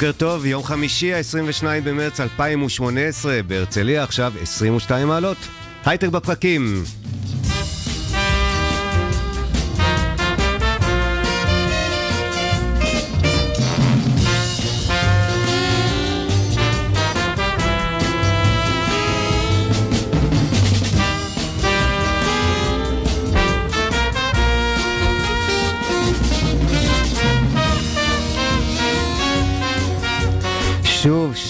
בוקר 0.00 0.12
טוב, 0.12 0.46
יום 0.46 0.64
חמישי, 0.64 1.14
ה-22 1.14 1.64
במרץ 1.84 2.20
2018, 2.20 3.42
בהרצליה 3.46 4.02
עכשיו 4.02 4.32
22 4.42 5.08
מעלות. 5.08 5.36
הייטק 5.84 6.08
בפרקים. 6.08 6.82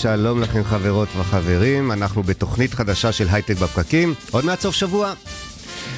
שלום 0.02 0.40
לכם 0.40 0.64
חברות 0.64 1.08
וחברים, 1.16 1.92
אנחנו 1.92 2.22
בתוכנית 2.22 2.74
חדשה 2.74 3.12
של 3.12 3.26
הייטק 3.30 3.56
בפקקים, 3.56 4.14
עוד 4.30 4.44
מעט 4.44 4.60
סוף 4.60 4.74
שבוע. 4.74 5.12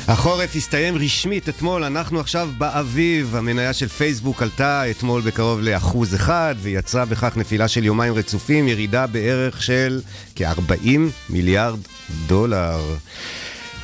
החורף 0.09 0.57
הסתיים 0.57 0.97
רשמית 0.97 1.49
אתמול, 1.49 1.85
אנחנו 1.85 2.21
עכשיו 2.21 2.49
באביב, 2.59 3.37
המניה 3.37 3.73
של 3.73 3.89
פייסבוק 3.89 4.43
עלתה 4.43 4.91
אתמול 4.91 5.21
בקרוב 5.23 5.61
לאחוז 5.61 6.15
אחד 6.15 6.55
ויצרה 6.59 7.05
בכך 7.05 7.37
נפילה 7.37 7.69
של 7.69 7.85
יומיים 7.85 8.15
רצופים, 8.15 8.69
ירידה 8.69 9.07
בערך 9.07 9.63
של 9.63 10.01
כ-40 10.35 10.99
מיליארד 11.31 11.79
דולר. 12.27 12.81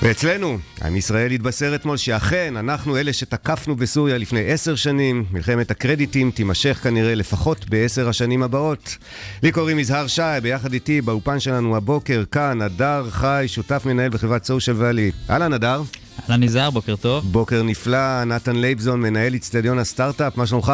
ואצלנו, 0.02 0.58
עם 0.84 0.96
ישראל 0.96 1.30
התבשר 1.30 1.74
אתמול 1.74 1.96
שאכן, 1.96 2.56
אנחנו 2.56 2.96
אלה 2.96 3.12
שתקפנו 3.12 3.76
בסוריה 3.76 4.18
לפני 4.18 4.52
עשר 4.52 4.74
שנים, 4.74 5.24
מלחמת 5.30 5.70
הקרדיטים 5.70 6.30
תימשך 6.30 6.80
כנראה 6.82 7.14
לפחות 7.14 7.68
בעשר 7.68 8.08
השנים 8.08 8.42
הבאות. 8.42 8.96
לי 9.42 9.52
קוראים 9.52 9.78
יזהר 9.78 10.06
שי, 10.06 10.22
ביחד 10.42 10.72
איתי 10.72 11.00
באופן 11.00 11.40
שלנו 11.40 11.76
הבוקר, 11.76 12.24
כאן, 12.30 12.62
הדר 12.62 13.06
חי, 13.10 13.44
שותף 13.46 13.82
מנהל 13.86 14.08
בחברת 14.08 14.44
סושיאל 14.44 14.76
ואלי. 14.78 15.10
אהלן, 15.30 15.52
הדר. 15.52 15.82
אהלן 16.30 16.42
יזהר, 16.42 16.70
בוקר 16.70 16.96
טוב. 16.96 17.24
בוקר 17.32 17.62
נפלא, 17.62 18.24
נתן 18.24 18.56
לייבזון, 18.56 19.00
מנהל 19.00 19.34
אצטדיון 19.34 19.78
הסטארט-אפ, 19.78 20.36
מה 20.36 20.46
שלומך? 20.46 20.72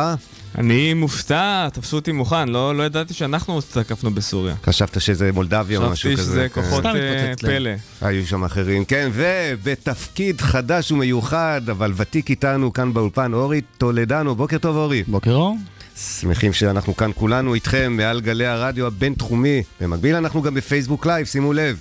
אני 0.59 0.95
מופתע, 0.95 1.69
תפסו 1.73 1.97
אותי 1.97 2.13
מוכן, 2.13 2.49
לא, 2.49 2.77
לא 2.77 2.83
ידעתי 2.83 3.15
שאנחנו 3.15 3.61
תקפנו 3.61 4.11
בסוריה. 4.11 4.55
חשבת 4.67 5.01
שזה 5.01 5.33
מולדביה 5.33 5.79
או 5.79 5.91
משהו 5.91 5.95
חשבתי 5.95 6.17
כזה. 6.17 6.31
שזה 6.31 6.49
כן. 6.49 6.63
כוחות 6.63 6.87
אה. 6.87 7.33
פלא. 7.41 7.71
היו 8.01 8.27
שם 8.27 8.45
אחרים, 8.45 8.85
כן, 8.85 9.11
ובתפקיד 9.13 10.41
חדש 10.41 10.93
ומיוחד, 10.93 11.63
אבל 11.71 11.93
ותיק 11.97 12.31
איתנו 12.31 12.73
כאן 12.73 12.93
באולפן, 12.95 13.33
אורי 13.33 13.61
טולדנו. 13.79 14.35
בוקר 14.35 14.59
טוב, 14.59 14.77
אורי. 14.77 15.03
בוקר 15.07 15.33
אור. 15.35 15.57
שמחים 15.97 16.53
שאנחנו 16.53 16.97
כאן 16.97 17.11
כולנו 17.15 17.55
איתכם 17.55 17.93
מעל 17.97 18.21
גלי 18.21 18.47
הרדיו 18.47 18.87
הבינתחומי. 18.87 19.63
במקביל 19.81 20.17
אנחנו 20.17 20.43
גם 20.43 20.55
בפייסבוק 20.55 21.07
live, 21.07 21.27
שימו 21.27 21.53
לב. 21.53 21.79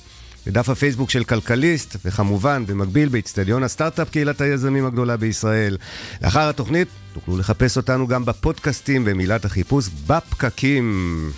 בדף 0.48 0.70
הפייסבוק 0.70 1.10
של 1.10 1.24
כלכליסט, 1.24 1.96
וכמובן, 2.06 2.66
במקביל 2.68 3.10
באיצטדיון 3.10 3.64
הסטארט-אפ, 3.64 4.10
קהילת 4.10 4.42
היזמים 4.42 4.86
הגדולה 4.86 5.18
בישראל. 5.18 5.78
לאחר 6.22 6.50
התוכנית, 6.50 6.88
תוכלו 7.14 7.38
לחפש 7.38 7.78
אותנו 7.78 8.08
גם 8.08 8.26
בפודקאסטים 8.26 9.06
במילת 9.06 9.46
החיפוש 9.46 9.90
בפקקים. 10.08 11.32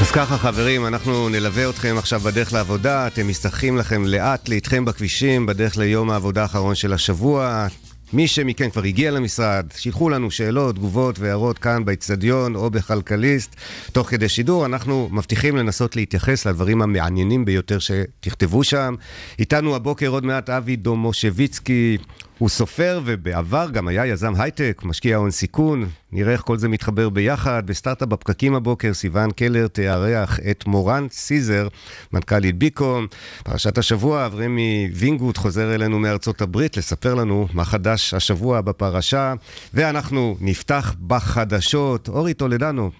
אז 0.00 0.10
ככה 0.10 0.38
חברים, 0.38 0.86
אנחנו 0.86 1.28
נלווה 1.28 1.70
אתכם 1.70 1.94
עכשיו 1.98 2.20
בדרך 2.20 2.52
לעבודה, 2.52 3.06
אתם 3.06 3.26
מזדחלים 3.26 3.76
לכם 3.76 4.04
לאט 4.04 4.48
לאיטכם 4.48 4.84
בכבישים, 4.84 5.46
בדרך 5.46 5.76
ליום 5.76 6.10
העבודה 6.10 6.42
האחרון 6.42 6.74
של 6.74 6.92
השבוע. 6.92 7.66
מי 8.12 8.28
שמכם 8.28 8.70
כבר 8.70 8.82
הגיע 8.82 9.10
למשרד, 9.10 9.66
שילחו 9.76 10.10
לנו 10.10 10.30
שאלות, 10.30 10.74
תגובות 10.74 11.18
והערות 11.18 11.58
כאן 11.58 11.84
באצטדיון 11.84 12.54
או 12.54 12.70
בכלכליסט. 12.70 13.56
תוך 13.92 14.10
כדי 14.10 14.28
שידור 14.28 14.66
אנחנו 14.66 15.08
מבטיחים 15.12 15.56
לנסות 15.56 15.96
להתייחס 15.96 16.46
לדברים 16.46 16.82
המעניינים 16.82 17.44
ביותר 17.44 17.78
שתכתבו 17.78 18.64
שם. 18.64 18.94
איתנו 19.38 19.76
הבוקר 19.76 20.08
עוד 20.08 20.24
מעט 20.24 20.50
אבי 20.50 20.76
דומושביצקי, 20.76 21.98
הוא 22.42 22.48
סופר 22.48 23.00
ובעבר 23.04 23.70
גם 23.72 23.88
היה 23.88 24.06
יזם 24.06 24.32
הייטק, 24.38 24.82
משקיע 24.84 25.16
הון 25.16 25.30
סיכון. 25.30 25.88
נראה 26.12 26.32
איך 26.32 26.40
כל 26.40 26.58
זה 26.58 26.68
מתחבר 26.68 27.08
ביחד. 27.08 27.62
בסטארט-אפ 27.66 28.08
בפקקים 28.08 28.54
הבוקר, 28.54 28.94
סיון 28.94 29.30
קלר 29.30 29.66
תארח 29.66 30.40
את 30.50 30.66
מורן 30.66 31.06
סיזר, 31.10 31.68
מנכ"לית 32.12 32.58
ביקום. 32.58 33.06
פרשת 33.44 33.78
השבוע, 33.78 34.26
אברמי 34.26 34.90
וינגוט 34.94 35.36
חוזר 35.36 35.74
אלינו 35.74 35.98
מארצות 35.98 36.40
הברית 36.40 36.76
לספר 36.76 37.14
לנו 37.14 37.48
מה 37.52 37.64
חדש 37.64 38.14
השבוע 38.14 38.60
בפרשה. 38.60 39.34
ואנחנו 39.74 40.36
נפתח 40.40 40.94
בחדשות. 41.06 42.08
אורי 42.08 42.34
טולדנו, 42.34 42.90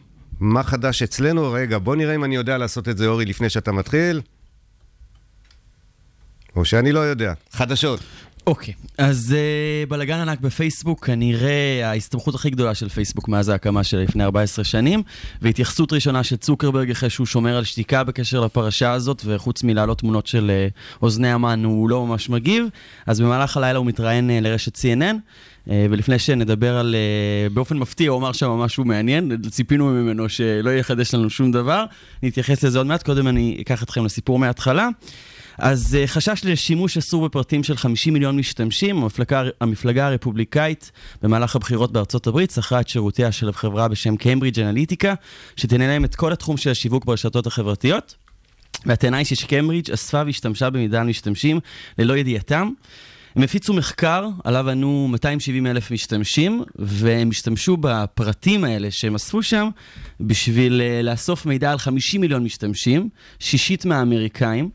מה 0.40 0.62
חדש 0.62 1.02
אצלנו? 1.02 1.52
רגע, 1.52 1.78
בוא 1.78 1.96
נראה 1.96 2.14
אם 2.14 2.24
אני 2.24 2.36
יודע 2.36 2.58
לעשות 2.58 2.88
את 2.88 2.98
זה, 2.98 3.06
אורי, 3.06 3.24
לפני 3.24 3.50
שאתה 3.50 3.72
מתחיל. 3.72 4.20
או 6.56 6.64
שאני 6.64 6.92
לא 6.92 7.00
יודע. 7.00 7.32
חדשות. 7.52 8.00
אוקיי, 8.46 8.74
אז 8.98 9.34
uh, 9.34 9.90
בלאגן 9.90 10.18
ענק 10.18 10.40
בפייסבוק, 10.40 11.06
כנראה 11.06 11.90
ההסתמכות 11.90 12.34
הכי 12.34 12.50
גדולה 12.50 12.74
של 12.74 12.88
פייסבוק 12.88 13.28
מאז 13.28 13.48
ההקמה 13.48 13.84
של 13.84 13.98
לפני 13.98 14.24
14 14.24 14.64
שנים, 14.64 15.02
והתייחסות 15.42 15.92
ראשונה 15.92 16.24
של 16.24 16.36
צוקרברג 16.36 16.90
אחרי 16.90 17.10
שהוא 17.10 17.26
שומר 17.26 17.56
על 17.56 17.64
שתיקה 17.64 18.04
בקשר 18.04 18.40
לפרשה 18.40 18.92
הזאת, 18.92 19.22
וחוץ 19.24 19.62
מלהעלות 19.62 19.98
תמונות 19.98 20.26
של 20.26 20.50
uh, 20.70 21.02
אוזני 21.02 21.32
המן 21.32 21.64
הוא 21.64 21.90
לא 21.90 22.06
ממש 22.06 22.28
מגיב, 22.28 22.66
אז 23.06 23.20
במהלך 23.20 23.56
הלילה 23.56 23.78
הוא 23.78 23.86
מתראיין 23.86 24.30
uh, 24.30 24.44
לרשת 24.44 24.76
CNN. 24.76 25.16
Uh, 25.66 25.70
ולפני 25.90 26.18
שנדבר 26.18 26.76
על, 26.76 26.94
uh, 26.94 27.54
באופן 27.54 27.78
מפתיע, 27.78 28.10
הוא 28.10 28.18
אמר 28.18 28.32
שם 28.32 28.50
משהו 28.50 28.84
מעניין, 28.84 29.36
ציפינו 29.50 29.88
ממנו 29.88 30.28
שלא 30.28 30.70
יחדש 30.70 31.14
לנו 31.14 31.30
שום 31.30 31.52
דבר, 31.52 31.84
נתייחס 32.22 32.64
לזה 32.64 32.78
עוד 32.78 32.86
מעט, 32.86 33.02
קודם 33.02 33.28
אני 33.28 33.58
אקח 33.60 33.82
אתכם 33.82 34.04
לסיפור 34.04 34.38
מההתחלה. 34.38 34.88
אז 35.62 35.98
uh, 36.04 36.06
חשש 36.06 36.44
לשימוש 36.44 36.96
אסור 36.96 37.24
בפרטים 37.24 37.62
של 37.62 37.76
50 37.76 38.12
מיליון 38.12 38.36
משתמשים, 38.36 39.02
המפלגה, 39.02 39.42
המפלגה 39.60 40.06
הרפובליקאית 40.06 40.92
במהלך 41.22 41.56
הבחירות 41.56 41.92
בארצות 41.92 42.26
הברית 42.26 42.50
שכרה 42.50 42.80
את 42.80 42.88
שירותיה 42.88 43.32
של 43.32 43.52
חברה 43.52 43.88
בשם 43.88 44.16
קיימברידג' 44.16 44.60
אנליטיקה, 44.60 45.14
שתנהל 45.56 45.88
להם 45.88 46.04
את 46.04 46.14
כל 46.14 46.32
התחום 46.32 46.56
של 46.56 46.70
השיווק 46.70 47.04
ברשתות 47.04 47.46
החברתיות. 47.46 48.14
והטענה 48.86 49.16
היא 49.16 49.26
שקיימברידג' 49.26 49.90
אספה 49.90 50.22
והשתמשה 50.26 50.70
במידע 50.70 51.00
על 51.00 51.06
משתמשים 51.06 51.60
ללא 51.98 52.16
ידיעתם. 52.16 52.70
הם 53.36 53.42
הפיצו 53.42 53.74
מחקר, 53.74 54.28
עליו 54.44 54.70
ענו 54.70 55.08
270 55.08 55.66
אלף 55.66 55.90
משתמשים, 55.90 56.62
והם 56.76 57.30
השתמשו 57.30 57.76
בפרטים 57.76 58.64
האלה 58.64 58.90
שהם 58.90 59.14
אספו 59.14 59.42
שם 59.42 59.68
בשביל 60.20 60.80
אה, 60.80 61.02
לאסוף 61.02 61.46
מידע 61.46 61.72
על 61.72 61.78
50 61.78 62.20
מיליון 62.20 62.44
משתמשים, 62.44 63.08
שישית 63.38 63.84
מהאמריקאים. 63.84 64.70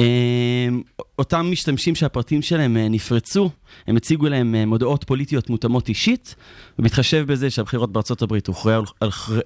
אמ, 0.00 0.82
אותם 1.18 1.46
משתמשים 1.50 1.94
שהפרטים 1.94 2.42
שלהם 2.42 2.76
אה, 2.76 2.88
נפרצו, 2.88 3.50
הם 3.86 3.96
הציגו 3.96 4.28
להם 4.28 4.54
אה, 4.54 4.66
מודעות 4.66 5.04
פוליטיות 5.04 5.50
מותאמות 5.50 5.88
אישית, 5.88 6.34
ובהתחשב 6.78 7.24
בזה 7.26 7.50
שהבחירות 7.50 7.92
בארצות 7.92 8.22
הברית 8.22 8.46
הוכרעו 8.46 8.84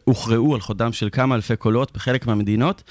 הוכרעו 0.04 0.54
על 0.54 0.60
חודם 0.60 0.92
של 0.92 1.08
כמה 1.12 1.34
אלפי 1.34 1.56
קולות 1.56 1.92
בחלק 1.94 2.26
מהמדינות, 2.26 2.82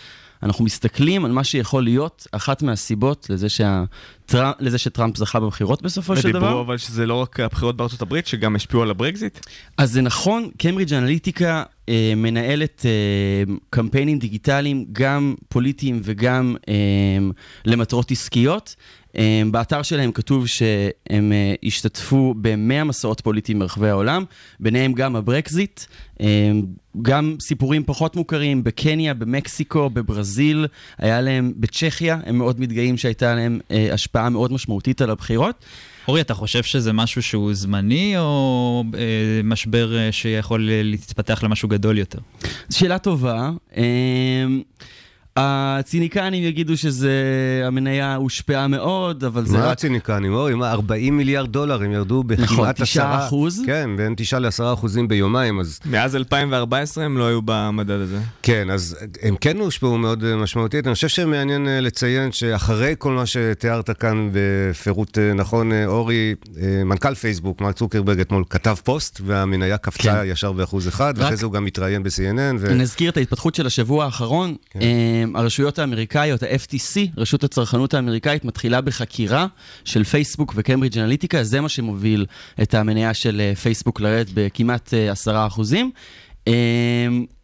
אנחנו 0.44 0.66
מסתכלים 0.66 1.26
על 1.26 1.32
מה 1.32 1.44
שיכול 1.44 1.84
להיות 1.84 2.28
אחת 2.32 2.62
מהסיבות 2.62 3.28
לזה, 3.30 3.50
שהטראמפ, 3.50 4.56
לזה 4.60 4.78
שטראמפ 4.78 5.18
זכה 5.18 5.40
בבחירות 5.40 5.82
בסופו 5.82 6.18
של 6.18 6.30
דבר. 6.30 6.40
ודיברו 6.40 6.62
אבל 6.62 6.78
שזה 6.78 7.06
לא 7.06 7.14
רק 7.14 7.40
הבחירות 7.40 7.78
בארצות 7.78 8.02
הברית, 8.02 8.28
שגם 8.28 8.56
השפיעו 8.56 8.84
על 8.84 8.90
הברקזיט? 8.90 9.40
אז 9.78 9.92
זה 9.92 10.02
נכון, 10.02 10.50
קיימברידג' 10.58 10.94
אנליטיקה 10.94 11.64
אה, 11.90 12.14
מנהלת 12.16 12.86
אה, 12.86 13.54
קמפיינים 13.70 14.20
דיגיטליים, 14.20 14.86
גם 14.92 15.36
פוליטיים 15.50 16.00
וגם 16.04 16.56
אה, 16.70 16.74
למטרות 17.66 18.12
עסקיות. 18.12 18.76
אה, 19.18 19.42
באתר 19.52 19.82
שלהם 19.82 20.12
כתוב 20.12 20.48
שהם 20.48 21.32
אה, 21.32 21.54
השתתפו 21.64 22.34
ב-100 22.42 22.84
מסעות 22.84 23.22
פוליטיים 23.22 23.60
ברחבי 23.60 23.90
העולם, 23.90 24.24
ביניהם 24.60 24.94
גם 24.94 25.16
הברקזיט, 25.16 25.82
אה, 26.22 26.52
גם 27.02 27.36
סיפורים 27.42 27.84
פחות 27.86 28.16
מוכרים 28.16 28.64
בקניה, 28.64 29.14
במקסיקו, 29.14 29.90
בברזיל, 29.90 30.68
היה 30.98 31.22
להם 31.22 31.54
בצ'כיה, 31.58 32.20
הם 32.26 32.38
מאוד 32.38 32.60
מתגאים 32.60 32.98
שהייתה 32.98 33.36
להם 33.36 33.60
אה, 33.72 33.94
השפעה 33.94 34.30
מאוד 34.30 34.52
משמעותית 34.54 35.02
על 35.02 35.10
הבחירות. 35.10 35.66
אורי, 36.08 36.22
אתה 36.22 36.34
חושב 36.34 36.64
שזה 36.64 36.94
משהו 36.94 37.24
שהוא 37.24 37.54
זמני, 37.54 38.18
או 38.18 38.84
אה, 38.98 39.42
משבר 39.44 39.98
אה, 39.98 40.12
שיכול 40.12 40.70
אה, 40.70 40.82
להתפתח 40.84 41.44
למשהו 41.44 41.70
גדול 41.70 41.98
יותר? 41.98 42.20
שאלה 42.70 43.00
טובה. 43.00 43.52
אמ, 43.78 44.62
הציניקנים 45.36 46.44
יגידו 46.44 46.78
שזה, 46.78 47.12
המניה 47.66 48.16
הושפעה 48.16 48.68
מאוד, 48.68 49.24
אבל 49.24 49.46
זה 49.46 49.58
מה 49.58 49.64
רק... 49.66 49.72
הציניקנים? 49.72 50.34
אוי, 50.34 50.56
מה, 50.56 50.72
40 50.72 51.18
מיליארד 51.18 51.52
דולר, 51.52 51.84
הם 51.84 51.92
ירדו 51.92 52.24
נכון, 52.30 52.46
בכמעט 52.46 52.82
9 52.82 52.84
עשרה. 52.84 53.28
אחוז. 53.28 53.62
כן, 53.66 53.90
בין 53.98 54.14
9 54.18 54.40
ל-10 54.40 54.50
אחוזים 54.74 55.08
ביומיים, 55.08 55.60
אז 55.60 55.80
מאז 55.86 56.16
2014 56.16 57.04
הם 57.06 57.18
לא 57.18 57.28
היו 57.28 57.40
במדד 57.46 57.92
הזה. 58.00 58.20
כן, 58.44 58.70
אז 58.70 58.98
הם 59.22 59.36
כן 59.42 59.58
הושפעו 59.58 59.98
מאוד 59.98 60.36
משמעותית. 60.36 60.88
אני 60.88 60.94
חושב 60.96 61.08
שמעניין 61.08 61.68
אה, 61.68 61.82
לציין 61.82 62.32
שאחרי 62.32 62.96
כל 62.98 63.12
מה 63.14 63.26
שתיארת 63.26 63.90
כאן 64.00 64.30
בפירוט 64.34 65.18
אה, 65.18 65.34
נכון, 65.34 65.72
אה, 65.72 65.86
אורי, 65.86 66.36
מנכ"ל 66.86 67.16
פייסבוק, 67.16 67.62
מרק 67.62 67.76
צוקרברג, 67.76 68.20
אתמול 68.20 68.44
כתב 68.50 68.76
פוסט, 68.84 69.22
והמניה 69.26 69.78
קפצה 69.78 70.14
כן. 70.14 70.22
ישר 70.26 70.52
באחוז 70.52 70.88
אחד, 70.88 71.14
רק- 71.18 71.24
ואחרי 71.24 71.38
זה 71.38 71.46
הוא 71.46 71.54
גם 71.54 71.66
התראיין 71.66 72.04
ב-CNN. 72.04 72.56
ו... 72.60 72.74
נזכיר 72.74 73.10
את 73.10 73.18
ההתפתחות 73.18 73.56
של 73.56 73.68
השבוע 73.68 74.06
האחרון. 74.06 74.56
כן. 74.70 74.80
אמ, 75.24 75.36
הרשויות 75.36 75.80
האמריקאיות, 75.80 76.44
ה-FTC, 76.44 77.00
רשות 77.18 77.44
הצרכנות 77.44 77.94
האמריקאית, 77.94 78.46
מתחילה 78.46 78.82
בחקירה 78.82 79.48
של 79.86 80.04
פייסבוק 80.04 80.54
וקיימברידג' 80.56 81.00
אנליטיקה, 81.00 81.44
זה 81.44 81.62
מה 81.62 81.70
שמוביל 81.70 82.26
את 82.62 82.74
המניה 82.74 83.14
של 83.14 83.42
אה, 83.42 83.56
פייסבוק 83.56 84.02
לרדת 84.02 84.28
בכמעט 84.34 84.94
אה, 84.94 85.12
עשרה 85.12 85.48
אחוזים. 85.48 85.92
אמ, 86.48 86.54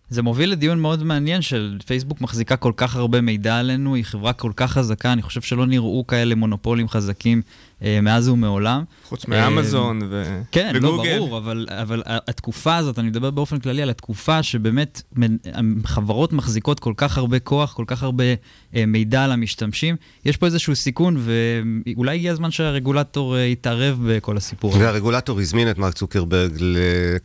זה 0.09 0.21
מוביל 0.21 0.51
לדיון 0.51 0.79
מאוד 0.79 1.03
מעניין 1.03 1.41
של 1.41 1.77
פייסבוק 1.85 2.21
מחזיקה 2.21 2.55
כל 2.55 2.73
כך 2.77 2.95
הרבה 2.95 3.21
מידע 3.21 3.57
עלינו, 3.59 3.95
היא 3.95 4.05
חברה 4.05 4.33
כל 4.33 4.51
כך 4.55 4.71
חזקה, 4.71 5.13
אני 5.13 5.21
חושב 5.21 5.41
שלא 5.41 5.65
נראו 5.65 6.07
כאלה 6.07 6.35
מונופולים 6.35 6.89
חזקים 6.89 7.37
אה, 7.37 7.43
מאז 7.81 8.29
ומעולם. 8.29 8.83
חוץ 9.09 9.25
אה, 9.25 9.29
מאמזון 9.29 9.99
ו... 10.09 10.41
כן, 10.51 10.75
לא 10.81 10.87
וגוגל. 10.87 11.17
ברור, 11.17 11.37
אבל, 11.37 11.67
אבל 11.69 12.03
התקופה 12.05 12.75
הזאת, 12.75 12.99
אני 12.99 13.07
מדבר 13.07 13.31
באופן 13.31 13.59
כללי 13.59 13.81
על 13.81 13.89
התקופה 13.89 14.43
שבאמת 14.43 15.01
חברות 15.85 16.33
מחזיקות 16.33 16.79
כל 16.79 16.93
כך 16.97 17.17
הרבה 17.17 17.39
כוח, 17.39 17.73
כל 17.73 17.83
כך 17.87 18.03
הרבה 18.03 18.23
אה, 18.75 18.85
מידע 18.85 19.23
על 19.23 19.31
המשתמשים. 19.31 19.95
יש 20.25 20.37
פה 20.37 20.45
איזשהו 20.45 20.75
סיכון, 20.75 21.17
ואולי 21.95 22.15
הגיע 22.15 22.31
הזמן 22.31 22.51
שהרגולטור 22.51 23.35
אה, 23.35 23.41
יתערב 23.41 23.99
בכל 24.07 24.37
הסיפור 24.37 24.75
הזה. 24.75 24.83
והרגולטור 24.83 25.39
הזמין 25.39 25.71
את 25.71 25.77
מרק 25.77 25.93
צוקרברג 25.93 26.51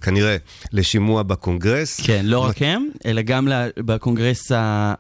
כנראה 0.01 0.37
לשימוע 0.73 1.23
בקונגרס. 1.23 2.01
כן, 2.01 2.27
לא 2.27 2.39
רק 2.39 2.57
הם, 2.61 2.89
אלא 3.07 3.23
גם 3.23 3.49
בקונגרס 3.79 4.53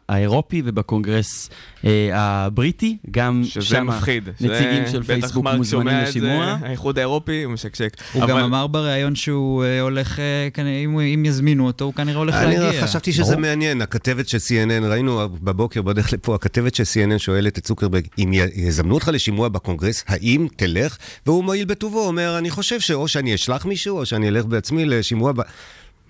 האירופי 0.09 0.63
ובקונגרס 0.65 1.51
אה, 1.85 2.09
הבריטי, 2.13 2.97
גם 3.11 3.43
שזה 3.45 3.67
שם 3.67 3.87
מפחיד. 3.87 4.29
נציגים 4.41 4.87
של 4.93 5.03
פייסבוק 5.03 5.44
מרק 5.45 5.57
מוזמנים 5.57 5.99
לשימוע. 6.03 6.57
האיחוד 6.63 6.99
האירופי, 6.99 7.43
הוא 7.43 7.53
משקשק. 7.53 7.97
הוא 8.13 8.23
אבל- 8.23 8.31
גם 8.31 8.39
אמר 8.39 8.67
בריאיון 8.67 9.15
שהוא 9.15 9.65
אה, 9.65 9.81
הולך, 9.81 10.19
אה, 10.19 10.25
כנראה, 10.55 10.79
אם, 10.79 10.99
אם 11.01 11.25
יזמינו 11.25 11.67
אותו, 11.67 11.85
הוא 11.85 11.95
כנראה 11.95 12.19
הולך 12.19 12.35
אני 12.35 12.57
להגיע. 12.59 12.83
חשבתי 12.87 13.13
שזה 13.13 13.37
מעניין, 13.37 13.83
הכתבת 13.83 14.29
של 14.29 14.39
CNN, 14.39 14.85
ראינו 14.85 15.21
בבוקר 15.43 15.83
בדרך 15.83 16.13
לפה, 16.13 16.35
הכתבת 16.35 16.75
של 16.75 16.83
CNN 16.85 17.19
שואלת 17.19 17.59
את 17.59 17.65
צוקרברג, 17.65 18.05
אם 18.19 18.31
יזמנו 18.55 18.95
אותך 18.95 19.11
לשימוע 19.13 19.49
בקונגרס, 19.49 20.05
האם 20.07 20.47
תלך? 20.57 20.97
והוא 21.27 21.45
מועיל 21.45 21.65
בטובו, 21.65 22.07
אומר, 22.07 22.39
אני 22.39 22.51
חושב 22.51 22.81
שאו 22.81 23.09
שאני 23.09 23.35
אשלח 23.35 23.67
מישהו, 23.67 23.99
או 23.99 24.07
שאני 24.07 24.29
אלך 24.29 24.45
בעצמי 24.45 24.85
לשימוע 24.85 25.33
ב... 25.33 25.41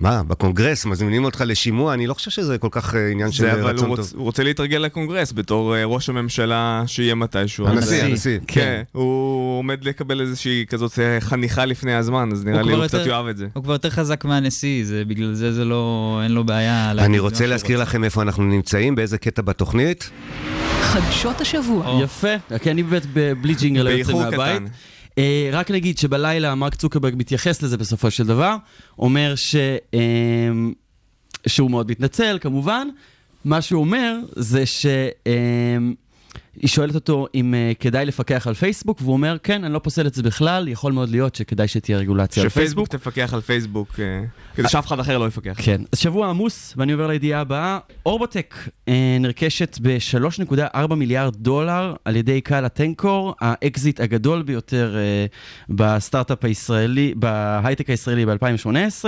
מה, 0.04 0.22
בקונגרס 0.22 0.86
מזמינים 0.86 1.24
אותך 1.24 1.42
לשימוע? 1.46 1.94
אני 1.94 2.06
לא 2.06 2.14
חושב 2.14 2.30
שזה 2.30 2.58
כל 2.58 2.68
כך 2.70 2.94
אה, 2.94 3.10
עניין 3.10 3.32
של 3.32 3.42
זה 3.44 3.52
אבל 3.52 3.62
רצון 3.62 3.88
הוא, 3.88 3.96
טוב. 3.96 4.04
רוצ, 4.06 4.12
הוא 4.12 4.22
רוצה 4.22 4.42
להתרגל 4.42 4.78
לקונגרס 4.78 5.32
בתור 5.32 5.76
אה, 5.76 5.84
ראש 5.84 6.08
הממשלה 6.08 6.82
שיהיה 6.86 7.14
מתישהו. 7.14 7.66
הנשיא, 7.68 8.00
אה, 8.00 8.06
הנשיא. 8.06 8.38
כן, 8.46 8.82
הוא 8.92 9.58
עומד 9.58 9.84
לקבל 9.84 10.20
איזושהי 10.20 10.64
כזאת 10.68 10.98
אה, 10.98 11.20
חניכה 11.20 11.64
לפני 11.64 11.94
הזמן, 11.94 12.28
אז 12.32 12.44
נראה 12.44 12.62
לי 12.62 12.72
הוא 12.72 12.84
קצת 12.86 12.98
יותר- 12.98 13.08
יאהב 13.10 13.26
את 13.26 13.36
זה. 13.36 13.46
הוא 13.52 13.62
כבר 13.64 13.72
יותר 13.72 13.90
חזק 13.90 14.24
מהנשיא, 14.24 14.84
זה, 14.84 15.02
בגלל 15.04 15.34
זה 15.34 15.52
זה 15.52 15.64
לא, 15.64 16.20
אין 16.24 16.32
לו 16.32 16.44
בעיה 16.44 16.90
אני 16.90 17.18
רוצה 17.18 17.46
להזכיר 17.46 17.76
רוצה. 17.76 17.88
לכם 17.90 18.04
איפה 18.04 18.22
אנחנו 18.22 18.42
נמצאים, 18.44 18.94
באיזה 18.94 19.18
קטע 19.18 19.42
בתוכנית. 19.42 20.10
חדשות 20.80 21.40
השבוע. 21.40 22.00
יפה, 22.02 22.58
כי 22.62 22.70
אני 22.70 22.82
באמת 22.82 23.06
בלי 23.40 23.54
ג'ינגל 23.54 23.80
יוצא 23.88 24.12
באיחור 24.12 24.22
מהבית. 24.30 24.62
אה, 25.18 25.50
רק 25.52 25.70
נגיד 25.70 25.98
שבלילה 25.98 26.54
מרק 26.54 26.74
צוקרברג 26.74 27.14
מתייחס 27.16 27.62
לזה 27.62 27.76
בסופו 27.76 28.10
של 28.10 28.26
דבר, 28.26 28.56
אומר 28.98 29.34
ש, 29.36 29.56
אה, 29.94 30.00
שהוא 31.46 31.70
מאוד 31.70 31.90
מתנצל 31.90 32.38
כמובן, 32.40 32.88
מה 33.44 33.62
שהוא 33.62 33.80
אומר 33.80 34.18
זה 34.36 34.66
ש... 34.66 34.86
אה, 36.56 36.60
היא 36.62 36.68
שואלת 36.68 36.94
אותו 36.94 37.26
אם 37.34 37.54
uh, 37.54 37.78
כדאי 37.78 38.06
לפקח 38.06 38.46
על 38.46 38.54
פייסבוק, 38.54 38.98
והוא 39.00 39.12
אומר, 39.12 39.36
כן, 39.42 39.64
אני 39.64 39.72
לא 39.72 39.78
פוסל 39.78 40.06
את 40.06 40.14
זה 40.14 40.22
בכלל, 40.22 40.68
יכול 40.68 40.92
מאוד 40.92 41.08
להיות 41.08 41.34
שכדאי 41.34 41.68
שתהיה 41.68 41.98
רגולציה 41.98 42.42
על 42.42 42.48
פייסבוק. 42.48 42.86
שפייסבוק 42.86 42.88
תפקח 42.88 43.34
על 43.34 43.40
פייסבוק, 43.40 44.00
אה, 44.00 44.24
כדי 44.54 44.68
שאף 44.68 44.86
אחד 44.86 45.00
אחר 45.00 45.18
לא 45.18 45.26
יפקח. 45.26 45.54
כן. 45.56 45.80
אז 45.92 45.98
שבוע 45.98 46.28
עמוס, 46.28 46.74
ואני 46.76 46.92
עובר 46.92 47.06
לידיעה 47.06 47.40
הבאה. 47.40 47.78
אורבוטק 48.06 48.54
אה, 48.88 49.16
נרכשת 49.20 49.78
ב-3.4 49.82 50.94
מיליארד 50.94 51.36
דולר 51.36 51.94
על 52.04 52.16
ידי 52.16 52.40
KLA-Tencor, 52.40 53.34
האקזיט 53.40 54.00
הגדול 54.00 54.42
ביותר 54.42 54.96
אה, 54.96 55.26
בסטארט-אפ 55.68 56.44
הישראלי, 56.44 57.14
בהייטק 57.16 57.90
הישראלי 57.90 58.26
ב-2018. 58.26 59.04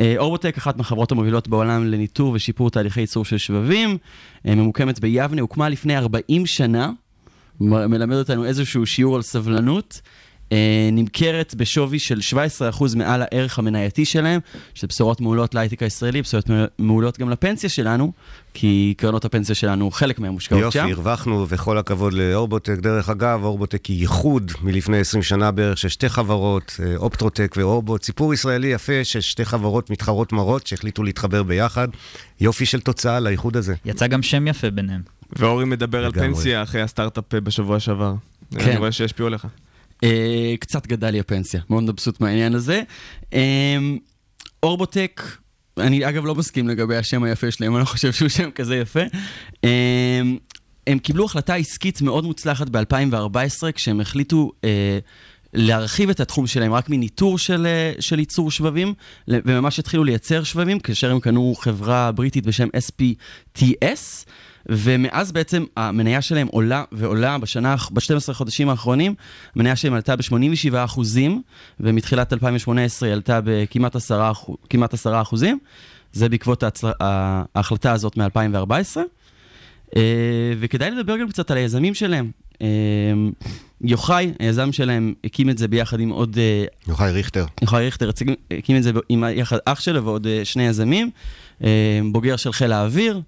אה, 0.00 0.14
אורבוטק, 0.18 0.56
אחת 0.56 0.76
מהחברות 0.76 1.12
המובילות 1.12 1.48
בעולם 1.48 1.86
לניטור 1.86 2.32
ושיפור 2.32 2.70
תהליכי 2.70 3.00
ייצור 3.00 3.24
של 3.24 3.38
שבבים, 3.38 3.90
אה, 3.90 3.96
ממוקמת 4.44 5.00
ביבנה, 5.00 5.40
הוקמה 5.40 5.68
לפני 5.68 5.96
40 5.96 6.46
שנה, 6.46 6.90
מלמד 7.60 8.16
אותנו 8.16 8.44
איזשהו 8.44 8.86
שיעור 8.86 9.16
על 9.16 9.22
סבלנות. 9.22 10.00
אה, 10.54 10.88
נמכרת 10.92 11.54
בשווי 11.54 11.98
של 11.98 12.18
17% 12.72 12.96
מעל 12.96 13.22
הערך 13.22 13.58
המנייתי 13.58 14.04
שלהם, 14.04 14.40
שזה 14.74 14.86
בשורות 14.86 15.20
מעולות 15.20 15.54
להייטק 15.54 15.82
הישראלי, 15.82 16.22
בשורות 16.22 16.50
מעולות 16.78 17.18
גם 17.18 17.30
לפנסיה 17.30 17.70
שלנו, 17.70 18.12
כי 18.54 18.94
קרנות 18.96 19.24
הפנסיה 19.24 19.54
שלנו, 19.54 19.90
חלק 19.90 20.18
מהן 20.18 20.30
מושקעות 20.30 20.62
יופי, 20.62 20.78
שם. 20.78 20.86
הרווחנו, 20.86 21.46
וכל 21.48 21.78
הכבוד 21.78 22.12
לאורבוטק. 22.12 22.78
דרך 22.78 23.08
אגב, 23.08 23.44
אורבוטק 23.44 23.86
היא 23.86 24.00
ייחוד 24.00 24.52
מלפני 24.62 24.98
20 24.98 25.22
שנה 25.22 25.50
בערך 25.50 25.78
של 25.78 25.88
שתי 25.88 26.08
חברות, 26.08 26.76
אה, 26.82 26.96
אופטרוטק 26.96 27.54
ואורבוט. 27.56 28.02
סיפור 28.02 28.34
ישראלי 28.34 28.68
יפה 28.68 29.04
של 29.04 29.20
שתי 29.20 29.44
חברות 29.44 29.90
מתחרות 29.90 30.32
מרות 30.32 30.66
שהחליטו 30.66 31.02
להתחבר 31.02 31.42
ביחד. 31.42 31.88
יופי 32.40 32.66
של 32.66 32.80
תוצאה 32.80 33.20
לאיחוד 33.20 33.56
הזה. 33.56 33.74
יצא 33.84 34.06
גם 34.06 34.22
שם 34.22 34.46
יפה 34.46 34.70
ביניהם. 34.70 35.00
ואורי 35.36 35.64
מדבר 35.64 36.04
על. 36.04 36.12
פנסיה 36.12 36.62
אחרי 36.62 36.82
הסטארט-אפ 36.82 37.34
אה, 37.34 37.40
בשבוע 37.40 37.80
שעבר. 37.80 38.14
כן. 38.50 38.60
אני 38.60 38.76
רואה 38.76 38.92
שהשפיעו 38.92 39.26
עליך. 39.26 39.46
אה, 40.04 40.54
קצת 40.60 40.86
גדל 40.86 41.10
לי 41.10 41.20
הפנסיה, 41.20 41.60
מאוד 41.70 41.82
מבסוט 41.84 42.20
מהעניין 42.20 42.54
הזה. 42.54 42.82
אה, 43.32 43.78
אורבוטק, 44.62 45.22
אני 45.78 46.08
אגב 46.08 46.24
לא 46.24 46.34
מסכים 46.34 46.68
לגבי 46.68 46.96
השם 46.96 47.22
היפה 47.22 47.50
שלהם, 47.50 47.74
אני 47.74 47.80
לא 47.80 47.84
חושב 47.84 48.12
שהוא 48.12 48.28
שם 48.28 48.50
כזה 48.50 48.76
יפה. 48.76 49.00
אה, 49.64 50.20
הם 50.86 50.98
קיבלו 50.98 51.24
החלטה 51.24 51.54
עסקית 51.54 52.02
מאוד 52.02 52.24
מוצלחת 52.24 52.68
ב-2014, 52.68 53.72
כשהם 53.74 54.00
החליטו 54.00 54.52
אה, 54.64 54.98
להרחיב 55.54 56.10
את 56.10 56.20
התחום 56.20 56.46
שלהם 56.46 56.72
רק 56.72 56.90
מניטור 56.90 57.38
של, 57.38 57.66
של 58.00 58.18
ייצור 58.18 58.50
שבבים, 58.50 58.94
וממש 59.28 59.78
התחילו 59.78 60.04
לייצר 60.04 60.42
שבבים, 60.44 60.80
כאשר 60.80 61.10
הם 61.10 61.20
קנו 61.20 61.54
חברה 61.58 62.12
בריטית 62.12 62.46
בשם 62.46 62.68
SPTS. 62.76 64.24
ומאז 64.68 65.32
בעצם 65.32 65.64
המניה 65.76 66.22
שלהם 66.22 66.46
עולה 66.50 66.84
ועולה 66.92 67.38
בשנה, 67.38 67.76
ב-12 67.90 68.32
חודשים 68.32 68.68
האחרונים, 68.68 69.14
המניה 69.56 69.76
שלהם 69.76 69.94
עלתה 69.94 70.16
ב-87 70.16 70.74
אחוזים, 70.84 71.42
ומתחילת 71.80 72.32
2018 72.32 73.08
היא 73.08 73.12
עלתה 73.14 73.40
בכמעט 73.44 73.96
10, 73.96 74.30
אחו- 74.30 74.56
כמעט 74.70 74.94
10 74.94 75.22
אחוזים. 75.22 75.58
זה 76.12 76.28
בעקבות 76.28 76.62
ההצל... 76.62 76.90
ההחלטה 77.54 77.92
הזאת 77.92 78.16
מ-2014. 78.16 78.96
וכדאי 80.58 80.90
לדבר 80.90 81.16
גם 81.16 81.28
קצת 81.28 81.50
על 81.50 81.56
היזמים 81.56 81.94
שלהם. 81.94 82.30
אה, 82.62 82.66
יוחאי, 83.80 84.32
היזם 84.38 84.72
שלהם, 84.72 85.14
הקים 85.24 85.50
את 85.50 85.58
זה 85.58 85.68
ביחד 85.68 86.00
עם 86.00 86.10
עוד 86.10 86.38
אה, 86.38 86.64
יוחאי 86.88 87.10
ריכטר. 87.12 87.44
יוחאי 87.62 87.84
ריכטר 87.84 88.10
הקים 88.58 88.76
את 88.76 88.82
זה 88.82 88.90
עם 89.08 89.24
יחד 89.34 89.56
אח 89.64 89.80
שלו 89.80 90.04
ועוד 90.04 90.26
אה, 90.26 90.40
שני 90.44 90.62
יזמים, 90.62 91.10
אה, 91.64 92.00
בוגר 92.12 92.36
של 92.36 92.52
חיל 92.52 92.72
האוויר, 92.72 93.20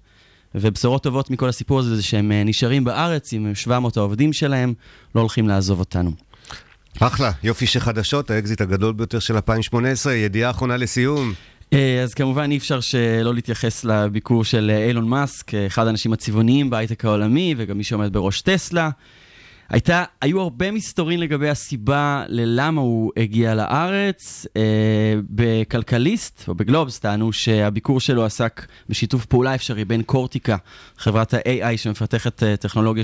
ובשורות 0.61 1.03
טובות 1.03 1.29
מכל 1.29 1.49
הסיפור 1.49 1.79
הזה 1.79 1.95
זה 1.95 2.03
שהם 2.03 2.31
אה, 2.31 2.43
נשארים 2.43 2.83
בארץ 2.83 3.33
עם 3.33 3.55
700 3.55 3.97
העובדים 3.97 4.33
שלהם, 4.33 4.73
לא 5.15 5.21
הולכים 5.21 5.47
לעזוב 5.47 5.79
אותנו. 5.79 6.11
אחלה, 6.99 7.31
יופי 7.43 7.67
של 7.67 7.79
חדשות, 7.79 8.31
האקזיט 8.31 8.61
הגדול 8.61 8.93
ביותר 8.93 9.19
של 9.19 9.35
2018. 9.35 10.13
ידיעה 10.13 10.49
אחרונה 10.49 10.77
לסיום. 10.77 11.33
אה, 11.73 12.03
אז 12.03 12.13
כמובן 12.13 12.51
אי 12.51 12.57
אפשר 12.57 12.79
שלא 12.79 13.33
להתייחס 13.33 13.83
לביקור 13.83 14.43
של 14.43 14.71
אה, 14.73 14.85
אילון 14.85 15.09
מאסק, 15.09 15.53
אחד 15.53 15.87
האנשים 15.87 16.13
הצבעוניים 16.13 16.69
בהייטק 16.69 17.05
העולמי 17.05 17.55
וגם 17.57 17.77
מי 17.77 17.83
שעומד 17.83 18.13
בראש 18.13 18.41
טסלה. 18.41 18.89
הייתה, 19.69 20.03
היו 20.21 20.41
הרבה 20.41 20.71
מסתורין 20.71 21.19
לגבי 21.19 21.49
הסיבה 21.49 22.23
ללמה 22.27 22.81
הוא 22.81 23.11
הגיע 23.17 23.55
לארץ. 23.55 24.45
אה, 24.57 24.61
בכלכליסט, 25.29 26.43
או 26.47 26.55
בגלובס, 26.55 26.99
טענו 26.99 27.33
שהביקור 27.33 27.99
שלו 27.99 28.25
עסק 28.25 28.67
בשיתוף 28.89 29.25
פעולה 29.25 29.55
אפשרי 29.55 29.85
בין 29.85 30.03
קורטיקה, 30.03 30.57
חברת 30.97 31.33
ה-AI 31.33 31.77
שמפתחת 31.77 32.43
אה, 32.43 32.57
טכנולוגיה 32.57 33.03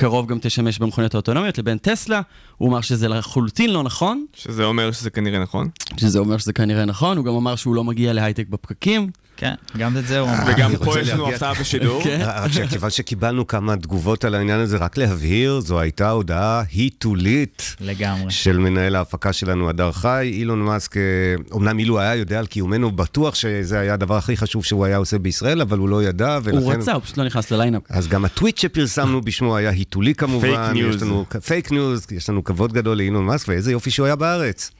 שבקרוב 0.00 0.26
גם 0.26 0.38
תשמש 0.40 0.78
במכוניות 0.78 1.14
האוטונומיות, 1.14 1.58
לבין 1.58 1.78
טסלה. 1.78 2.20
הוא 2.56 2.68
אמר 2.68 2.80
שזה 2.80 3.08
לחלוטין 3.08 3.72
לא 3.72 3.82
נכון, 3.82 4.24
שזה 4.34 4.64
אומר 4.64 4.92
שזה 4.92 5.10
כנראה 5.10 5.38
נכון. 5.38 5.68
שזה 5.96 6.18
אומר 6.18 6.38
שזה 6.38 6.52
כנראה 6.52 6.84
נכון, 6.84 7.16
הוא 7.16 7.24
גם 7.24 7.34
אמר 7.34 7.56
שהוא 7.56 7.74
לא 7.74 7.84
מגיע 7.84 8.12
להייטק 8.12 8.46
בפקקים. 8.48 9.10
כן, 9.40 9.54
גם 9.76 9.96
את 9.96 10.06
זה 10.06 10.18
הוא 10.18 10.28
אמר. 10.28 10.38
וגם 10.46 10.72
פה 10.84 11.00
יש 11.00 11.08
לנו 11.08 11.28
הפתעה 11.28 11.54
בשידור. 11.54 12.04
כן. 12.04 12.20
רק 12.22 12.52
שכיוון 12.52 12.90
שקיבלנו 12.90 13.46
כמה 13.46 13.76
תגובות 13.76 14.24
על 14.24 14.34
העניין 14.34 14.60
הזה, 14.60 14.76
רק 14.76 14.96
להבהיר, 14.96 15.60
זו 15.60 15.80
הייתה 15.80 16.10
הודעה 16.10 16.62
היתולית 16.72 17.76
לגמרי. 17.80 18.30
של 18.30 18.58
מנהל 18.58 18.96
ההפקה 18.96 19.32
שלנו, 19.32 19.68
הדר 19.68 19.92
חי. 19.92 20.30
אילון 20.32 20.60
מאסק, 20.60 20.96
אה, 20.96 21.02
אומנם 21.50 21.78
אילו 21.78 22.00
היה 22.00 22.14
יודע 22.14 22.38
על 22.38 22.46
קיומנו, 22.46 22.90
בטוח 22.90 23.34
שזה 23.34 23.80
היה 23.80 23.94
הדבר 23.94 24.16
הכי 24.16 24.36
חשוב 24.36 24.64
שהוא 24.64 24.84
היה 24.84 24.96
עושה 24.96 25.18
בישראל, 25.18 25.60
אבל 25.60 25.78
הוא 25.78 25.88
לא 25.88 26.04
ידע, 26.04 26.38
ולכן... 26.42 26.58
הוא 26.58 26.72
רצה, 26.72 26.92
הוא 26.92 27.02
פשוט 27.02 27.18
לא 27.18 27.24
נכנס 27.24 27.50
ל 27.50 27.54
line-up. 27.54 27.82
אז 27.88 28.08
גם 28.08 28.24
הטוויט 28.24 28.58
שפרסמנו 28.58 29.20
בשמו 29.20 29.56
היה 29.56 29.70
היתולי 29.90 30.14
כמובן. 30.14 30.72
Fake 30.72 30.76
news. 30.76 30.96
יש 30.96 31.02
לנו 31.02 31.24
fake 31.44 31.70
news, 31.70 32.06
יש 32.10 32.28
לנו 32.28 32.44
כבוד 32.44 32.72
גדול 32.72 32.96
לאילון 32.96 33.24
מאסק, 33.24 33.48
ואיזה 33.48 33.72
יופי 33.72 33.90
שהוא 33.90 34.06
היה 34.06 34.16
בארץ. 34.16 34.70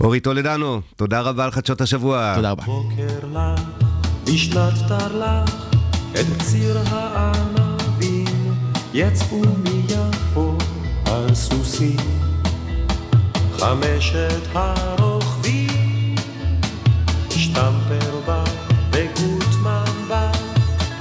אורי 0.00 0.20
טולדנו, 0.20 0.80
תודה 0.96 1.20
רבה 1.20 1.44
על 1.44 1.50
חדשות 1.50 1.80
השבוע. 1.80 2.34
תודה 2.36 2.50
רבה. 2.50 2.64
בוקר 2.64 3.28
לך, 3.32 3.60
בשנת 4.24 4.72
תרל"ח, 4.88 5.70
את 6.12 6.42
ציר 6.42 6.78
הענבים, 6.86 8.54
יצאו 8.94 9.42
מיפו 9.64 10.58
על 11.06 11.34
סוסים. 11.34 11.96
חמשת 13.58 14.42
הרוכבים, 14.54 16.14
שטמפר 17.30 18.20
בא 18.26 18.44
וגוטמן 18.92 19.84
בא, 20.08 20.32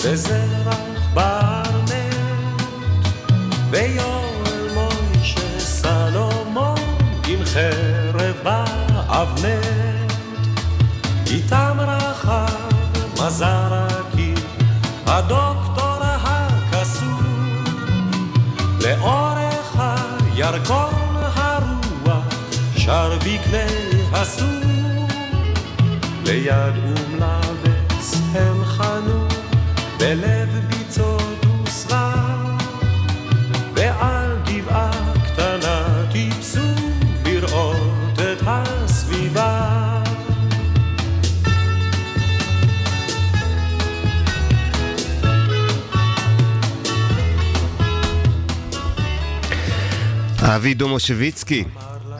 וזרח 0.01 0.42
ויואל 3.73 4.69
מוישה 4.73 5.59
סלומון 5.59 6.79
עם 7.27 7.39
חרב 7.45 8.35
באבנט. 8.43 10.13
איתם 11.27 11.77
רכב 11.79 12.45
מזרקי, 13.13 14.33
הדוקטור 15.05 15.97
הקסום, 16.01 17.63
לאורך 18.83 19.77
הירקון 19.79 21.15
הרוח, 21.35 22.23
שר 22.77 23.17
בקנה 23.17 23.65
הסום, 24.13 25.07
ליד 26.25 26.73
אום 26.85 27.15
לבס 27.15 28.21
הם 28.33 28.65
חנו, 28.65 29.27
בלב 29.99 30.49
ביצות 30.69 31.32
אבי 50.55 50.73
דומושביצקי, 50.73 51.63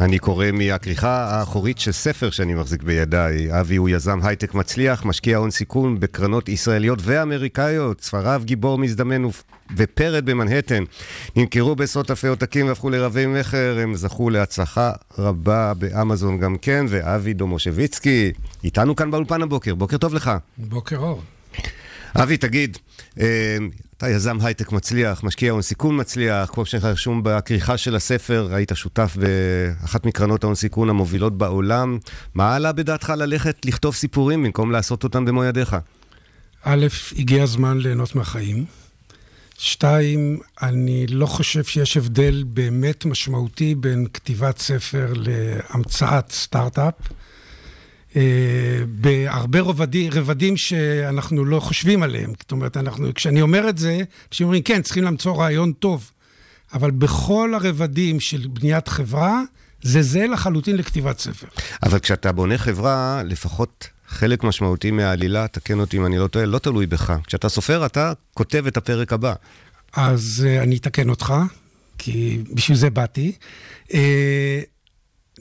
אני 0.02 0.20
קורא 0.20 0.46
מהכריכה 0.54 1.28
האחורית 1.40 1.80
של 1.80 1.92
ספר 1.92 2.30
שאני 2.30 2.54
מחזיק 2.54 2.84
בידיי. 2.84 3.60
אבי 3.60 3.76
הוא 3.76 3.90
יזם 3.90 4.20
הייטק 4.24 4.54
מצליח, 4.54 5.06
משקיע 5.06 5.38
הון 5.38 5.52
סיכון 5.52 6.00
בקרנות 6.00 6.50
ישראליות 6.50 7.00
ואמריקאיות. 7.02 8.02
ספריו 8.02 8.42
גיבור 8.46 8.78
מזדמן 8.78 9.26
ופ- 9.26 9.44
ופרד 9.78 10.26
במנהטן. 10.26 10.84
נמכרו 11.36 11.76
בעשרות 11.76 12.12
אלפי 12.12 12.28
עותקים 12.28 12.68
והפכו 12.68 12.90
לרבי 12.90 13.26
מכר, 13.26 13.78
הם 13.82 13.96
זכו 13.96 14.30
להצלחה 14.30 14.92
רבה 15.18 15.74
באמזון 15.74 16.40
גם 16.40 16.56
כן. 16.62 16.86
ואבי 16.90 17.34
דומושביצקי, 17.34 18.32
איתנו 18.64 18.96
כאן 18.96 19.12
באולפן 19.12 19.42
הבוקר, 19.42 19.76
בוקר 19.76 19.98
טוב 19.98 20.14
לך. 20.14 20.32
בוקר 20.58 20.98
אור. 20.98 21.22
אבי, 22.16 22.38
תגיד, 22.38 22.78
אה, 23.20 23.58
אתה 24.04 24.12
יזם 24.12 24.38
הייטק 24.42 24.72
מצליח, 24.72 25.24
משקיע 25.24 25.52
הון 25.52 25.62
סיכון 25.62 26.00
מצליח, 26.00 26.50
כמו 26.50 26.66
שרשום 26.66 27.22
בכריכה 27.24 27.78
של 27.78 27.96
הספר, 27.96 28.50
היית 28.52 28.72
שותף 28.76 29.18
באחת 29.20 30.06
מקרנות 30.06 30.44
ההון 30.44 30.56
סיכון 30.56 30.90
המובילות 30.90 31.38
בעולם. 31.38 31.98
מה 32.34 32.56
עלה 32.56 32.72
בדעתך 32.72 33.14
ללכת 33.18 33.66
לכתוב 33.66 33.96
סיפורים 33.96 34.44
במקום 34.44 34.72
לעשות 34.72 35.04
אותם 35.04 35.26
במו 35.26 35.44
ידיך? 35.44 35.76
א', 36.64 36.88
הגיע 37.18 37.44
הזמן 37.44 37.78
ליהנות 37.78 38.16
מהחיים. 38.16 38.66
שתיים, 39.58 40.40
אני 40.62 41.08
לא 41.08 41.26
חושב 41.26 41.64
שיש 41.64 41.98
הבדל 41.98 42.44
באמת 42.48 43.06
משמעותי 43.06 43.76
בין 43.76 44.08
כתיבת 44.14 44.58
ספר 44.58 45.14
להמצאת 45.16 46.32
סטארט-אפ. 46.32 46.94
אה, 48.16 48.22
בהרבה 48.88 49.62
רבדים, 49.62 50.12
רבדים 50.14 50.58
שאנחנו 50.58 51.46
לא 51.46 51.60
חושבים 51.60 52.04
עליהם. 52.04 52.34
זאת 52.40 52.52
אומרת, 52.52 52.78
אנחנו, 52.78 53.14
כשאני 53.14 53.42
אומר 53.42 53.70
את 53.70 53.78
זה, 53.78 54.02
אנשים 54.32 54.46
אומרים, 54.46 54.64
כן, 54.64 54.82
צריכים 54.82 55.04
למצוא 55.04 55.38
רעיון 55.38 55.72
טוב. 55.72 56.12
אבל 56.74 56.92
בכל 56.92 57.54
הרבדים 57.54 58.20
של 58.20 58.48
בניית 58.48 58.88
חברה, 58.88 59.42
זה 59.82 60.02
זהה 60.02 60.28
לחלוטין 60.28 60.76
לכתיבת 60.76 61.20
ספר. 61.20 61.48
אבל 61.84 62.00
כשאתה 62.00 62.32
בונה 62.32 62.58
חברה, 62.58 63.22
לפחות 63.26 63.88
חלק 64.08 64.44
משמעותי 64.44 64.92
מהעלילה, 64.92 65.48
תקן 65.48 65.80
אותי 65.80 65.98
אם 65.98 66.06
אני 66.06 66.18
לא 66.18 66.28
טועה, 66.28 66.46
לא 66.46 66.60
תלוי 66.60 66.86
בך. 66.86 67.14
כשאתה 67.28 67.50
סופר, 67.50 67.86
אתה 67.86 68.14
כותב 68.34 68.68
את 68.68 68.78
הפרק 68.78 69.14
הבא. 69.14 69.34
אז 69.94 70.46
uh, 70.46 70.64
אני 70.64 70.78
אתקן 70.78 71.10
אותך, 71.10 71.34
כי 71.98 72.42
בשביל 72.54 72.78
זה 72.78 72.90
באתי. 72.90 73.32
Uh, 73.88 73.94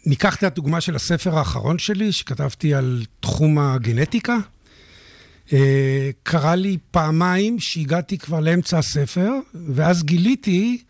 ניקח 0.07 0.37
את 0.37 0.43
הדוגמה 0.43 0.81
של 0.81 0.97
הספר 0.97 1.39
האחרון 1.39 1.79
שלי, 1.79 2.13
שכתבתי 2.13 2.75
על 2.75 3.05
תחום 3.21 3.59
הגנטיקה. 3.59 4.37
Uh, 5.49 5.53
קרה 6.23 6.55
לי 6.55 6.79
פעמיים 6.91 7.61
שהגעתי 7.61 8.19
כבר 8.19 8.41
לאמצע 8.41 8.79
הספר, 8.79 9.31
ואז 9.55 10.03
גיליתי, 10.03 10.83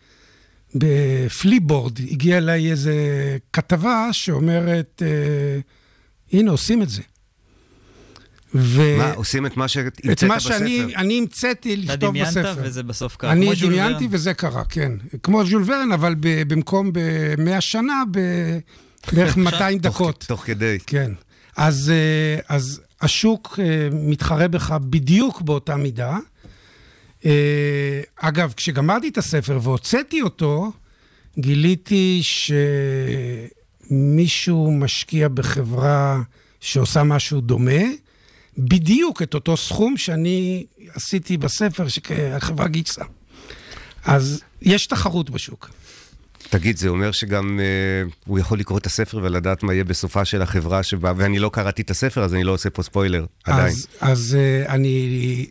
בפליבורד 0.74 1.98
הגיעה 2.10 2.38
אליי 2.38 2.70
איזו 2.70 2.90
כתבה 3.52 4.08
שאומרת, 4.12 5.02
uh, 5.04 6.32
הנה, 6.32 6.50
עושים 6.50 6.82
את 6.82 6.88
זה. 6.88 7.02
ו... 8.54 8.98
מה, 8.98 9.12
עושים 9.12 9.46
את 9.46 9.56
מה 9.56 9.68
שהמצאת 9.68 10.10
את 10.12 10.24
מה 10.24 10.36
בספר? 10.36 10.58
שאני 10.58 10.94
אני 10.96 11.18
המצאתי 11.18 11.74
אתה 11.74 11.82
לכתוב 11.82 12.10
דמיינת 12.10 12.28
בספר. 12.28 12.54
וזה 12.62 12.82
בסוף 12.82 13.16
קרה. 13.16 13.32
אני 13.32 13.46
כמו 13.46 13.54
ז'ול 13.54 13.70
דמיינתי. 13.70 14.08
וזה 14.10 14.34
קרה, 14.34 14.64
כן. 14.64 14.92
כמו 15.22 15.44
ז'ול 15.44 15.62
ורן, 15.66 15.92
אבל 15.92 16.14
ב- 16.20 16.42
במקום 16.42 16.92
ב-100 16.92 17.60
שנה, 17.60 18.02
ב- 18.10 18.58
בערך 19.12 19.36
200 19.36 19.78
תוך- 19.78 19.94
דקות. 19.94 20.24
תוך 20.28 20.40
כדי. 20.46 20.78
כן. 20.86 21.12
אז, 21.56 21.92
אה, 21.94 22.40
אז 22.56 22.80
השוק 23.00 23.58
אה, 23.62 23.88
מתחרה 23.92 24.48
בך 24.48 24.70
בדיוק 24.70 25.40
באותה 25.42 25.76
מידה. 25.76 26.16
אה, 27.24 28.00
אגב, 28.16 28.52
כשגמרתי 28.56 29.08
את 29.08 29.18
הספר 29.18 29.58
והוצאתי 29.62 30.22
אותו, 30.22 30.72
גיליתי 31.38 32.20
שמישהו 33.90 34.72
משקיע 34.72 35.28
בחברה 35.28 36.22
שעושה 36.60 37.02
משהו 37.02 37.40
דומה, 37.40 37.82
בדיוק 38.58 39.22
את 39.22 39.34
אותו 39.34 39.56
סכום 39.56 39.96
שאני 39.96 40.66
עשיתי 40.94 41.36
בספר 41.36 41.88
שהחברה 41.88 42.68
גייסה. 42.68 43.04
אז 44.04 44.42
יש 44.62 44.86
תחרות 44.86 45.30
בשוק. 45.30 45.70
תגיד, 46.50 46.76
זה 46.76 46.88
אומר 46.88 47.12
שגם 47.12 47.60
אה, 47.60 48.10
הוא 48.26 48.38
יכול 48.38 48.58
לקרוא 48.58 48.78
את 48.78 48.86
הספר 48.86 49.20
ולדעת 49.22 49.62
מה 49.62 49.72
יהיה 49.72 49.84
בסופה 49.84 50.24
של 50.24 50.42
החברה 50.42 50.82
שבה, 50.82 51.12
ואני 51.16 51.38
לא 51.38 51.50
קראתי 51.52 51.82
את 51.82 51.90
הספר, 51.90 52.24
אז 52.24 52.34
אני 52.34 52.44
לא 52.44 52.52
עושה 52.52 52.70
פה 52.70 52.82
ספוילר, 52.82 53.26
עדיין. 53.44 53.66
אז, 53.66 53.86
אז 54.00 54.38
אה, 54.40 54.74
אני, 54.74 55.46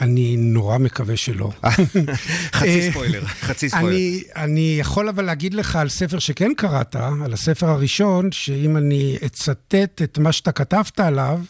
אני 0.00 0.36
נורא 0.36 0.78
מקווה 0.78 1.16
שלא. 1.16 1.50
חצי 2.58 2.80
אה, 2.80 2.90
ספוילר, 2.90 3.24
חצי 3.26 3.68
ספוילר. 3.68 3.88
אני, 3.88 4.22
אני 4.36 4.76
יכול 4.80 5.08
אבל 5.08 5.24
להגיד 5.24 5.54
לך 5.54 5.76
על 5.76 5.88
ספר 5.88 6.18
שכן 6.18 6.52
קראת, 6.56 6.96
על 6.96 7.32
הספר 7.32 7.68
הראשון, 7.68 8.32
שאם 8.32 8.76
אני 8.76 9.18
אצטט 9.26 10.02
את 10.02 10.18
מה 10.18 10.32
שאתה 10.32 10.52
כתבת 10.52 11.00
עליו, 11.00 11.40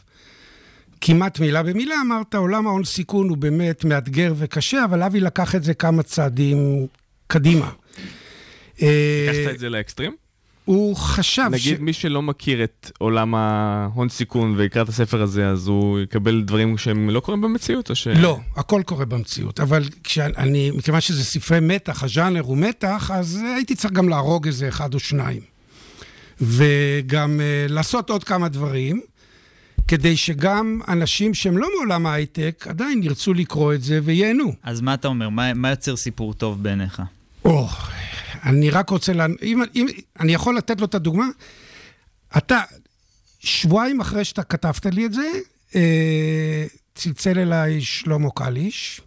כמעט 1.00 1.40
מילה 1.40 1.62
במילה 1.62 1.94
אמרת, 2.06 2.34
עולם 2.34 2.66
ההון 2.66 2.84
סיכון 2.84 3.28
הוא 3.28 3.36
באמת 3.36 3.84
מאתגר 3.84 4.34
וקשה, 4.36 4.84
אבל 4.84 5.02
אבי 5.02 5.20
לקח 5.20 5.54
את 5.54 5.64
זה 5.64 5.74
כמה 5.74 6.02
צעדים 6.02 6.86
קדימה. 7.26 7.70
אה, 8.82 9.26
לקחת 9.30 9.54
את 9.54 9.58
זה 9.58 9.68
לאקסטרים? 9.68 10.12
הוא 10.64 10.96
חשב 10.96 11.48
נגיד 11.50 11.80
מי 11.80 11.92
שלא 11.92 12.22
מכיר 12.22 12.64
את 12.64 12.90
עולם 12.98 13.34
ההון 13.34 14.08
סיכון 14.08 14.54
ויקרא 14.56 14.82
את 14.82 14.88
הספר 14.88 15.22
הזה, 15.22 15.48
אז 15.48 15.66
הוא 15.66 16.00
יקבל 16.00 16.42
דברים 16.42 16.78
שהם 16.78 17.10
לא 17.10 17.20
קורים 17.20 17.40
במציאות, 17.40 17.90
או 17.90 17.94
ש... 17.94 18.06
לא, 18.06 18.38
הכל 18.56 18.82
קורה 18.86 19.04
במציאות, 19.04 19.60
אבל 19.60 19.82
כשאני, 20.04 20.70
מכיוון 20.70 21.00
שזה 21.00 21.24
ספרי 21.24 21.60
מתח, 21.60 22.02
הז'אנר 22.02 22.40
הוא 22.40 22.56
מתח, 22.56 23.10
אז 23.14 23.40
הייתי 23.56 23.74
צריך 23.74 23.92
גם 23.92 24.08
להרוג 24.08 24.46
איזה 24.46 24.68
אחד 24.68 24.94
או 24.94 24.98
שניים. 24.98 25.40
וגם 26.40 27.40
uh, 27.40 27.72
לעשות 27.72 28.10
עוד 28.10 28.24
כמה 28.24 28.48
דברים, 28.48 29.00
כדי 29.88 30.16
שגם 30.16 30.80
אנשים 30.88 31.34
שהם 31.34 31.58
לא 31.58 31.68
מעולם 31.76 32.06
ההייטק, 32.06 32.66
עדיין 32.68 33.02
ירצו 33.02 33.34
לקרוא 33.34 33.74
את 33.74 33.82
זה 33.82 34.00
וייהנו. 34.04 34.52
אז 34.62 34.80
מה 34.80 34.94
אתה 34.94 35.08
אומר? 35.08 35.28
מה, 35.28 35.54
מה 35.54 35.70
יוצר 35.70 35.96
סיפור 35.96 36.34
טוב 36.34 36.62
בעיניך? 36.62 37.02
או, 37.44 37.68
אני 38.44 38.70
רק 38.70 38.90
רוצה, 38.90 39.12
לה... 39.12 39.26
אם, 39.42 39.62
אם 39.74 39.86
אני 40.20 40.34
יכול 40.34 40.56
לתת 40.56 40.80
לו 40.80 40.86
את 40.86 40.94
הדוגמה, 40.94 41.26
אתה, 42.36 42.60
שבועיים 43.40 44.00
אחרי 44.00 44.24
שאתה 44.24 44.42
כתבת 44.42 44.86
לי 44.86 45.06
את 45.06 45.12
זה, 45.12 45.28
אה, 45.74 46.64
צלצל 46.94 47.38
אליי 47.38 47.80
שלמה 47.80 48.30
קליש, 48.34 49.00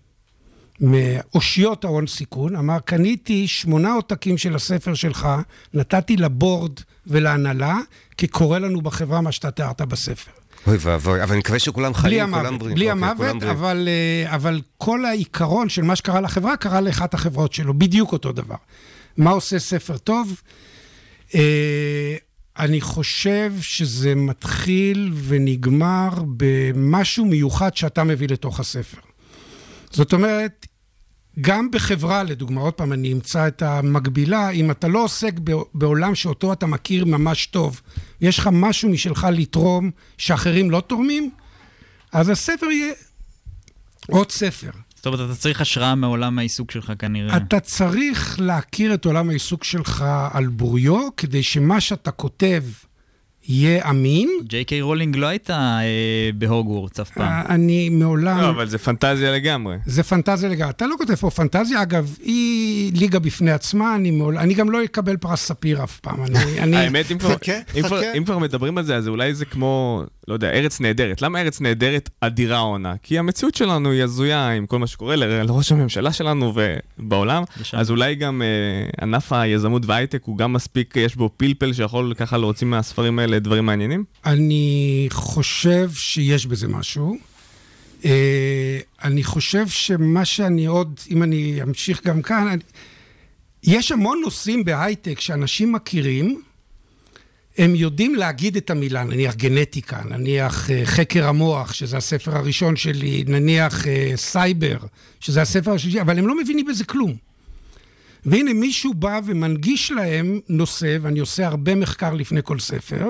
מאושיות 0.79 1.85
ההון 1.85 2.07
סיכון, 2.07 2.55
אמר, 2.55 2.79
קניתי 2.79 3.47
שמונה 3.47 3.93
עותקים 3.93 4.37
של 4.37 4.55
הספר 4.55 4.93
שלך, 4.93 5.27
נתתי 5.73 6.17
לבורד 6.17 6.71
ולהנהלה, 7.07 7.77
כי 8.17 8.27
קורה 8.27 8.59
לנו 8.59 8.81
בחברה 8.81 9.21
מה 9.21 9.31
שאתה 9.31 9.51
תיארת 9.51 9.81
בספר. 9.81 10.31
אוי 10.67 10.77
ואבוי, 10.79 11.23
אבל 11.23 11.31
אני 11.31 11.39
מקווה 11.39 11.59
שכולם 11.59 11.93
חיים, 11.93 12.23
המוות, 12.23 12.41
כולם 12.41 12.59
בריאים. 12.59 12.75
בלי 12.75 12.91
אוקיי, 12.91 13.09
המוות, 13.09 13.39
בריאים. 13.39 13.57
אבל, 13.57 13.87
אה, 13.87 14.35
אבל 14.35 14.61
כל 14.77 15.05
העיקרון 15.05 15.69
של 15.69 15.81
מה 15.81 15.95
שקרה 15.95 16.21
לחברה, 16.21 16.57
קרה 16.57 16.81
לאחת 16.81 17.13
החברות 17.13 17.53
שלו, 17.53 17.73
בדיוק 17.73 18.11
אותו 18.11 18.31
דבר. 18.31 18.55
מה 19.17 19.31
עושה 19.31 19.59
ספר 19.59 19.97
טוב? 19.97 20.41
אה, 21.35 22.15
אני 22.59 22.81
חושב 22.81 23.53
שזה 23.61 24.15
מתחיל 24.15 25.13
ונגמר 25.27 26.09
במשהו 26.37 27.25
מיוחד 27.25 27.77
שאתה 27.77 28.03
מביא 28.03 28.27
לתוך 28.27 28.59
הספר. 28.59 28.97
זאת 29.91 30.13
אומרת, 30.13 30.67
גם 31.41 31.71
בחברה, 31.71 32.23
לדוגמה, 32.23 32.61
עוד 32.61 32.73
פעם, 32.73 32.93
אני 32.93 33.13
אמצא 33.13 33.47
את 33.47 33.61
המקבילה, 33.61 34.49
אם 34.49 34.71
אתה 34.71 34.87
לא 34.87 35.03
עוסק 35.03 35.33
בעולם 35.73 36.15
שאותו 36.15 36.53
אתה 36.53 36.65
מכיר 36.65 37.05
ממש 37.05 37.45
טוב, 37.45 37.81
יש 38.21 38.39
לך 38.39 38.49
משהו 38.51 38.89
משלך 38.89 39.27
לתרום 39.31 39.91
שאחרים 40.17 40.71
לא 40.71 40.81
תורמים, 40.87 41.29
אז 42.11 42.29
הספר 42.29 42.65
יהיה 42.65 42.93
עוד 44.09 44.31
ספר. 44.31 44.71
אומרת, 45.07 45.29
אתה 45.29 45.35
צריך 45.39 45.61
השראה 45.61 45.95
מעולם 45.95 46.39
העיסוק 46.39 46.71
שלך 46.71 46.93
כנראה. 46.99 47.37
אתה 47.37 47.59
צריך 47.59 48.39
להכיר 48.39 48.93
את 48.93 49.05
עולם 49.05 49.29
העיסוק 49.29 49.63
שלך 49.63 50.05
על 50.31 50.47
בוריו, 50.47 51.07
כדי 51.17 51.43
שמה 51.43 51.81
שאתה 51.81 52.11
כותב 52.11 52.63
יהיה 53.49 53.89
אמין. 53.89 54.29
ג'יי 54.43 54.63
קיי 54.63 54.81
רולינג 54.81 55.17
לא 55.17 55.25
הייתה 55.25 55.79
אה, 55.81 56.29
בהוגוורטס 56.35 56.99
אף 56.99 57.09
פעם. 57.09 57.45
אני 57.49 57.89
מעולם... 57.89 58.41
לא, 58.41 58.49
אבל 58.49 58.67
זה 58.67 58.77
פנטזיה 58.77 59.31
לגמרי. 59.31 59.77
זה 59.85 60.03
פנטזיה 60.03 60.49
לגמרי. 60.49 60.69
אתה 60.69 60.87
לא 60.87 60.95
כותב 60.97 61.15
פה 61.15 61.29
פנטזיה, 61.29 61.81
אגב, 61.81 62.15
היא 62.23 62.91
ליגה 62.95 63.19
בפני 63.19 63.51
עצמה, 63.51 63.95
אני, 63.95 64.11
מעול... 64.11 64.37
אני 64.37 64.53
גם 64.53 64.69
לא 64.69 64.83
אקבל 64.83 65.17
פרס 65.17 65.41
ספיר 65.41 65.83
אף 65.83 65.99
פעם. 65.99 66.23
אני, 66.23 66.39
אני... 66.63 66.77
האמת, 66.77 67.11
אם 67.11 67.17
כבר, 67.17 67.35
אם, 67.75 67.81
כבר. 67.81 68.01
אם 68.17 68.23
כבר 68.25 68.37
מדברים 68.37 68.77
על 68.77 68.83
זה, 68.83 68.95
אז 68.95 69.07
אולי 69.07 69.33
זה 69.33 69.45
כמו, 69.45 70.03
לא 70.27 70.33
יודע, 70.33 70.49
ארץ 70.49 70.79
נהדרת. 70.79 71.21
למה 71.21 71.41
ארץ 71.41 71.61
נהדרת 71.61 72.09
אדירה 72.21 72.57
עונה? 72.57 72.93
כי 73.03 73.19
המציאות 73.19 73.55
שלנו 73.55 73.91
היא 73.91 74.03
הזויה 74.03 74.49
עם 74.49 74.65
כל 74.65 74.79
מה 74.79 74.87
שקורה 74.87 75.15
ל- 75.15 75.43
לראש 75.43 75.71
הממשלה 75.71 76.13
שלנו 76.13 76.53
ובעולם, 76.99 77.43
לשם. 77.61 77.77
אז 77.77 77.91
אולי 77.91 78.15
גם 78.15 78.41
אה, 78.41 78.47
ענף 79.03 79.33
היזמות 79.33 79.85
וההייטק 79.85 80.21
הוא 80.23 80.37
גם 80.37 80.53
מספיק, 80.53 80.93
יש 80.97 81.15
בו 81.15 81.29
פלפל 81.37 81.73
שיכול 81.73 82.13
ככה 82.17 82.37
להוציא 82.37 82.67
מהספרים 82.67 83.19
האלה 83.19 83.36
דברים 83.39 83.65
מעניינים? 83.65 84.03
אני 84.25 85.07
חושב 85.11 85.89
שיש 85.93 86.45
בזה 86.45 86.67
משהו. 86.67 87.17
אה, 88.05 88.79
אני 89.03 89.23
חושב 89.23 89.67
שמה 89.67 90.25
שאני 90.25 90.65
עוד, 90.65 90.99
אם 91.09 91.23
אני 91.23 91.59
אמשיך 91.63 92.07
גם 92.07 92.21
כאן, 92.21 92.47
אני... 92.47 92.61
יש 93.63 93.91
המון 93.91 94.21
נושאים 94.23 94.65
בהייטק 94.65 95.19
שאנשים 95.19 95.71
מכירים, 95.71 96.41
הם 97.57 97.75
יודעים 97.75 98.15
להגיד 98.15 98.57
את 98.57 98.69
המילה, 98.69 99.03
נניח 99.03 99.35
גנטיקה, 99.35 100.01
נניח 100.09 100.71
אה, 100.71 100.85
חקר 100.85 101.27
המוח, 101.27 101.73
שזה 101.73 101.97
הספר 101.97 102.37
הראשון 102.37 102.75
שלי, 102.75 103.23
נניח 103.27 103.87
אה, 103.87 104.11
סייבר, 104.15 104.77
שזה 105.19 105.41
הספר 105.41 105.71
השלישי, 105.71 106.01
אבל 106.01 106.19
הם 106.19 106.27
לא 106.27 106.37
מבינים 106.37 106.65
בזה 106.65 106.85
כלום. 106.85 107.26
והנה 108.27 108.53
מישהו 108.53 108.93
בא 108.93 109.19
ומנגיש 109.25 109.91
להם 109.91 110.39
נושא, 110.49 110.97
ואני 111.01 111.19
עושה 111.19 111.47
הרבה 111.47 111.75
מחקר 111.75 112.13
לפני 112.13 112.39
כל 112.43 112.59
ספר, 112.59 113.09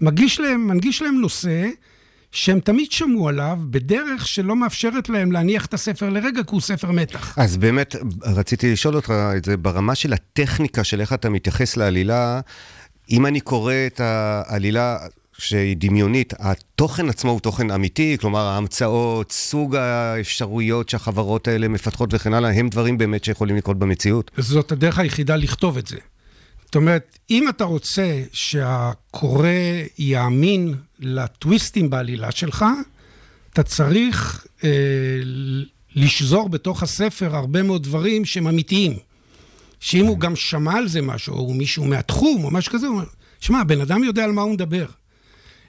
מגיש 0.00 0.40
להם, 0.40 0.68
מנגיש 0.68 1.02
להם 1.02 1.20
נושא 1.20 1.68
שהם 2.32 2.60
תמיד 2.60 2.92
שמעו 2.92 3.28
עליו, 3.28 3.58
בדרך 3.70 4.26
שלא 4.26 4.56
מאפשרת 4.56 5.08
להם 5.08 5.32
להניח 5.32 5.66
את 5.66 5.74
הספר 5.74 6.10
לרגע, 6.10 6.42
כי 6.42 6.50
הוא 6.50 6.60
ספר 6.60 6.90
מתח. 6.90 7.38
אז 7.38 7.56
באמת, 7.56 7.96
רציתי 8.22 8.72
לשאול 8.72 8.96
אותך 8.96 9.12
את 9.36 9.44
זה 9.44 9.56
ברמה 9.56 9.94
של 9.94 10.12
הטכניקה 10.12 10.84
של 10.84 11.00
איך 11.00 11.12
אתה 11.12 11.30
מתייחס 11.30 11.76
לעלילה. 11.76 12.40
אם 13.10 13.26
אני 13.26 13.40
קורא 13.40 13.74
את 13.86 14.00
העלילה 14.00 14.98
שהיא 15.42 15.76
דמיונית, 15.76 16.34
התוכן 16.38 17.08
עצמו 17.08 17.30
הוא 17.30 17.40
תוכן 17.40 17.70
אמיתי, 17.70 18.16
כלומר 18.20 18.40
ההמצאות, 18.40 19.32
סוג 19.32 19.76
האפשרויות 19.76 20.88
שהחברות 20.88 21.48
האלה 21.48 21.68
מפתחות 21.68 22.14
וכן 22.14 22.34
הלאה, 22.34 22.50
הם 22.50 22.68
דברים 22.68 22.98
באמת 22.98 23.24
שיכולים 23.24 23.56
לקרות 23.56 23.78
במציאות. 23.78 24.30
זאת 24.38 24.72
הדרך 24.72 24.98
היחידה 24.98 25.36
לכתוב 25.36 25.76
את 25.76 25.86
זה. 25.86 25.96
זאת 26.64 26.76
אומרת, 26.76 27.18
אם 27.30 27.48
אתה 27.48 27.64
רוצה 27.64 28.22
שהקורא 28.32 29.48
יאמין 29.98 30.74
לטוויסטים 31.00 31.90
בעלילה 31.90 32.30
שלך, 32.30 32.64
אתה 33.52 33.62
צריך 33.62 34.46
אה, 34.64 34.70
לשזור 35.94 36.48
בתוך 36.48 36.82
הספר 36.82 37.36
הרבה 37.36 37.62
מאוד 37.62 37.82
דברים 37.82 38.24
שהם 38.24 38.46
אמיתיים. 38.48 38.96
שאם 39.80 40.06
הוא 40.06 40.18
גם 40.18 40.36
שמע 40.36 40.72
על 40.78 40.88
זה 40.88 41.02
משהו, 41.02 41.34
או 41.34 41.54
מישהו 41.54 41.84
מהתחום, 41.84 42.44
או 42.44 42.50
משהו 42.50 42.72
כזה, 42.72 42.86
הוא 42.86 42.94
אומר, 42.94 43.06
שמע, 43.40 43.60
הבן 43.60 43.80
אדם 43.80 44.04
יודע 44.04 44.24
על 44.24 44.32
מה 44.32 44.42
הוא 44.42 44.52
מדבר. 44.52 44.86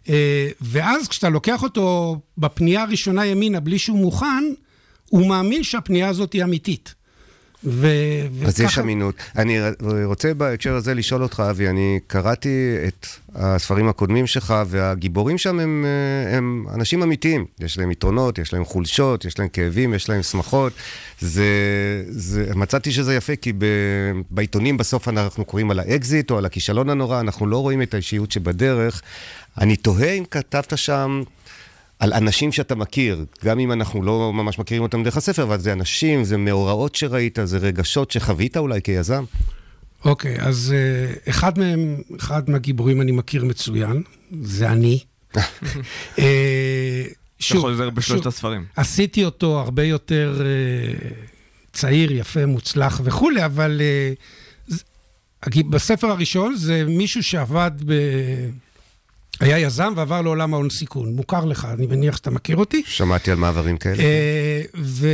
אה, 0.09 0.49
ואז 0.61 1.07
כשאתה 1.07 1.29
לוקח 1.29 1.63
אותו 1.63 2.19
בפנייה 2.37 2.81
הראשונה 2.81 3.25
ימינה 3.25 3.59
בלי 3.59 3.79
שהוא 3.79 3.97
מוכן, 3.97 4.43
הוא 5.09 5.27
מאמין 5.27 5.63
שהפנייה 5.63 6.09
הזאת 6.09 6.33
היא 6.33 6.43
אמיתית. 6.43 6.95
ו... 7.65 7.87
אז 8.45 8.61
יש 8.61 8.79
אמינות. 8.79 9.15
אני 9.35 9.57
רוצה 10.05 10.33
בהקשר 10.33 10.75
הזה 10.75 10.93
לשאול 10.93 11.23
אותך, 11.23 11.43
אבי, 11.49 11.69
אני 11.69 11.99
קראתי 12.07 12.75
את 12.87 13.07
הספרים 13.35 13.87
הקודמים 13.87 14.27
שלך, 14.27 14.53
והגיבורים 14.67 15.37
שם 15.37 15.59
הם, 15.59 15.85
אה, 15.85 16.37
הם 16.37 16.65
אנשים 16.73 17.03
אמיתיים. 17.03 17.45
יש 17.59 17.77
להם 17.77 17.91
יתרונות, 17.91 18.37
יש 18.37 18.53
להם 18.53 18.65
חולשות, 18.65 19.25
יש 19.25 19.39
להם 19.39 19.47
כאבים, 19.47 19.93
יש 19.93 20.09
להם 20.09 20.23
שמחות. 20.23 20.73
זה, 21.19 21.45
זה, 22.09 22.51
מצאתי 22.55 22.91
שזה 22.91 23.15
יפה, 23.15 23.35
כי 23.35 23.53
ב, 23.53 23.65
בעיתונים 24.29 24.77
בסוף 24.77 25.07
אנחנו 25.07 25.45
קוראים 25.45 25.71
על 25.71 25.79
האקזיט 25.79 26.31
או 26.31 26.37
על 26.37 26.45
הכישלון 26.45 26.89
הנורא, 26.89 27.19
אנחנו 27.19 27.47
לא 27.47 27.57
רואים 27.57 27.81
את 27.81 27.93
האישיות 27.93 28.31
שבדרך. 28.31 29.01
אני 29.57 29.75
תוהה 29.75 30.11
אם 30.11 30.23
כתבת 30.31 30.77
שם... 30.77 31.23
על 32.03 32.13
אנשים 32.13 32.51
שאתה 32.51 32.75
מכיר, 32.75 33.25
גם 33.45 33.59
אם 33.59 33.71
אנחנו 33.71 34.03
לא 34.03 34.33
ממש 34.33 34.59
מכירים 34.59 34.83
אותם 34.83 35.03
דרך 35.03 35.17
הספר, 35.17 35.43
אבל 35.43 35.59
זה 35.59 35.73
אנשים, 35.73 36.23
זה 36.23 36.37
מאורעות 36.37 36.95
שראית, 36.95 37.39
זה 37.43 37.57
רגשות 37.57 38.11
שחווית 38.11 38.57
אולי 38.57 38.81
כיזם. 38.81 39.23
אוקיי, 40.05 40.37
okay, 40.37 40.41
אז 40.41 40.73
uh, 40.73 41.29
אחד 41.29 41.59
מהם, 41.59 42.01
אחד 42.19 42.49
מהגיבורים 42.49 43.01
אני 43.01 43.11
מכיר 43.11 43.45
מצוין, 43.45 44.03
זה 44.41 44.69
אני. 44.69 44.99
uh, 45.35 46.19
שוב, 47.39 47.61
חוזר 47.61 47.89
בשלושת 47.89 48.25
הספרים. 48.25 48.65
עשיתי 48.75 49.25
אותו 49.25 49.59
הרבה 49.59 49.83
יותר 49.83 50.41
uh, 50.41 51.13
צעיר, 51.73 52.11
יפה, 52.11 52.45
מוצלח 52.45 53.01
וכולי, 53.03 53.45
אבל 53.45 53.81
uh, 55.47 55.63
בספר 55.69 56.07
הראשון 56.07 56.55
זה 56.55 56.85
מישהו 56.87 57.23
שעבד 57.23 57.71
ב... 57.85 57.93
היה 59.39 59.59
יזם 59.59 59.93
ועבר 59.95 60.21
לעולם 60.21 60.53
ההון 60.53 60.69
סיכון. 60.69 61.15
מוכר 61.15 61.45
לך, 61.45 61.67
אני 61.73 61.85
מניח 61.85 62.17
שאתה 62.17 62.31
מכיר 62.31 62.57
אותי. 62.57 62.83
שמעתי 62.85 63.31
על 63.31 63.37
מעברים 63.37 63.77
כאלה. 63.77 64.03
ו... 64.77 65.07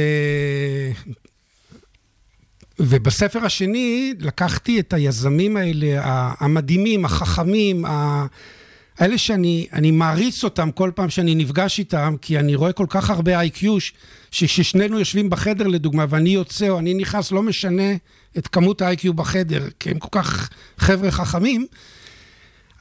ובספר 2.80 3.46
השני 3.46 4.14
לקחתי 4.20 4.80
את 4.80 4.94
היזמים 4.94 5.58
האלה, 5.58 6.00
המדהימים, 6.40 7.06
החכמים, 7.06 7.86
האלה 9.00 9.18
שאני 9.18 9.92
מעריץ 9.92 10.44
אותם 10.44 10.72
כל 10.72 10.92
פעם 10.96 11.10
שאני 11.10 11.36
נפגש 11.36 11.80
איתם, 11.80 12.16
כי 12.22 12.40
אני 12.40 12.56
רואה 12.56 12.72
כל 12.72 12.86
כך 12.90 13.10
הרבה 13.10 13.42
IQ, 13.42 13.66
שכששנינו 14.32 15.00
יושבים 15.00 15.30
בחדר 15.30 15.68
לדוגמה, 15.68 16.06
ואני 16.10 16.30
יוצא 16.30 16.70
או 16.70 16.80
אני 16.80 16.94
נכנס, 16.94 17.32
לא 17.32 17.42
משנה 17.42 17.94
את 18.38 18.48
כמות 18.48 18.82
ה-IQ 18.82 19.12
בחדר, 19.12 19.68
כי 19.80 19.90
הם 19.90 20.00
כל 20.00 20.10
כך 20.12 20.50
חבר'ה 20.78 21.12
חכמים. 21.12 21.68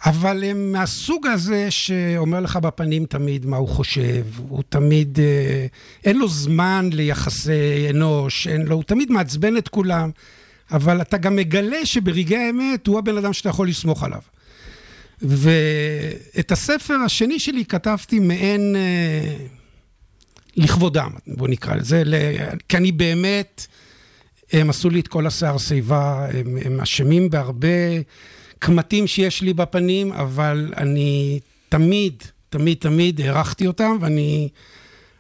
אבל 0.07 0.45
הם 0.45 0.73
מהסוג 0.73 1.27
הזה 1.27 1.71
שאומר 1.71 2.41
לך 2.41 2.57
בפנים 2.57 3.07
תמיד 3.07 3.47
מה 3.47 3.57
הוא 3.57 3.69
חושב, 3.69 4.25
הוא 4.49 4.63
תמיד, 4.69 5.19
אה, 5.21 5.67
אין 6.05 6.19
לו 6.19 6.29
זמן 6.29 6.91
ליחסי 6.93 7.91
אנוש, 7.91 8.47
אין 8.47 8.63
לו, 8.63 8.75
הוא 8.75 8.85
תמיד 8.85 9.13
מעצבן 9.13 9.57
את 9.57 9.69
כולם. 9.69 10.11
אבל 10.71 11.01
אתה 11.01 11.19
גם 11.19 11.37
מגלה 11.37 11.87
שברגעי 11.87 12.47
האמת 12.47 12.87
הוא 12.87 12.99
הבן 12.99 13.17
אדם 13.17 13.33
שאתה 13.33 13.49
יכול 13.49 13.69
לסמוך 13.69 14.05
עליו. 14.05 14.21
ואת 15.23 16.53
הספר 16.53 16.95
השני 16.95 17.39
שלי 17.39 17.65
כתבתי 17.65 18.19
מעין 18.19 18.77
אה, 18.77 19.45
לכבודם, 20.57 21.11
בוא 21.27 21.49
נקרא 21.49 21.75
לזה. 21.75 22.03
כי 22.69 22.77
אני 22.77 22.93
באמת, 22.93 23.67
הם 24.53 24.71
עשו 24.71 24.91
לי 24.91 25.01
את 25.01 25.09
כל 25.09 25.27
השיער 25.27 25.59
שיבה, 25.59 26.29
הם, 26.33 26.59
הם 26.65 26.81
אשמים 26.81 27.31
בהרבה 27.31 27.69
קמטים 28.59 29.07
שיש 29.07 29.43
לי 29.43 29.55
בפנים, 29.55 30.13
אבל 30.13 30.73
אני 30.77 31.41
תמיד, 31.69 32.23
תמיד, 32.51 32.77
תמיד 32.81 33.21
הערכתי 33.21 33.67
אותם, 33.67 33.97
ואני 34.01 34.49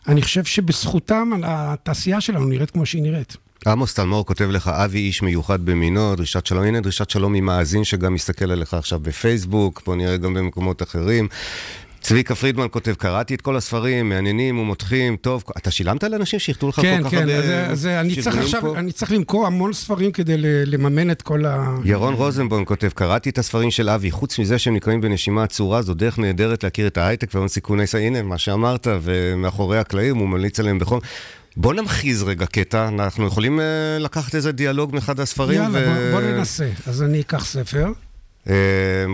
אני 0.08 0.22
חושב 0.22 0.44
שבזכותם 0.44 1.30
התעשייה 1.44 2.20
שלנו 2.20 2.46
נראית 2.46 2.70
כמו 2.70 2.86
שהיא 2.86 3.02
נראית. 3.02 3.36
עמוס 3.66 3.94
תלמור 3.94 4.26
כותב 4.26 4.44
לך, 4.50 4.68
אבי 4.68 4.98
איש 4.98 5.22
מיוחד 5.22 5.64
במינו, 5.64 6.16
דרישת 6.16 6.46
שלום. 6.46 6.64
הנה 6.64 6.80
דרישת 6.80 7.10
שלום 7.10 7.32
ממאזין 7.32 7.84
שגם 7.84 8.14
מסתכל 8.14 8.50
עליך 8.50 8.74
עכשיו 8.74 9.00
בפייסבוק, 9.00 9.82
בוא 9.86 9.96
נראה 9.96 10.16
גם 10.16 10.34
במקומות 10.34 10.82
אחרים. 10.82 11.28
צביקה 12.00 12.34
פרידמן 12.34 12.66
כותב, 12.70 12.94
קראתי 12.94 13.34
את 13.34 13.40
כל 13.40 13.56
הספרים, 13.56 14.08
מעניינים 14.08 14.58
ומותחים, 14.58 15.16
טוב. 15.16 15.44
אתה 15.56 15.70
שילמת 15.70 16.04
לאנשים 16.04 16.38
שיכתבו 16.38 16.68
לך 16.68 16.80
כן, 16.80 16.98
כל 17.02 17.04
כך 17.04 17.10
כן, 17.10 17.28
הרבה 17.28 17.42
כן, 17.42 17.70
אז 17.70 17.86
אני 17.86 18.22
צריך 18.22 18.36
עכשיו, 18.36 18.60
פה? 18.60 18.78
אני 18.78 18.92
צריך 18.92 19.12
למכור 19.12 19.46
המון 19.46 19.72
ספרים 19.72 20.12
כדי 20.12 20.34
לממן 20.66 21.10
את 21.10 21.22
כל 21.22 21.46
ה... 21.46 21.74
ירון 21.84 22.14
רוזנבוים 22.14 22.64
כותב, 22.64 22.88
קראתי 22.88 23.30
את 23.30 23.38
הספרים 23.38 23.70
של 23.70 23.88
אבי, 23.88 24.10
חוץ 24.10 24.38
מזה 24.38 24.58
שהם 24.58 24.74
נקראים 24.74 25.00
בנשימה 25.00 25.42
עצורה, 25.42 25.82
זו 25.82 25.94
דרך 25.94 26.18
נהדרת 26.18 26.64
להכיר 26.64 26.86
את 26.86 26.96
ההייטק 26.96 27.34
והון 27.34 27.48
סיכון 27.48 27.86
וסייבר. 27.86 27.98
הנה, 28.06 28.22
מה 28.22 28.38
שאמרת, 28.38 28.86
ומאחורי 29.02 29.78
הקלעים 29.78 30.16
הוא 30.16 30.28
ממליץ 30.28 30.60
עליהם 30.60 30.78
בחום. 30.78 31.00
בוא 31.56 31.74
נמחיז 31.74 32.22
רגע 32.22 32.46
קטע, 32.46 32.88
אנחנו 32.88 33.26
יכולים 33.26 33.58
אה, 33.58 33.62
לקחת 34.02 34.34
איזה 34.34 34.52
דיאלוג 34.52 34.94
מאחד 34.94 35.20
הספרים. 35.20 35.62
יאללה, 35.62 35.86
בוא, 35.86 36.20
בוא 36.20 36.20
ננסה. 36.20 36.68
אז 36.86 37.02
אני 37.02 37.20
אקח 37.20 37.44
ספר. 37.44 37.92
אה, 38.48 38.50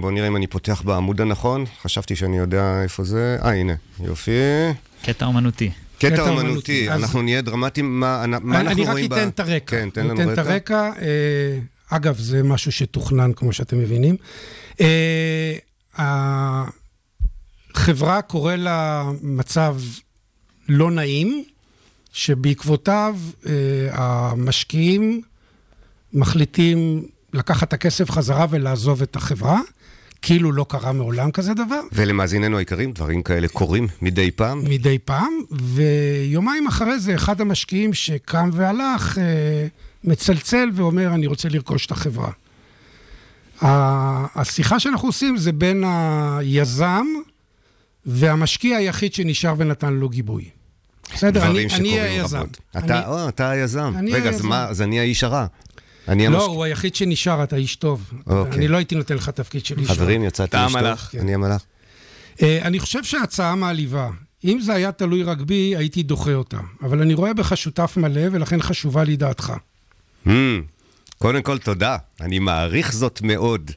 בוא 0.00 0.10
נראה 0.12 0.28
אם 0.28 0.36
אני 0.36 0.46
פותח 0.46 0.82
בעמוד 0.84 1.20
הנכון, 1.20 1.64
חשבתי 1.82 2.16
שאני 2.16 2.38
יודע 2.38 2.82
איפה 2.82 3.04
זה. 3.04 3.36
אה, 3.44 3.50
הנה, 3.54 3.74
יופי. 4.00 4.30
קטע 5.02 5.26
אומנותי. 5.26 5.70
קטע 5.98 6.28
אומנותי. 6.28 6.90
אז- 6.90 7.02
אנחנו 7.02 7.22
נהיה 7.22 7.42
דרמטיים, 7.42 8.00
מה, 8.00 8.24
מה 8.26 8.60
אני, 8.60 8.68
אנחנו 8.68 8.82
אני 8.82 8.90
רואים 8.90 9.12
רק 9.12 9.18
אתן 9.18 9.28
את 9.28 9.40
הרקע. 9.40 9.76
כן, 9.76 9.90
תן 9.90 10.06
לנו 10.06 10.14
אתן 10.14 10.32
את 10.32 10.38
רקע. 10.38 10.50
הרקע. 10.52 10.90
אה, 11.02 11.58
אגב, 11.90 12.18
זה 12.18 12.42
משהו 12.42 12.72
שתוכנן, 12.72 13.32
כמו 13.36 13.52
שאתם 13.52 13.78
מבינים. 13.78 14.16
אה, 14.80 15.54
החברה 17.74 18.22
קורא 18.22 18.54
לה 18.54 19.04
מצב 19.22 19.76
לא 20.68 20.90
נעים, 20.90 21.44
שבעקבותיו 22.12 23.16
אה, 23.46 23.52
המשקיעים 23.92 25.20
מחליטים 26.12 27.06
לקחת 27.34 27.68
את 27.68 27.72
הכסף 27.72 28.10
חזרה 28.10 28.46
ולעזוב 28.50 29.02
את 29.02 29.16
החברה, 29.16 29.60
כאילו 30.22 30.52
לא 30.52 30.66
קרה 30.68 30.92
מעולם 30.92 31.30
כזה 31.30 31.54
דבר. 31.54 31.80
ולמאזיננו 31.92 32.58
היקרים, 32.58 32.92
דברים 32.92 33.22
כאלה 33.22 33.48
קורים 33.48 33.88
מדי 34.02 34.30
פעם. 34.30 34.64
מדי 34.64 34.98
פעם, 34.98 35.32
ויומיים 35.50 36.66
אחרי 36.66 36.98
זה 36.98 37.14
אחד 37.14 37.40
המשקיעים 37.40 37.94
שקם 37.94 38.50
והלך 38.52 39.18
אה, 39.18 39.66
מצלצל 40.04 40.70
ואומר, 40.74 41.14
אני 41.14 41.26
רוצה 41.26 41.48
לרכוש 41.48 41.86
את 41.86 41.90
החברה. 41.90 42.30
השיחה 43.62 44.80
שאנחנו 44.80 45.08
עושים 45.08 45.36
זה 45.36 45.52
בין 45.52 45.84
היזם 45.86 47.06
והמשקיע 48.06 48.76
היחיד 48.76 49.14
שנשאר 49.14 49.54
ונתן 49.58 49.92
לו 49.92 50.08
גיבוי. 50.08 50.48
בסדר, 51.14 51.46
אני, 51.46 51.66
אני 51.74 52.00
היזם. 52.00 52.42
אתה, 52.78 52.98
אני, 52.98 53.06
או, 53.06 53.28
אתה 53.28 53.50
היזם. 53.50 53.92
אני 53.96 54.12
רגע, 54.12 54.28
אז 54.28 54.34
היזם. 54.34 54.48
מה, 54.48 54.64
אז 54.64 54.82
אני 54.82 55.00
האיש 55.00 55.24
הרע. 55.24 55.46
אני 56.08 56.28
לא, 56.28 56.36
המשק- 56.44 56.48
הוא 56.48 56.64
היחיד 56.64 56.94
שנשאר, 56.94 57.42
אתה 57.44 57.56
איש 57.56 57.76
טוב. 57.76 58.12
אוקיי. 58.26 58.54
אני 58.58 58.68
לא 58.68 58.76
הייתי 58.76 58.94
נותן 58.94 59.14
לך 59.16 59.28
תפקיד 59.30 59.64
של 59.66 59.78
איש 59.78 59.88
רע. 59.90 59.94
חברים, 59.94 60.24
יצאתי 60.24 60.56
איש 60.56 60.72
טוב. 60.72 60.76
המלאך. 60.76 61.14
אני 61.20 61.34
המלאך. 61.34 61.62
אה, 62.42 62.58
אני 62.62 62.78
חושב 62.80 63.04
שההצעה 63.04 63.54
מעליבה. 63.54 64.10
אם 64.44 64.60
זה 64.60 64.74
היה 64.74 64.92
תלוי 64.92 65.22
רק 65.22 65.38
בי, 65.40 65.76
הייתי 65.76 66.02
דוחה 66.02 66.34
אותה. 66.34 66.58
אבל 66.82 67.00
אני 67.02 67.14
רואה 67.14 67.34
בך 67.34 67.56
שותף 67.56 67.94
מלא, 67.96 68.22
ולכן 68.32 68.62
חשובה 68.62 69.04
לי 69.04 69.16
דעתך. 69.16 69.52
Hmm, 70.26 70.30
קודם 71.18 71.42
כל, 71.42 71.58
תודה. 71.58 71.96
אני 72.20 72.38
מעריך 72.38 72.92
זאת 72.92 73.20
מאוד. 73.22 73.70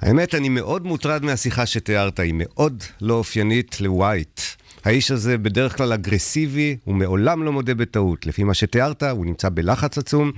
האמת, 0.00 0.34
אני 0.34 0.48
מאוד 0.48 0.86
מוטרד 0.86 1.24
מהשיחה 1.24 1.66
שתיארת, 1.66 2.20
היא 2.20 2.34
מאוד 2.36 2.82
לא 3.00 3.14
אופיינית 3.14 3.80
לווייט. 3.80 4.40
האיש 4.84 5.10
הזה 5.10 5.38
בדרך 5.38 5.76
כלל 5.76 5.92
אגרסיבי, 5.92 6.76
הוא 6.84 6.94
מעולם 6.94 7.42
לא 7.42 7.52
מודה 7.52 7.74
בטעות. 7.74 8.26
לפי 8.26 8.44
מה 8.44 8.54
שתיארת, 8.54 9.02
הוא 9.02 9.26
נמצא 9.26 9.48
בלחץ 9.48 9.98
עצום. 9.98 10.32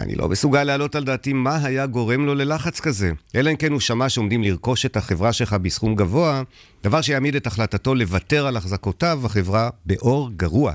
אני 0.00 0.14
לא 0.14 0.28
מסוגל 0.28 0.64
להעלות 0.64 0.94
על 0.94 1.04
דעתי 1.04 1.32
מה 1.32 1.56
היה 1.64 1.86
גורם 1.86 2.26
לו 2.26 2.34
ללחץ 2.34 2.80
כזה. 2.80 3.12
אלא 3.34 3.50
אם 3.50 3.56
כן 3.56 3.72
הוא 3.72 3.80
שמע 3.80 4.08
שעומדים 4.08 4.42
לרכוש 4.42 4.86
את 4.86 4.96
החברה 4.96 5.32
שלך 5.32 5.52
בסכום 5.52 5.94
גבוה, 5.94 6.42
דבר 6.84 7.00
שיעמיד 7.00 7.36
את 7.36 7.46
החלטתו 7.46 7.94
לוותר 7.94 8.46
על 8.46 8.56
החזקותיו 8.56 9.20
בחברה 9.22 9.70
באור 9.86 10.30
גרוע. 10.36 10.72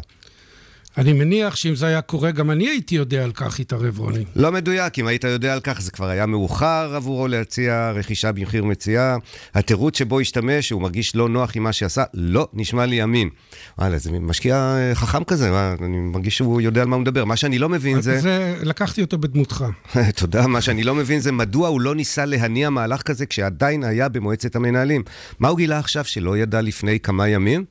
אני 0.97 1.13
מניח 1.13 1.55
שאם 1.55 1.75
זה 1.75 1.87
היה 1.87 2.01
קורה, 2.01 2.31
גם 2.31 2.51
אני 2.51 2.67
הייתי 2.67 2.95
יודע 2.95 3.23
על 3.23 3.31
כך, 3.31 3.59
התערב 3.59 3.99
רוני. 3.99 4.25
לא 4.35 4.51
מדויק, 4.51 4.99
אם 4.99 5.07
היית 5.07 5.23
יודע 5.23 5.53
על 5.53 5.59
כך, 5.59 5.81
זה 5.81 5.91
כבר 5.91 6.07
היה 6.07 6.25
מאוחר 6.25 6.91
עבורו 6.95 7.27
להציע 7.27 7.91
רכישה 7.95 8.31
במחיר 8.31 8.65
מציאה. 8.65 9.15
התירוץ 9.53 9.97
שבו 9.97 10.19
השתמש, 10.19 10.67
שהוא 10.67 10.81
מרגיש 10.81 11.15
לא 11.15 11.29
נוח 11.29 11.51
עם 11.55 11.63
מה 11.63 11.73
שעשה, 11.73 12.03
לא 12.13 12.47
נשמע 12.53 12.85
לי 12.85 13.03
אמין. 13.03 13.29
וואלה, 13.77 13.97
זה 13.97 14.11
משקיע 14.11 14.55
אה, 14.55 14.95
חכם 14.95 15.23
כזה, 15.23 15.51
מה, 15.51 15.75
אני 15.85 15.97
מרגיש 15.97 16.37
שהוא 16.37 16.61
יודע 16.61 16.81
על 16.81 16.87
מה 16.87 16.95
הוא 16.95 17.01
מדבר. 17.01 17.25
מה 17.25 17.35
שאני 17.35 17.59
לא 17.59 17.69
מבין 17.69 18.01
זה... 18.01 18.19
זה, 18.19 18.55
לקחתי 18.61 19.01
אותו 19.01 19.17
בדמותך. 19.17 19.65
תודה, 20.19 20.47
מה 20.47 20.61
שאני 20.61 20.83
לא 20.83 20.95
מבין 20.95 21.19
זה 21.19 21.31
מדוע 21.31 21.67
הוא 21.67 21.81
לא 21.81 21.95
ניסה 21.95 22.25
להניע 22.25 22.69
מהלך 22.69 23.01
כזה 23.01 23.25
כשעדיין 23.25 23.83
היה 23.83 24.09
במועצת 24.09 24.55
המנהלים. 24.55 25.03
מה 25.39 25.47
הוא 25.47 25.57
גילה 25.57 25.79
עכשיו 25.79 26.05
שלא 26.05 26.37
ידע 26.37 26.61
לפני 26.61 26.99
כמה 26.99 27.27
ימים? 27.27 27.65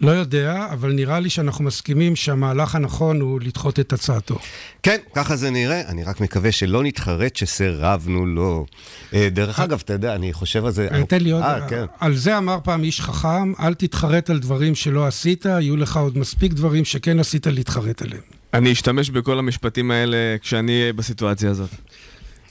לא 0.00 0.10
יודע, 0.10 0.66
אבל 0.72 0.92
נראה 0.92 1.20
לי 1.20 1.30
שאנחנו 1.30 1.64
מסכימים 1.64 2.16
שהמהלך 2.16 2.74
הנכון 2.74 3.20
הוא 3.20 3.40
לדחות 3.40 3.80
את 3.80 3.92
הצעתו. 3.92 4.38
כן, 4.82 4.96
ככה 5.14 5.36
זה 5.36 5.50
נראה, 5.50 5.88
אני 5.88 6.04
רק 6.04 6.20
מקווה 6.20 6.52
שלא 6.52 6.82
נתחרט 6.82 7.36
שסירבנו 7.36 8.26
לו. 8.26 8.66
אה, 9.14 9.28
דרך 9.30 9.60
אגב, 9.60 9.80
אתה 9.84 9.92
יודע, 9.92 10.14
אני 10.14 10.32
חושב 10.32 10.64
על 10.64 10.72
זה... 10.72 10.88
אה, 10.92 11.04
תן 11.04 11.20
לי 11.20 11.30
עוד... 11.30 11.42
אה, 11.42 11.68
כן. 11.68 11.84
על 12.00 12.16
זה 12.16 12.38
אמר 12.38 12.58
פעם 12.64 12.84
איש 12.84 13.00
חכם, 13.00 13.52
אל 13.60 13.74
תתחרט 13.74 14.30
על 14.30 14.38
דברים 14.38 14.74
שלא 14.74 15.06
עשית, 15.06 15.44
יהיו 15.44 15.76
לך 15.76 15.96
עוד 15.96 16.18
מספיק 16.18 16.52
דברים 16.52 16.84
שכן 16.84 17.20
עשית 17.20 17.46
להתחרט 17.46 18.02
עליהם. 18.02 18.22
אני 18.54 18.72
אשתמש 18.72 19.10
בכל 19.10 19.38
המשפטים 19.38 19.90
האלה 19.90 20.16
כשאני 20.42 20.80
אהיה 20.80 20.92
בסיטואציה 20.92 21.50
הזאת. 21.50 21.70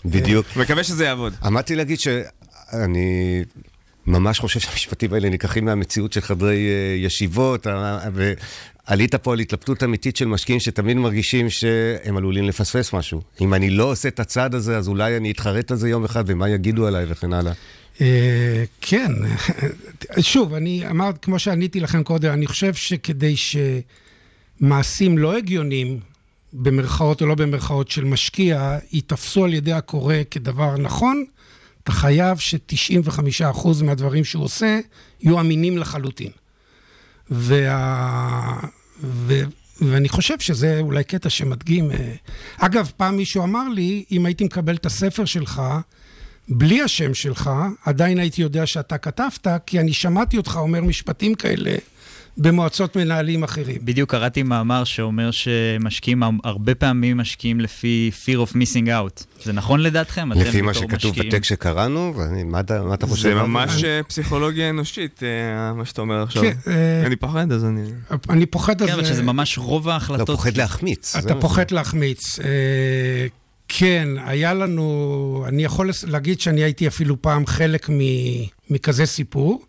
בדיוק. 0.05 0.45
מקווה 0.55 0.83
שזה 0.83 1.05
יעבוד. 1.05 1.33
עמדתי 1.43 1.75
להגיד 1.75 1.99
שאני 1.99 3.43
ממש 4.09 4.39
חושב 4.39 4.59
שהמשפטים 4.59 5.13
האלה 5.13 5.29
נלקחים 5.29 5.65
מהמציאות 5.65 6.13
של 6.13 6.21
חדרי 6.21 6.67
אה, 6.67 6.95
ישיבות, 6.97 7.67
אה, 7.67 7.99
ועלית 8.13 9.15
פה 9.15 9.33
על 9.33 9.39
התלבטות 9.39 9.83
אמיתית 9.83 10.15
של 10.15 10.25
משקיעים 10.25 10.59
שתמיד 10.59 10.97
מרגישים 10.97 11.49
שהם 11.49 12.17
עלולים 12.17 12.43
לפספס 12.43 12.93
משהו. 12.93 13.21
אם 13.41 13.53
אני 13.53 13.69
לא 13.69 13.91
עושה 13.91 14.07
את 14.07 14.19
הצעד 14.19 14.55
הזה, 14.55 14.77
אז 14.77 14.87
אולי 14.87 15.17
אני 15.17 15.31
אתחרט 15.31 15.71
על 15.71 15.77
זה 15.77 15.89
יום 15.89 16.03
אחד, 16.03 16.23
ומה 16.27 16.49
יגידו 16.49 16.87
עליי 16.87 17.05
וכן 17.07 17.33
הלאה. 17.33 17.53
אה, 18.01 18.63
כן, 18.81 19.11
שוב, 20.21 20.53
אני 20.53 20.89
אמרת, 20.89 21.17
כמו 21.25 21.39
שעניתי 21.39 21.79
לכם 21.79 22.03
קודם, 22.03 22.33
אני 22.33 22.47
חושב 22.47 22.73
שכדי 22.73 23.35
שמעשים 24.61 25.17
לא 25.17 25.37
הגיוניים, 25.37 25.99
במרכאות 26.53 27.21
או 27.21 27.27
לא 27.27 27.35
במרכאות, 27.35 27.91
של 27.91 28.03
משקיע, 28.03 28.77
ייתפסו 28.91 29.45
על 29.45 29.53
ידי 29.53 29.73
הקורא 29.73 30.15
כדבר 30.31 30.77
נכון, 30.77 31.25
אתה 31.83 31.91
חייב 31.91 32.37
ש-95% 32.37 33.67
מהדברים 33.83 34.23
שהוא 34.23 34.43
עושה 34.43 34.79
יהיו 35.21 35.39
אמינים 35.39 35.77
לחלוטין. 35.77 36.31
וה... 37.29 38.59
ו... 39.03 39.41
ואני 39.81 40.09
חושב 40.09 40.39
שזה 40.39 40.79
אולי 40.79 41.03
קטע 41.03 41.29
שמדגים. 41.29 41.91
אה, 41.91 42.13
אגב, 42.57 42.91
פעם 42.97 43.17
מישהו 43.17 43.43
אמר 43.43 43.69
לי, 43.69 44.03
אם 44.11 44.25
הייתי 44.25 44.43
מקבל 44.43 44.75
את 44.75 44.85
הספר 44.85 45.25
שלך, 45.25 45.61
בלי 46.49 46.81
השם 46.81 47.13
שלך, 47.13 47.49
עדיין 47.85 48.19
הייתי 48.19 48.41
יודע 48.41 48.65
שאתה 48.65 48.97
כתבת, 48.97 49.47
כי 49.65 49.79
אני 49.79 49.93
שמעתי 49.93 50.37
אותך 50.37 50.55
אומר 50.55 50.81
משפטים 50.81 51.35
כאלה 51.35 51.75
במועצות 52.39 52.97
מנהלים 52.97 53.43
אחרים. 53.43 53.77
בדיוק 53.81 54.11
קראתי 54.11 54.43
מאמר 54.43 54.83
שאומר 54.83 55.29
שמשקיעים, 55.31 56.23
הרבה 56.43 56.75
פעמים 56.75 57.17
משקיעים 57.17 57.59
לפי 57.59 58.11
fear 58.25 58.49
of 58.49 58.53
missing 58.55 58.87
out. 58.87 59.23
זה 59.43 59.53
נכון 59.53 59.79
לדעתכם? 59.79 60.31
לפי 60.31 60.61
מה 60.61 60.73
שכתוב 60.73 60.91
משקיעים? 61.11 61.29
בטקסט 61.29 61.49
שקראנו, 61.49 62.13
ואני- 62.17 62.43
מה 62.43 62.59
אתה 62.59 62.81
מה 62.83 62.93
אתה 62.93 63.07
חושב? 63.07 63.23
זה 63.29 63.35
ממש 63.35 63.83
אה, 63.83 64.03
פסיכולוגיה 64.03 64.69
אנושית, 64.69 65.23
אה, 65.23 65.73
מה 65.73 65.85
שאתה 65.85 66.01
אומר 66.01 66.23
עכשיו. 66.23 66.43
כן, 66.43 66.71
אה, 66.71 67.05
אני 67.05 67.15
פוחד, 67.15 67.51
אז 67.51 67.65
אני... 67.65 67.81
אני 68.29 68.45
פוחד 68.45 68.81
על 68.81 68.87
כן. 68.87 68.93
אבל 68.93 69.05
שזה 69.05 69.23
ממש 69.23 69.57
רוב 69.57 69.87
לא, 69.87 69.91
ההחלטות. 69.93 70.27
פוחד 70.27 70.57
להחמיץ. 70.57 71.15
אתה 71.15 71.35
פוחד 71.35 71.71
להחמיץ. 71.71 72.39
כן, 73.67 74.07
היה 74.25 74.53
לנו... 74.53 75.43
אני 75.47 75.63
יכול 75.63 75.89
להגיד 76.07 76.39
שאני 76.41 76.63
הייתי 76.63 76.87
אפילו 76.87 77.21
פעם 77.21 77.45
חלק 77.45 77.89
מ- 77.89 77.93
מכזה 78.69 79.05
סיפור. 79.05 79.61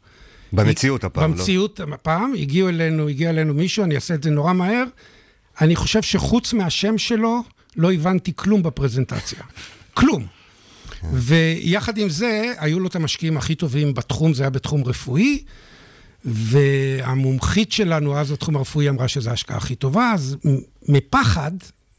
במציאות 0.53 1.05
הפעם, 1.05 1.31
לא? 1.31 1.37
במציאות 1.37 1.81
הפעם, 1.93 2.33
הגיעו 2.39 2.69
אלינו, 2.69 3.09
הגיע 3.09 3.31
אלינו 3.31 3.55
מישהו, 3.55 3.85
אני 3.85 3.95
אעשה 3.95 4.15
את 4.15 4.23
זה 4.23 4.31
נורא 4.31 4.53
מהר. 4.53 4.85
אני 5.61 5.77
חושב 5.77 6.03
שחוץ 6.03 6.53
מהשם 6.53 6.99
שלו, 6.99 7.43
לא 7.77 7.93
הבנתי 7.93 8.33
כלום 8.37 8.63
בפרזנטציה. 8.63 9.39
כלום. 9.95 10.27
ויחד 11.13 11.99
עם 11.99 12.09
זה, 12.09 12.53
היו 12.59 12.81
לו 12.81 12.87
את 12.87 12.97
המשקיעים 12.97 13.37
הכי 13.37 13.55
טובים 13.55 13.95
בתחום, 13.95 14.35
זה 14.35 14.43
היה 14.43 14.51
בתחום 14.51 14.85
רפואי, 14.85 15.43
והמומחית 16.25 17.73
שלנו 17.73 18.19
אז 18.19 18.33
בתחום 18.33 18.57
הרפואי 18.57 18.89
אמרה 18.89 19.09
שזו 19.09 19.31
ההשקעה 19.31 19.57
הכי 19.57 19.75
טובה, 19.75 20.13
אז 20.15 20.37
מפחד, 20.89 21.53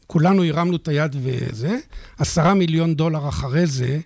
כולנו 0.06 0.44
הרמנו 0.44 0.76
את 0.76 0.88
היד 0.88 1.16
וזה, 1.22 1.78
עשרה 2.18 2.54
מיליון 2.54 2.94
דולר 2.94 3.28
אחרי 3.28 3.66
זה, 3.66 3.98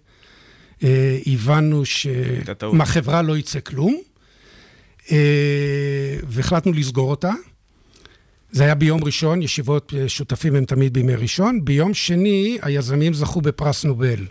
אה, 0.84 1.18
הבנו 1.26 1.84
שמהחברה 1.84 3.22
לא 3.22 3.36
יצא 3.36 3.60
כלום, 3.60 3.96
והחלטנו 6.28 6.72
לסגור 6.72 7.10
אותה. 7.10 7.32
זה 8.50 8.64
היה 8.64 8.74
ביום 8.74 9.04
ראשון, 9.04 9.42
ישיבות 9.42 9.94
אה, 9.96 10.08
שותפים 10.08 10.56
הם 10.56 10.64
תמיד 10.64 10.92
בימי 10.92 11.14
ראשון. 11.14 11.64
ביום 11.64 11.94
שני, 11.94 12.58
היזמים 12.62 13.14
זכו 13.14 13.40
בפרס 13.40 13.84
נובל. 13.84 14.26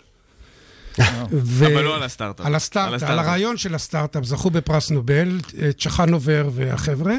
ו... 1.32 1.66
אבל 1.66 1.82
לא 1.82 1.96
על 1.96 2.02
הסטארט-אפ. 2.02 2.46
על 2.46 2.54
הסטארט-אפ, 2.54 3.02
על 3.02 3.18
הרעיון 3.18 3.56
של 3.56 3.74
הסטארט-אפ, 3.74 4.24
זכו 4.24 4.50
בפרס 4.50 4.90
נובל, 4.90 5.40
צ'חנובר 5.78 6.48
והחבר'ה. 6.52 7.16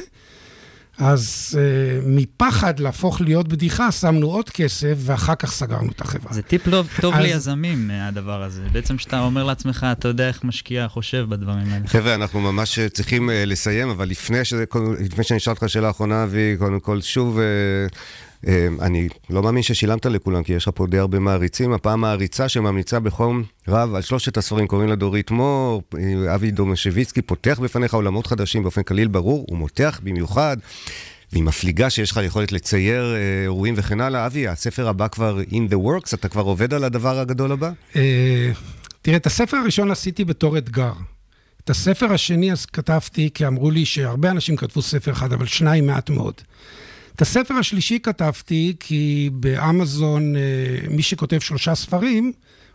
אז 0.97 1.57
uh, 1.57 2.05
מפחד 2.05 2.79
להפוך 2.79 3.21
להיות 3.21 3.47
בדיחה, 3.47 3.91
שמנו 3.91 4.27
עוד 4.27 4.49
כסף, 4.49 4.93
ואחר 4.97 5.35
כך 5.35 5.51
סגרנו 5.51 5.91
את 5.91 6.01
החברה. 6.01 6.33
זה 6.33 6.41
טיפ 6.41 6.67
לא, 6.67 6.83
טוב 7.01 7.13
אז... 7.13 7.21
ליזמים, 7.21 7.91
הדבר 7.93 8.43
הזה. 8.43 8.61
בעצם 8.71 8.97
שאתה 8.97 9.19
אומר 9.19 9.43
לעצמך, 9.43 9.87
אתה 9.91 10.07
יודע 10.07 10.27
איך 10.27 10.43
משקיע 10.43 10.87
חושב 10.87 11.25
בדברים 11.29 11.73
האלה. 11.73 11.87
חבר'ה, 11.87 12.15
אנחנו 12.15 12.41
ממש 12.41 12.79
צריכים 12.79 13.29
uh, 13.29 13.33
לסיים, 13.45 13.89
אבל 13.89 14.09
לפני, 14.09 14.45
שזה, 14.45 14.65
לפני 14.99 15.23
שאני 15.23 15.37
אשאל 15.37 15.53
אותך 15.53 15.69
שאלה 15.69 15.89
אחרונה, 15.89 16.23
אבי, 16.23 16.55
קודם 16.59 16.79
כל, 16.79 17.01
שוב... 17.01 17.37
Uh, 17.37 17.41
אמ, 17.41 18.26
אני 18.81 19.09
לא 19.29 19.43
מאמין 19.43 19.63
ששילמת 19.63 20.05
לכולם, 20.05 20.43
כי 20.43 20.53
יש 20.53 20.63
לך 20.67 20.71
פה 20.75 20.87
די 20.87 20.97
הרבה 20.97 21.19
מעריצים. 21.19 21.73
הפעם 21.73 22.01
מעריצה 22.01 22.49
שממליצה 22.49 22.99
בחום 22.99 23.43
רב 23.67 23.95
על 23.95 24.01
שלושת 24.01 24.37
הספרים, 24.37 24.67
קוראים 24.67 24.89
לה 24.89 24.95
דורית 24.95 25.31
מור, 25.31 25.81
אבי 26.33 26.51
דומשביצקי, 26.51 27.21
פותח 27.21 27.59
בפניך 27.63 27.93
עולמות 27.93 28.27
חדשים 28.27 28.63
באופן 28.63 28.83
כליל 28.83 29.07
ברור, 29.07 29.45
הוא 29.49 29.57
מותח 29.57 29.99
במיוחד. 30.03 30.57
והיא 31.31 31.43
מפליגה 31.43 31.89
שיש 31.89 32.11
לך 32.11 32.19
יכולת 32.23 32.51
לצייר 32.51 33.15
אה, 33.15 33.43
אירועים 33.43 33.73
וכן 33.77 34.01
הלאה. 34.01 34.25
אבי, 34.25 34.47
הספר 34.47 34.87
הבא 34.87 35.07
כבר 35.07 35.39
in 35.49 35.71
the 35.71 35.75
works, 35.75 36.13
אתה 36.13 36.29
כבר 36.29 36.41
עובד 36.41 36.73
על 36.73 36.83
הדבר 36.83 37.19
הגדול 37.19 37.51
הבא? 37.51 37.71
אה, 37.95 38.51
תראה, 39.01 39.17
את 39.17 39.25
הספר 39.25 39.57
הראשון 39.57 39.91
עשיתי 39.91 40.25
בתור 40.25 40.57
אתגר. 40.57 40.93
את 41.63 41.69
הספר 41.69 42.13
השני 42.13 42.51
אז 42.51 42.65
כתבתי, 42.65 43.29
כי 43.33 43.47
אמרו 43.47 43.71
לי 43.71 43.85
שהרבה 43.85 44.31
אנשים 44.31 44.55
כתבו 44.55 44.81
ספר 44.81 45.11
אחד, 45.11 45.33
אבל 45.33 45.45
שניים 45.45 45.87
מעט 45.87 46.09
מאוד. 46.09 46.33
את 47.17 47.21
הספר 47.21 47.53
השלישי 47.53 47.99
כתבתי 48.03 48.75
כי 48.79 49.29
באמזון, 49.33 50.35
אה, 50.35 50.41
מי 50.89 51.01
שכותב 51.01 51.39
שלושה 51.39 51.75
ספרים, 51.75 52.31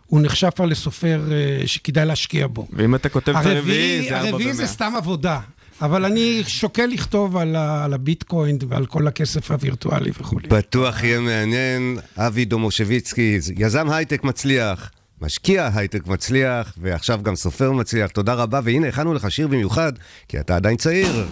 הוא 0.07 0.21
נחשב 0.21 0.49
כבר 0.55 0.65
לסופר 0.65 1.21
אה, 1.31 1.67
שכדאי 1.67 2.05
להשקיע 2.05 2.47
בו. 2.47 2.67
ואם 2.73 2.95
אתה 2.95 3.09
כותב 3.09 3.37
את 3.37 3.45
הרביעי, 3.45 4.01
זה 4.01 4.07
ארבע 4.07 4.19
במאה. 4.19 4.29
הרביעי 4.29 4.53
זה 4.53 4.67
סתם 4.67 4.93
עבודה. 4.97 5.39
אבל 5.81 6.05
אני 6.05 6.43
שוקל 6.47 6.85
לכתוב 6.85 7.37
על, 7.37 7.55
ה, 7.55 7.85
על 7.85 7.93
הביטקוין 7.93 8.57
ועל 8.67 8.85
כל 8.85 9.07
הכסף 9.07 9.51
הווירטואלי 9.51 10.11
וכולי. 10.19 10.47
בטוח 10.47 11.03
יהיה 11.03 11.19
מעניין. 11.19 11.97
אבי 12.17 12.45
דומושביצקי, 12.45 13.39
יזם 13.57 13.89
הייטק 13.89 14.23
מצליח. 14.23 14.91
משקיע 15.21 15.69
הייטק 15.73 16.07
מצליח, 16.07 16.73
ועכשיו 16.81 17.19
גם 17.23 17.35
סופר 17.35 17.71
מצליח. 17.71 18.11
תודה 18.11 18.33
רבה, 18.33 18.59
והנה, 18.63 18.87
הכנו 18.87 19.13
לך 19.13 19.31
שיר 19.31 19.47
במיוחד, 19.47 19.93
כי 20.27 20.39
אתה 20.39 20.55
עדיין 20.55 20.77
צעיר. 20.77 21.25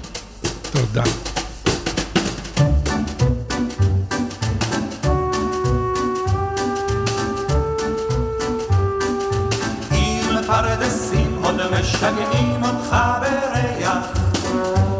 תודה. 0.71 1.03
משגעים 12.01 12.63
אותך 12.63 12.95
בריח, 13.19 14.07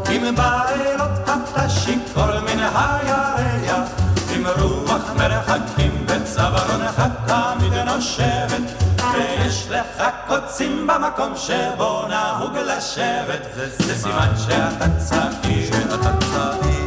עם 0.09 0.35
בלילות 0.35 1.09
אתה 1.23 1.69
שיכור 1.69 2.39
מן 2.39 2.59
הירח, 2.59 3.89
עם 4.35 4.47
רוח 4.59 5.01
מרחקים 5.17 6.05
בצווארונך 6.05 7.03
תמיד 7.25 7.73
נושבת, 7.73 8.83
ויש 9.13 9.67
לך 9.69 10.03
קוצים 10.27 10.87
במקום 10.87 11.33
שבו 11.35 12.03
נהוג 12.07 12.57
לשבת, 12.57 13.47
זה 13.53 13.95
סימן 13.95 14.33
שאתה 14.37 14.85
צעיר, 14.97 15.71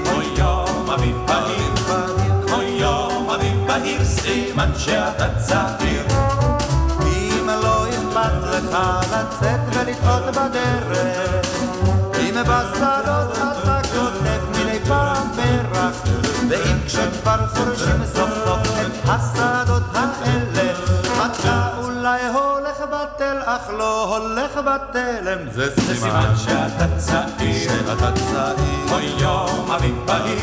כמו 0.05 0.22
יום 0.38 0.90
אביב 0.90 1.16
בהיר, 1.27 1.74
כמו 2.46 2.62
יום 2.62 3.31
אביב 3.31 3.66
בהיר, 3.66 4.05
סימן 4.05 4.70
שאתה 4.79 5.29
צעיר. 5.38 6.34
לך 8.43 8.79
לצאת 9.13 9.61
ולטעות 9.73 10.25
בדרך. 10.37 11.47
אם 12.21 12.35
בשדות 12.43 13.37
אתה 13.37 13.81
כותב 13.93 14.43
מדי 14.51 14.79
פעם 14.89 15.29
פרח 15.37 16.03
ואם 16.49 16.77
כשכבר 16.87 17.47
חורשים 17.47 18.05
סוף 18.15 18.31
סוף 18.45 18.61
את 18.81 19.09
השדות 19.09 19.83
האלה 19.95 20.73
אתה 21.27 21.69
אולי 21.79 22.21
הולך 22.35 22.81
בטל 22.81 23.37
אך 23.45 23.71
לא 23.79 24.17
הולך 24.17 24.57
בתלם. 24.57 25.51
זה 25.51 25.71
סימן 25.81 26.33
שאתה 26.37 26.87
צעיר. 26.97 27.69
שאתה 27.69 28.13
צעיר. 28.13 28.89
כמו 28.89 28.99
יום 29.21 29.71
אביב 29.71 29.97
בהיר. 30.07 30.39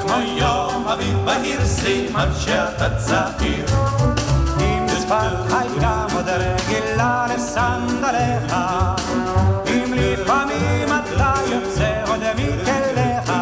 כמו 0.00 0.16
יום 0.38 0.88
אביב 0.88 1.18
בהיר 1.24 1.64
סימן 1.66 2.28
שאתה 2.38 2.88
צעיר 2.96 4.23
שפת 5.04 5.50
חיה 5.50 6.06
עוד 6.14 6.28
רגילה 6.28 7.26
לסנדליך 7.34 8.54
אם 9.66 9.92
לפעמים 9.96 10.88
אתה 10.88 11.34
יוצא 11.46 12.02
עוד 12.08 12.20
מכליך 12.36 13.32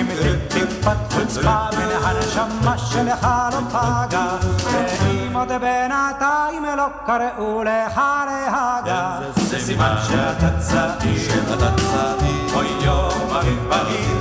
אם 0.00 0.06
טיפת 0.48 1.12
חוצפה 1.12 1.66
מן 1.72 2.04
הנשמה 2.04 2.78
שלך 2.78 3.26
לא 3.52 3.58
פגה 3.68 4.36
ואם 4.72 5.36
עוד 5.36 5.48
בינתיים 5.48 6.64
לא 6.76 6.86
קראו 7.06 7.62
לך 7.62 8.00
להגה 8.26 9.18
זה 9.34 9.60
סימן 9.60 9.94
שאתה 10.08 10.50
צעיר 10.58 12.54
אוי 12.54 12.66
יום 12.82 13.30
אביב 13.30 13.68
בהיר 13.68 14.18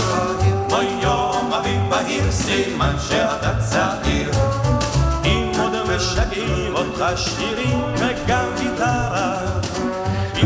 אוי 0.71 0.85
יום 1.01 1.53
אביב 1.53 1.89
בהיר 1.89 2.31
סימן 2.31 2.95
שאתה 2.99 3.51
צעיר 3.59 4.78
משגעים 6.39 6.75
אותך 6.75 7.05
שירים 7.15 7.77
וגם 7.95 8.49
גיטרה. 8.59 9.59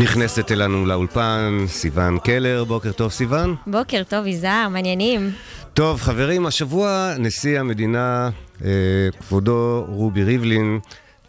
נכנסת 0.02 0.52
אלינו 0.52 0.86
לאולפן 0.86 1.64
סיון 1.66 2.18
קלר, 2.18 2.64
בוקר 2.64 2.92
טוב 2.92 3.10
סיון. 3.10 3.56
בוקר 3.66 4.02
טוב 4.08 4.26
יזהר, 4.26 4.68
מעניינים. 4.68 5.30
טוב, 5.74 6.00
חברים, 6.00 6.46
השבוע 6.46 7.14
נשיא 7.18 7.60
המדינה, 7.60 8.30
אה, 8.64 8.70
כבודו 9.20 9.84
רובי 9.88 10.24
ריבלין, 10.24 10.78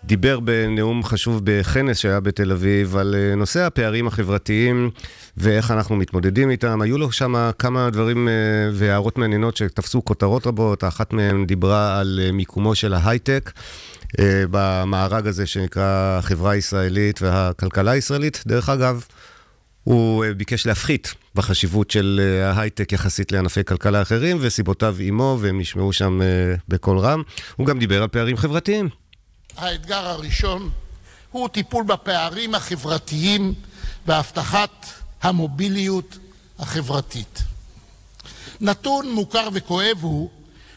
דיבר 0.04 0.40
בנאום 0.40 1.04
חשוב 1.04 1.42
בכנס 1.44 1.98
שהיה 1.98 2.20
בתל 2.20 2.52
אביב 2.52 2.96
על 2.96 3.16
אה, 3.18 3.36
נושא 3.36 3.62
הפערים 3.62 4.08
החברתיים 4.08 4.90
ואיך 5.38 5.72
אנחנו 5.72 5.96
מתמודדים 5.96 6.50
איתם. 6.50 6.82
היו 6.82 6.98
לו 6.98 7.12
שם 7.12 7.50
כמה 7.60 7.90
דברים 7.90 8.28
אה, 8.28 8.34
והערות 8.74 9.18
מעניינות 9.18 9.58
שתפסו 9.58 10.06
כותרות 10.06 10.48
רבות. 10.48 10.84
אחת 10.84 11.14
מהן 11.14 11.46
דיברה 11.46 12.00
על 12.00 12.20
מיקומו 12.34 12.76
של 12.76 12.94
ההייטק. 12.94 13.52
אה, 14.20 14.44
במארג 14.52 15.28
הזה 15.28 15.48
שנקרא 15.48 16.18
החברה 16.20 16.52
הישראלית 16.52 17.22
והכלכלה 17.22 17.92
הישראלית. 17.92 18.44
דרך 18.48 18.70
אגב, 18.70 19.06
הוא 19.84 20.26
אה, 20.26 20.34
ביקש 20.34 20.66
להפחית 20.66 21.14
בחשיבות 21.36 21.92
של 21.92 22.22
אה, 22.24 22.52
ההייטק 22.52 22.92
יחסית 22.92 23.32
לענפי 23.32 23.64
כלכלה 23.64 24.02
אחרים, 24.02 24.38
וסיבותיו 24.42 24.96
עימו, 25.00 25.38
והם 25.42 25.60
נשמעו 25.60 25.94
שם 25.94 26.20
בקול 26.68 27.00
רם. 27.00 27.24
הוא 27.56 27.68
גם 27.68 27.80
דיבר 27.80 28.02
על 28.02 28.08
פערים 28.08 28.38
חברתיים. 28.38 28.90
האתגר 29.58 30.06
הראשון 30.08 30.70
הוא 31.32 31.50
טיפול 31.50 31.84
בפערים 31.84 32.56
החברתיים 32.56 33.54
והבטחת 34.08 34.86
המוביליות 35.22 36.18
החברתית. 36.60 37.44
נתון 38.62 39.12
מוכר 39.12 39.50
וכואב 39.54 39.98
הוא 40.02 40.30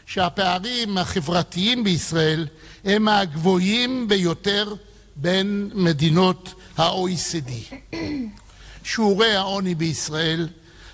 שהפערים 0.05 0.97
החברתיים 0.97 1.83
בישראל 1.83 2.47
הם 2.85 3.03
מהגבוהים 3.03 4.07
ביותר 4.07 4.73
בין 5.15 5.69
מדינות 5.73 6.53
ה-OECD. 6.77 7.75
שיעורי 8.83 9.35
העוני 9.35 9.75
בישראל, 9.75 10.47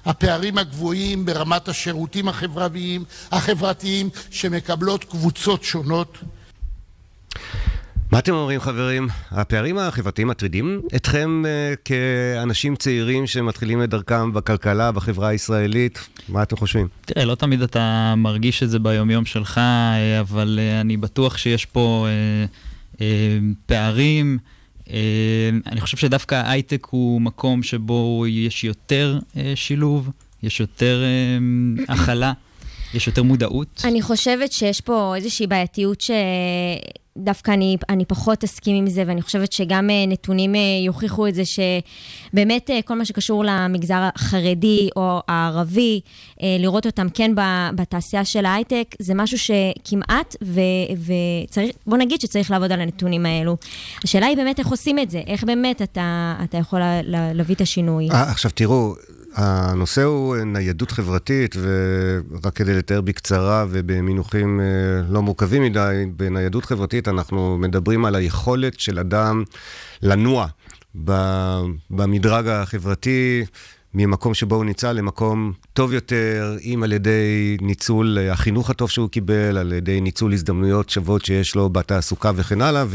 הפערים 0.05 0.57
הגבוהים 0.57 1.25
ברמת 1.25 1.67
השירותים 1.67 2.27
החברתיים, 2.27 3.03
החברתיים 3.31 4.09
שמקבלות 4.31 5.03
קבוצות 5.03 5.63
שונות. 5.63 6.17
מה 8.15 8.19
אתם 8.19 8.33
אומרים, 8.33 8.59
חברים? 8.59 9.07
הפערים 9.31 9.77
החברתיים 9.77 10.27
מטרידים 10.27 10.81
אתכם 10.95 11.43
אה, 11.45 11.73
כאנשים 11.85 12.75
צעירים 12.75 13.27
שמתחילים 13.27 13.83
את 13.83 13.89
דרכם 13.89 14.33
בכלכלה, 14.33 14.91
בחברה 14.91 15.27
הישראלית? 15.27 15.99
מה 16.29 16.43
אתם 16.43 16.57
חושבים? 16.57 16.87
תראה, 17.05 17.25
לא 17.25 17.35
תמיד 17.35 17.61
אתה 17.61 18.13
מרגיש 18.17 18.63
את 18.63 18.69
זה 18.69 18.79
ביומיום 18.79 19.25
שלך, 19.25 19.57
אה, 19.57 20.19
אבל 20.19 20.59
אה, 20.61 20.81
אני 20.81 20.97
בטוח 20.97 21.37
שיש 21.37 21.65
פה 21.65 22.07
אה, 22.07 22.45
אה, 23.01 23.37
פערים. 23.65 24.37
אה, 24.89 24.95
אני 25.67 25.81
חושב 25.81 25.97
שדווקא 25.97 26.35
ההייטק 26.35 26.87
הוא 26.89 27.21
מקום 27.21 27.63
שבו 27.63 28.25
יש 28.27 28.63
יותר 28.63 29.19
אה, 29.37 29.53
שילוב, 29.55 30.09
יש 30.43 30.59
יותר 30.59 31.03
אה, 31.03 31.93
הכלה, 31.93 32.33
יש 32.95 33.07
יותר 33.07 33.23
מודעות. 33.23 33.81
אני 33.83 34.01
חושבת 34.01 34.51
שיש 34.51 34.81
פה 34.81 35.13
איזושהי 35.15 35.47
בעייתיות 35.47 36.01
שדווקא 36.01 37.51
אני, 37.51 37.77
אני 37.89 38.05
פחות 38.05 38.43
אסכים 38.43 38.75
עם 38.75 38.87
זה, 38.89 39.03
ואני 39.07 39.21
חושבת 39.21 39.51
שגם 39.51 39.89
אה, 39.89 40.05
נתונים 40.07 40.55
אה, 40.55 40.59
יוכיחו 40.85 41.27
את 41.27 41.35
זה, 41.35 41.41
שבאמת 41.45 42.69
אה, 42.69 42.79
כל 42.85 42.93
מה 42.97 43.05
שקשור 43.05 43.43
למגזר 43.45 44.09
החרדי 44.15 44.89
או 44.95 45.19
הערבי, 45.27 45.99
לראות 46.43 46.85
אותם 46.85 47.07
כן 47.13 47.35
ב- 47.35 47.41
בתעשייה 47.75 48.25
של 48.25 48.45
ההייטק, 48.45 48.95
זה 48.99 49.13
משהו 49.15 49.37
שכמעט, 49.37 50.35
ו- 50.43 50.61
וצריך, 51.47 51.71
בוא 51.87 51.97
נגיד 51.97 52.21
שצריך 52.21 52.51
לעבוד 52.51 52.71
על 52.71 52.81
הנתונים 52.81 53.25
האלו. 53.25 53.57
השאלה 54.03 54.25
היא 54.25 54.37
באמת 54.37 54.59
איך 54.59 54.67
עושים 54.67 54.99
את 54.99 55.11
זה, 55.11 55.21
איך 55.27 55.43
באמת 55.43 55.81
אתה, 55.81 56.35
אתה 56.43 56.57
יכול 56.57 56.79
לה- 56.79 57.01
לה- 57.01 57.33
להביא 57.33 57.55
את 57.55 57.61
השינוי. 57.61 58.07
עכשיו 58.11 58.51
תראו, 58.55 58.93
הנושא 59.35 60.03
הוא 60.03 60.35
ניידות 60.37 60.91
חברתית, 60.91 61.55
ורק 61.61 62.53
כדי 62.55 62.73
לתאר 62.73 63.01
בקצרה 63.01 63.65
ובמינוחים 63.69 64.59
אה, 64.59 64.65
לא 65.09 65.21
מורכבים 65.21 65.63
מדי, 65.63 66.05
בניידות 66.17 66.65
חברתית 66.65 67.07
אנחנו 67.07 67.57
מדברים 67.57 68.05
על 68.05 68.15
היכולת 68.15 68.79
של 68.79 68.99
אדם 68.99 69.43
לנוע 70.01 70.47
במדרג 71.89 72.47
החברתי. 72.47 73.45
ממקום 73.97 74.33
שבו 74.33 74.55
הוא 74.55 74.65
נמצא 74.65 74.91
למקום 74.91 75.53
טוב 75.73 75.93
יותר, 75.93 76.57
אם 76.63 76.83
על 76.83 76.93
ידי 76.93 77.57
ניצול 77.61 78.17
אה, 78.17 78.31
החינוך 78.31 78.69
הטוב 78.69 78.89
שהוא 78.89 79.09
קיבל, 79.09 79.57
על 79.57 79.73
ידי 79.73 80.01
ניצול 80.01 80.33
הזדמנויות 80.33 80.89
שוות 80.89 81.25
שיש 81.25 81.55
לו 81.55 81.69
בתעסוקה 81.69 82.31
וכן 82.35 82.61
הלאה, 82.61 82.85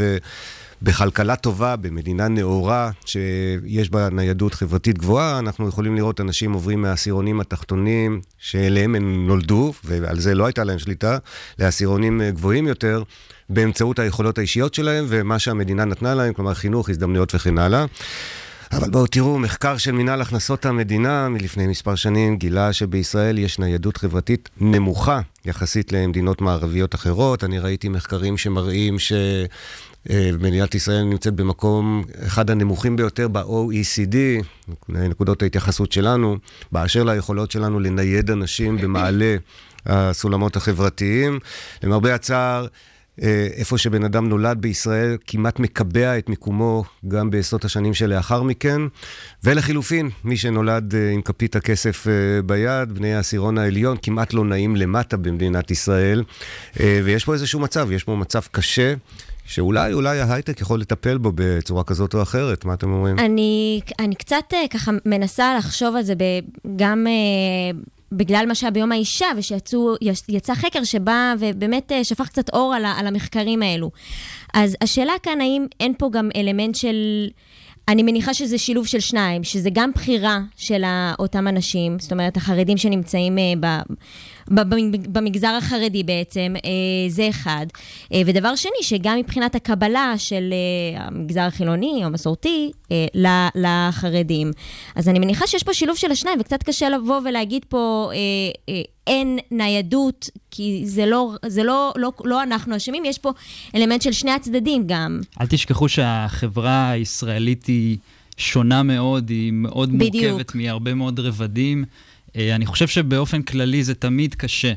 ובכלכלה 0.83 1.37
טובה, 1.37 1.77
במדינה 1.77 2.29
נאורה, 2.29 2.91
שיש 3.05 3.91
בה 3.91 4.09
ניידות 4.13 4.55
חברתית 4.55 4.99
גבוהה, 4.99 5.39
אנחנו 5.39 5.69
יכולים 5.69 5.97
לראות 5.97 6.21
אנשים 6.21 6.53
עוברים 6.53 6.83
מהעשירונים 6.83 7.41
התחתונים, 7.41 8.21
שאליהם 8.39 8.95
הם 8.95 9.27
נולדו, 9.27 9.73
ועל 9.85 10.21
זה 10.21 10.35
לא 10.35 10.47
הייתה 10.47 10.65
להם 10.65 10.79
שליטה, 10.79 11.19
לעשירונים 11.59 12.21
אה, 12.21 12.31
גבוהים 12.31 12.67
יותר. 12.67 13.03
באמצעות 13.53 13.99
היכולות 13.99 14.39
האישיות 14.39 14.75
שלהם 14.75 15.05
ומה 15.09 15.39
שהמדינה 15.39 15.85
נתנה 15.85 16.15
להם, 16.15 16.33
כלומר 16.33 16.55
חינוך, 16.55 16.91
הזדמנויות 16.91 17.35
וכן 17.35 17.59
הלאה. 17.59 17.85
אבל 18.73 18.91
בואו 18.91 19.07
תראו, 19.07 19.39
מחקר 19.39 19.77
של 19.77 19.93
מינהל 19.93 20.21
הכנסות 20.21 20.67
המדינה 20.67 21.29
מלפני 21.29 21.67
מספר 21.67 21.95
שנים 21.95 22.37
גילה 22.37 22.73
שבישראל 22.73 23.39
יש 23.39 23.59
ניידות 23.59 23.97
חברתית 23.97 24.49
נמוכה 24.61 25.21
יחסית 25.45 25.93
למדינות 25.93 26.41
מערביות 26.41 26.95
אחרות. 26.95 27.45
אני 27.45 27.59
ראיתי 27.59 27.89
מחקרים 27.89 28.37
שמראים 28.37 28.99
ש... 28.99 29.13
מדינת 30.41 30.75
ישראל 30.75 31.03
נמצאת 31.03 31.35
במקום 31.35 32.05
אחד 32.27 32.51
הנמוכים 32.51 32.97
ביותר 32.97 33.29
ב-OECD, 33.29 34.17
נקודות 34.89 35.43
ההתייחסות 35.43 35.93
שלנו, 35.93 36.37
באשר 36.73 37.05
ליכולות 37.05 37.51
שלנו 37.51 37.81
לנייד 37.81 38.31
אנשים 38.31 38.77
במעלה 38.77 39.37
הסולמות 39.87 40.57
החברתיים. 40.57 41.39
למרבה 41.83 42.15
הצער, 42.15 42.67
אה, 43.23 43.49
איפה 43.55 43.79
שבן 43.79 44.05
אדם 44.05 44.29
נולד 44.29 44.59
בישראל, 44.61 45.17
כמעט 45.27 45.59
מקבע 45.59 46.19
את 46.19 46.29
מיקומו 46.29 46.85
גם 47.09 47.31
בעשרות 47.31 47.65
השנים 47.65 47.95
שלאחר 47.95 48.43
מכן. 48.43 48.81
ולחילופין, 49.45 50.11
מי 50.25 50.37
שנולד 50.37 50.95
אה, 50.95 51.11
עם 51.11 51.23
כפית 51.23 51.57
הכסף 51.57 52.07
אה, 52.09 52.43
ביד, 52.43 52.93
בני 52.93 53.15
העשירון 53.15 53.59
העליון, 53.59 53.97
כמעט 54.03 54.33
לא 54.33 54.45
נעים 54.45 54.77
למטה 54.77 55.17
במדינת 55.17 55.71
ישראל. 55.71 56.25
ויש 56.77 57.25
פה 57.25 57.33
איזשהו 57.33 57.61
מצב, 57.61 57.89
יש 57.93 58.05
פה 58.05 58.17
מצב 58.17 58.41
קשה. 58.51 58.95
שאולי, 59.51 59.93
אולי 59.93 60.21
ההייטק 60.21 60.61
יכול 60.61 60.81
לטפל 60.81 61.19
בו 61.19 61.33
בצורה 61.35 61.85
כזאת 61.85 62.15
או 62.15 62.23
אחרת, 62.23 62.65
מה 62.65 62.75
אתם 62.75 62.93
אומרים? 62.93 63.19
אני, 63.19 63.81
אני 63.99 64.15
קצת 64.15 64.45
אה, 64.53 64.69
ככה 64.71 64.93
מנסה 65.07 65.55
לחשוב 65.59 65.97
על 65.97 66.03
זה 66.03 66.15
ב, 66.15 66.23
גם 66.77 67.07
אה, 67.07 67.79
בגלל 68.13 68.45
מה 68.49 68.55
שהיה 68.55 68.71
ביום 68.71 68.93
האישה, 68.93 69.27
ושיצא 69.37 70.55
חקר 70.55 70.85
שבא 70.85 71.35
ובאמת 71.39 71.93
אה, 71.93 72.05
שפך 72.05 72.29
קצת 72.29 72.51
אור 72.55 72.75
על, 72.75 72.85
על 72.85 73.07
המחקרים 73.07 73.63
האלו. 73.63 73.91
אז 74.55 74.77
השאלה 74.81 75.13
כאן, 75.23 75.41
האם 75.41 75.67
אין 75.81 75.95
פה 75.99 76.11
גם 76.13 76.29
אלמנט 76.37 76.75
של... 76.75 77.29
אני 77.89 78.03
מניחה 78.03 78.35
שזה 78.35 78.59
שילוב 78.59 78.87
של 78.87 79.01
שניים, 79.01 79.45
שזה 79.45 79.71
גם 79.73 79.91
בחירה 79.95 80.41
של 80.57 80.85
אותם 81.19 81.49
אנשים, 81.49 81.99
זאת 81.99 82.13
אומרת, 82.13 82.37
החרדים 82.37 82.77
שנמצאים 82.77 83.39
ב... 83.61 83.67
במגזר 85.09 85.55
החרדי 85.59 86.03
בעצם, 86.03 86.55
אה, 86.65 86.71
זה 87.09 87.29
אחד. 87.29 87.67
אה, 88.13 88.23
ודבר 88.27 88.57
שני, 88.57 88.83
שגם 88.83 89.19
מבחינת 89.19 89.55
הקבלה 89.55 90.15
של 90.17 90.53
אה, 90.53 91.05
המגזר 91.05 91.41
החילוני 91.41 91.93
או 92.01 92.07
המסורתי 92.07 92.71
לחרדים. 93.55 94.51
אז 94.95 95.09
אני 95.09 95.19
מניחה 95.19 95.47
שיש 95.47 95.63
פה 95.63 95.75
שילוב 95.75 95.97
של 95.97 96.11
השניים, 96.11 96.41
וקצת 96.41 96.63
קשה 96.63 96.89
לבוא 96.89 97.21
ולהגיד 97.25 97.65
פה... 97.69 98.11
אין 99.07 99.39
ניידות, 99.51 100.31
כי 100.51 100.83
זה 100.85 101.07
לא, 101.07 101.33
זה 101.47 101.63
לא, 101.63 101.93
לא, 101.97 102.13
לא 102.25 102.43
אנחנו 102.43 102.77
אשמים, 102.77 103.05
יש 103.05 103.19
פה 103.19 103.33
אלמנט 103.75 104.03
של 104.03 104.13
שני 104.13 104.31
הצדדים 104.31 104.83
גם. 104.87 105.21
אל 105.41 105.47
תשכחו 105.47 105.89
שהחברה 105.89 106.91
הישראלית 106.91 107.67
היא 107.67 107.97
שונה 108.37 108.83
מאוד, 108.83 109.31
היא 109.31 109.53
מאוד 109.53 109.99
בדיוק. 109.99 110.25
מורכבת 110.25 110.55
מהרבה 110.55 110.95
מאוד 110.95 111.21
רבדים. 111.21 111.85
אה, 112.37 112.55
אני 112.55 112.67
חושב 112.67 112.89
שבאופן 112.89 113.43
כללי 113.43 113.85
זה 113.85 113.95
תמיד 113.95 114.35
קשה. 114.35 114.73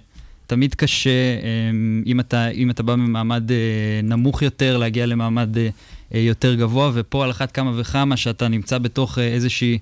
תמיד 0.47 0.75
קשה, 0.75 1.09
אה, 1.09 1.71
אם 2.05 2.19
אתה, 2.19 2.47
אם 2.47 2.69
אתה 2.69 2.83
בא 2.83 2.95
ממעמד 2.95 3.51
אה, 3.51 3.57
נמוך 4.03 4.41
יותר, 4.41 4.77
להגיע 4.77 5.05
למעמד 5.05 5.57
אה, 5.57 5.69
יותר 6.11 6.55
גבוה, 6.55 6.91
ופה 6.93 7.23
על 7.23 7.31
אחת 7.31 7.51
כמה 7.51 7.71
וכמה 7.75 8.17
שאתה 8.17 8.47
נמצא 8.47 8.77
בתוך 8.77 9.19
איזושהי 9.19 9.77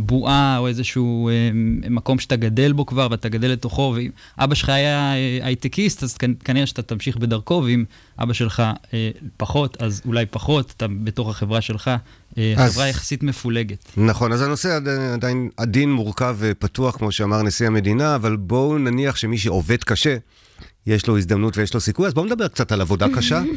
בועה 0.00 0.58
או 0.58 0.68
איזשהו 0.68 1.28
אה, 1.28 1.50
מקום 1.90 2.18
שאתה 2.18 2.36
גדל 2.36 2.72
בו 2.72 2.86
כבר 2.86 3.08
ואתה 3.10 3.28
גדל 3.28 3.48
לתוכו, 3.50 3.92
ואם 3.96 4.10
אבא 4.38 4.54
שלך 4.54 4.68
היה 4.68 5.14
אה, 5.14 5.38
הייטקיסט, 5.42 6.02
אז 6.02 6.16
כנ- 6.16 6.44
כנראה 6.44 6.66
שאתה 6.66 6.82
תמשיך 6.82 7.16
בדרכו, 7.16 7.62
ואם 7.66 7.84
אבא 8.18 8.32
שלך 8.32 8.62
אה, 8.94 9.10
פחות, 9.36 9.76
אז 9.82 10.02
אולי 10.06 10.26
פחות, 10.26 10.74
אתה 10.76 10.86
בתוך 11.04 11.28
החברה 11.30 11.60
שלך, 11.60 11.90
אה, 12.38 12.54
אז- 12.56 12.72
חברה 12.72 12.88
יחסית 12.88 13.22
מפולגת. 13.22 13.92
נכון, 13.96 14.32
אז 14.32 14.42
הנושא 14.42 14.78
עדיין 15.14 15.48
עדין 15.56 15.92
מורכב 15.92 16.36
ופתוח, 16.38 16.96
כמו 16.96 17.12
שאמר 17.12 17.42
נשיא 17.42 17.66
המדינה, 17.66 18.14
אבל 18.14 18.36
בואו 18.36 18.78
נניח 18.78 19.16
שמי 19.16 19.38
שעובד 19.38 19.84
קשה, 19.84 20.16
יש 20.86 21.06
לו 21.06 21.18
הזדמנות 21.18 21.56
ויש 21.58 21.74
לו 21.74 21.80
סיכוי, 21.80 22.06
אז 22.06 22.14
בואו 22.14 22.26
נדבר 22.26 22.48
קצת 22.48 22.72
על 22.72 22.80
עבודה 22.80 23.06
קשה. 23.16 23.42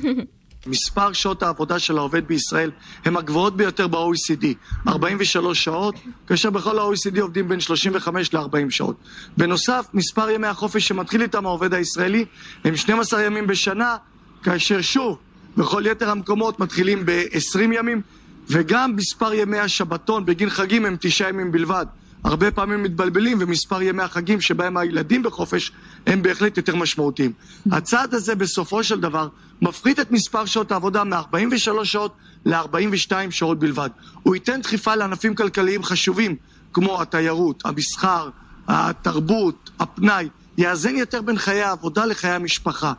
מספר 0.67 1.13
שעות 1.13 1.43
העבודה 1.43 1.79
של 1.79 1.97
העובד 1.97 2.27
בישראל 2.27 2.71
הם 3.05 3.17
הגבוהות 3.17 3.57
ביותר 3.57 3.87
ב-OECD, 3.87 4.45
43 4.87 5.63
שעות, 5.63 5.95
כאשר 6.27 6.49
בכל 6.49 6.79
ה-OECD 6.79 7.21
עובדים 7.21 7.47
בין 7.47 7.59
35 7.59 8.33
ל-40 8.33 8.69
שעות. 8.69 8.95
בנוסף, 9.37 9.85
מספר 9.93 10.29
ימי 10.29 10.47
החופש 10.47 10.87
שמתחיל 10.87 11.21
איתם 11.21 11.45
העובד 11.45 11.73
הישראלי 11.73 12.25
הם 12.63 12.75
12 12.75 13.23
ימים 13.23 13.47
בשנה, 13.47 13.95
כאשר 14.43 14.81
שוב, 14.81 15.17
בכל 15.57 15.83
יתר 15.85 16.09
המקומות 16.09 16.59
מתחילים 16.59 17.05
ב-20 17.05 17.59
ימים, 17.59 18.01
וגם 18.49 18.95
מספר 18.95 19.33
ימי 19.33 19.59
השבתון 19.59 20.25
בגין 20.25 20.49
חגים 20.49 20.85
הם 20.85 20.95
9 20.99 21.29
ימים 21.29 21.51
בלבד. 21.51 21.85
הרבה 22.27 22.51
פעמים 22.51 22.83
מתבלבלים, 22.83 23.37
ומספר 23.41 23.81
ימי 23.81 24.03
החגים 24.03 24.41
שבהם 24.41 24.77
הילדים 24.77 25.23
בחופש 25.23 25.71
הם 26.07 26.21
בהחלט 26.21 26.57
יותר 26.57 26.75
משמעותיים. 26.75 27.31
הצעד 27.71 28.13
הזה 28.13 28.35
בסופו 28.35 28.83
של 28.83 28.99
דבר 28.99 29.27
מפחית 29.61 29.99
את 29.99 30.11
מספר 30.11 30.45
שעות 30.45 30.71
העבודה 30.71 31.03
מ-43 31.03 31.83
שעות 31.83 32.15
ל-42 32.45 33.11
שעות 33.29 33.59
בלבד. 33.59 33.89
הוא 34.23 34.35
ייתן 34.35 34.61
דחיפה 34.61 34.95
לענפים 34.95 35.35
כלכליים 35.35 35.83
חשובים 35.83 36.35
כמו 36.73 37.01
התיירות, 37.01 37.65
המסחר, 37.65 38.29
התרבות, 38.67 39.69
הפנאי, 39.79 40.29
יאזן 40.57 40.95
יותר 40.95 41.21
בין 41.21 41.37
חיי 41.37 41.61
העבודה 41.61 42.05
לחיי 42.05 42.31
המשפחה. 42.31 42.93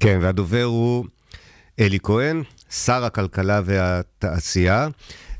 כן, 0.00 0.18
והדובר 0.22 0.64
הוא 0.64 1.04
אלי 1.80 1.98
כהן, 2.02 2.42
שר 2.70 3.04
הכלכלה 3.04 3.60
והתעשייה. 3.64 4.88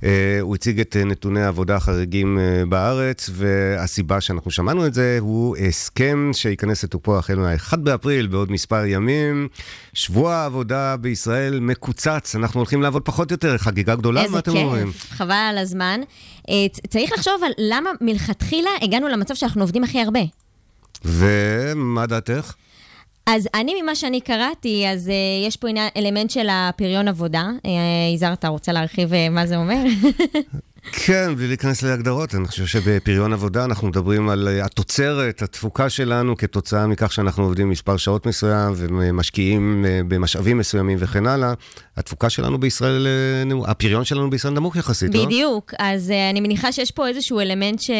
אה, 0.05 0.39
הוא 0.41 0.55
הציג 0.55 0.81
את 0.81 0.97
אה, 0.97 1.05
נתוני 1.05 1.43
העבודה 1.43 1.77
החריגים 1.77 2.39
אה, 2.39 2.63
בארץ, 2.69 3.31
והסיבה 3.33 4.21
שאנחנו 4.21 4.51
שמענו 4.51 4.87
את 4.87 4.95
זה 4.95 5.19
הוא 5.21 5.57
הסכם 5.57 6.31
שייכנס 6.33 6.85
לתוקפו 6.85 7.19
החל 7.19 7.35
מה-1 7.35 7.77
באפריל, 7.77 8.27
בעוד 8.27 8.53
מספר 8.53 8.85
ימים. 8.85 9.49
שבוע 9.95 10.35
העבודה 10.35 10.97
בישראל 10.97 11.61
מקוצץ, 11.61 12.35
אנחנו 12.35 12.61
הולכים 12.61 12.83
לעבוד 12.83 13.03
פחות 13.03 13.31
יותר, 13.31 13.59
חגיגה 13.59 13.95
גדולה, 13.95 14.29
מה 14.29 14.39
אתם 14.39 14.57
אומרים? 14.57 14.87
איזה 14.87 14.99
כיף, 14.99 15.13
חבל 15.13 15.33
על 15.51 15.59
הזמן. 15.59 16.01
צריך 16.89 17.13
לחשוב 17.13 17.45
על 17.45 17.53
למה 17.59 17.91
מלכתחילה 18.01 18.71
הגענו 18.83 19.09
למצב 19.09 19.35
שאנחנו 19.35 19.63
עובדים 19.63 19.85
הכי 19.85 20.01
הרבה. 20.01 20.21
ומה 21.05 22.07
דעתך? 22.07 22.55
אז 23.31 23.49
אני, 23.55 23.83
ממה 23.83 23.95
שאני 23.95 24.21
קראתי, 24.21 24.85
אז 24.89 25.09
uh, 25.09 25.47
יש 25.47 25.57
פה 25.57 25.69
אלמנט 25.97 26.31
של 26.31 26.47
הפריון 26.51 27.09
עבודה. 27.09 27.49
Uh, 27.57 27.69
יזהר, 28.15 28.33
אתה 28.33 28.49
רוצה 28.49 28.73
להרחיב 28.73 29.13
uh, 29.13 29.17
מה 29.31 29.47
זה 29.47 29.57
אומר? 29.57 29.77
כן, 30.93 31.35
בלי 31.37 31.47
להיכנס 31.47 31.83
להגדרות, 31.83 32.35
אני 32.35 32.49
חושב 32.49 32.67
שבפריון 32.67 33.33
עבודה 33.33 33.65
אנחנו 33.65 33.89
מדברים 33.89 34.29
על 34.29 34.49
אה, 34.49 34.65
התוצרת, 34.65 35.43
התפוקה 35.43 35.91
שלנו 35.91 36.37
כתוצאה 36.37 36.87
מכך 36.87 37.13
שאנחנו 37.13 37.45
עובדים 37.45 37.71
מספר 37.71 37.97
שעות 37.97 38.27
מסוים 38.27 38.73
ומשקיעים 38.77 39.85
אה, 39.89 40.01
במשאבים 40.09 40.59
מסוימים 40.59 40.99
וכן 41.01 41.27
הלאה. 41.27 41.53
התפוקה 41.97 42.31
שלנו 42.31 42.59
בישראל, 42.59 43.07
אה, 43.07 43.71
הפריון 43.71 44.05
שלנו 44.05 44.31
בישראל 44.31 44.55
נמוך 44.55 44.77
יחסית, 44.77 45.15
לא? 45.15 45.25
בדיוק, 45.25 45.75
אז 45.79 46.13
אני 46.31 46.41
מניחה 46.41 46.73
שיש 46.73 46.91
פה 46.91 47.09
איזשהו 47.09 47.41
אלמנט 47.41 47.81
ש... 47.81 47.91